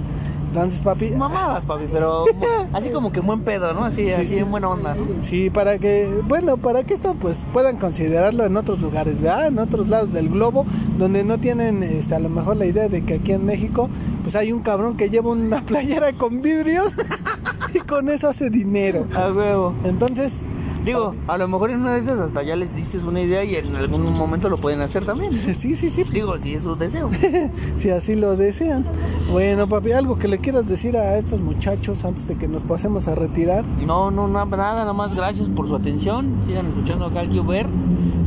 Entonces, 0.47 0.83
papi, 0.83 1.11
Mamadas, 1.11 1.65
papi, 1.65 1.87
pero 1.93 2.27
así 2.73 2.91
como 2.91 3.11
que 3.11 3.19
buen 3.19 3.41
pedo, 3.41 3.73
¿no? 3.73 3.85
Así, 3.85 4.09
así 4.13 4.29
sí. 4.29 4.39
en 4.39 4.53
buena 4.53 4.69
onda, 4.69 4.95
¿no? 4.95 5.05
Sí, 5.23 5.51
para 5.51 5.79
que, 5.79 6.09
bueno, 6.29 6.59
para 6.59 6.85
que 6.85 6.95
esto 6.95 7.17
pues 7.21 7.45
puedan 7.53 7.77
considerarlo 7.77 8.45
en 8.45 8.57
otros 8.57 8.81
lugares, 8.81 9.21
¿verdad? 9.21 9.49
En 9.49 9.59
otros 9.59 9.89
lados 9.89 10.13
del 10.13 10.29
globo, 10.29 10.65
donde 10.97 11.25
no 11.25 11.39
tienen 11.39 11.83
este, 11.83 12.15
a 12.15 12.21
lo 12.21 12.29
mejor 12.29 12.57
la 12.57 12.67
idea 12.67 12.89
de 12.89 13.05
que 13.05 13.15
aquí 13.15 13.33
en 13.33 13.45
México 13.45 13.91
pues 14.23 14.37
hay 14.37 14.53
un 14.53 14.63
cabrón 14.63 14.97
que 14.97 15.11
lleva 15.11 15.31
una 15.31 15.61
playera 15.67 16.13
con 16.13 16.41
vidrios 16.41 16.95
y 17.75 17.81
con 17.81 18.09
eso 18.09 18.29
hace 18.29 18.49
dinero. 18.49 19.09
A 19.17 19.33
huevo. 19.33 19.75
Entonces, 19.85 20.47
Digo, 20.85 21.15
a 21.29 21.39
lo 21.39 21.49
mejor 21.49 21.71
en 21.71 21.81
una 21.81 21.95
de 21.95 22.01
esas 22.01 22.19
hasta 22.19 22.43
ya 22.43 22.57
les 22.57 22.75
dices 22.75 23.05
una 23.05 23.23
idea 23.23 23.43
y 23.43 23.55
en 23.55 23.75
algún 23.75 24.03
momento 24.13 24.49
lo 24.51 24.59
pueden 24.61 24.81
hacer 24.83 25.05
también. 25.07 25.35
sí, 25.55 25.75
sí, 25.77 25.89
sí, 25.89 26.05
Digo, 26.13 26.37
si 26.39 26.55
es 26.55 26.65
su 26.65 26.77
deseo. 26.77 27.09
si 27.77 27.91
así 27.91 28.15
lo 28.15 28.37
desean. 28.37 28.85
Bueno, 29.33 29.67
papi, 29.69 29.93
algo 29.93 30.19
que 30.19 30.29
le 30.29 30.39
quieras 30.39 30.67
decir 30.69 30.97
a 30.97 31.17
estos 31.17 31.41
muchachos 31.41 32.05
antes 32.05 32.29
de 32.29 32.35
que 32.37 32.49
nos 32.49 32.63
pasemos 32.63 33.09
a 33.09 33.15
retirar. 33.15 33.65
No, 33.87 34.11
no, 34.11 34.29
na- 34.29 34.45
nada, 34.45 34.75
nada 34.75 34.93
más 34.93 35.15
gracias 35.15 35.49
por 35.49 35.67
su 35.69 35.75
atención. 35.75 36.35
Sigan 36.45 36.67
escuchando 36.67 37.07
acá 37.07 37.21
al 37.21 37.29
tío 37.31 37.45
Ver, 37.45 37.67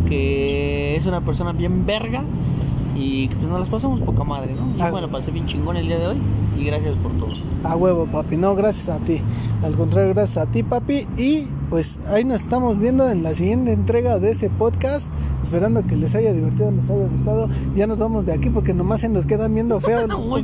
que 0.07 0.95
es 0.95 1.05
una 1.05 1.21
persona 1.21 1.51
bien 1.51 1.85
verga. 1.85 2.23
Y 2.97 3.27
pues 3.29 3.47
nos 3.47 3.59
las 3.59 3.69
pasamos 3.69 4.01
poca 4.01 4.23
madre, 4.23 4.55
¿no? 4.55 4.75
Y 4.77 4.81
Ah. 4.81 4.89
bueno, 4.91 5.07
pasé 5.09 5.29
bien 5.31 5.45
chingón 5.45 5.77
el 5.77 5.87
día 5.87 5.99
de 5.99 6.07
hoy. 6.07 6.17
Y 6.57 6.63
gracias 6.63 6.95
por 6.95 7.11
todo. 7.13 7.29
A 7.63 7.75
huevo, 7.75 8.05
papi. 8.07 8.37
No, 8.37 8.55
gracias 8.55 8.89
a 8.89 8.97
ti. 8.99 9.21
Al 9.63 9.75
contrario, 9.75 10.13
gracias 10.15 10.37
a 10.47 10.49
ti, 10.49 10.63
papi. 10.63 11.07
Y 11.17 11.45
pues 11.69 11.99
ahí 12.07 12.23
nos 12.25 12.41
estamos 12.41 12.79
viendo 12.79 13.07
en 13.09 13.21
la 13.21 13.33
siguiente 13.35 13.71
entrega 13.71 14.17
de 14.17 14.31
este 14.31 14.49
podcast. 14.49 15.11
Esperando 15.43 15.85
que 15.85 15.95
les 15.95 16.15
haya 16.15 16.33
divertido, 16.33 16.71
les 16.71 16.89
haya 16.89 17.05
gustado. 17.07 17.49
Ya 17.75 17.85
nos 17.85 17.99
vamos 17.99 18.25
de 18.25 18.33
aquí 18.33 18.49
porque 18.49 18.73
nomás 18.73 19.01
se 19.01 19.09
nos 19.09 19.27
quedan 19.27 19.53
viendo 19.53 19.79
feo. 19.81 20.07
¿no? 20.07 20.17
Muy. 20.19 20.43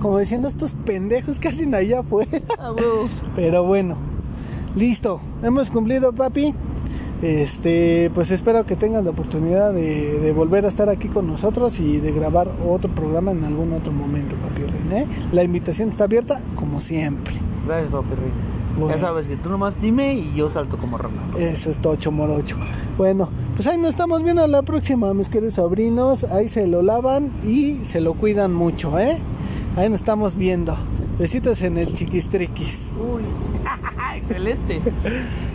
Como 0.00 0.18
diciendo 0.18 0.48
estos 0.48 0.72
pendejos 0.72 1.38
que 1.38 1.48
hacen 1.48 1.74
allá 1.74 2.00
afuera. 2.00 2.30
Ah, 2.58 2.72
huevo. 2.72 3.08
Pero 3.36 3.64
bueno, 3.64 3.96
listo. 4.74 5.20
Hemos 5.44 5.70
cumplido, 5.70 6.12
papi. 6.12 6.52
Este, 7.22 8.10
pues 8.12 8.30
espero 8.30 8.66
que 8.66 8.76
tengas 8.76 9.04
la 9.04 9.10
oportunidad 9.10 9.72
de, 9.72 10.20
de 10.20 10.32
volver 10.32 10.64
a 10.64 10.68
estar 10.68 10.88
aquí 10.88 11.08
con 11.08 11.26
nosotros 11.26 11.80
y 11.80 11.98
de 11.98 12.12
grabar 12.12 12.50
otro 12.66 12.90
programa 12.90 13.30
en 13.30 13.44
algún 13.44 13.72
otro 13.72 13.92
momento, 13.92 14.36
papi 14.36 14.62
René. 14.62 15.06
La 15.32 15.42
invitación 15.42 15.88
está 15.88 16.04
abierta 16.04 16.42
como 16.54 16.80
siempre. 16.80 17.34
Gracias, 17.66 17.90
papi 17.90 18.10
Rey. 18.10 18.32
Bueno. 18.78 18.94
Ya 18.94 18.98
sabes 19.00 19.28
que 19.28 19.36
tú 19.36 19.48
nomás 19.48 19.80
dime 19.80 20.14
y 20.14 20.32
yo 20.34 20.50
salto 20.50 20.76
como 20.76 20.98
papi. 20.98 21.14
Eso 21.38 21.70
es 21.70 21.78
tocho 21.78 22.10
morocho. 22.12 22.56
Bueno, 22.98 23.30
pues 23.54 23.68
ahí 23.68 23.78
nos 23.78 23.90
estamos 23.90 24.22
viendo 24.22 24.46
la 24.46 24.62
próxima, 24.62 25.14
mis 25.14 25.28
queridos 25.28 25.54
sobrinos. 25.54 26.24
Ahí 26.24 26.48
se 26.48 26.66
lo 26.66 26.82
lavan 26.82 27.30
y 27.44 27.76
se 27.84 28.00
lo 28.00 28.14
cuidan 28.14 28.52
mucho, 28.52 28.98
¿eh? 28.98 29.18
Ahí 29.76 29.88
nos 29.88 30.00
estamos 30.00 30.36
viendo. 30.36 30.76
Besitos 31.18 31.62
en 31.62 31.78
el 31.78 31.94
chiquistriquis. 31.94 32.92
Uy, 32.98 33.22
excelente. 34.16 34.80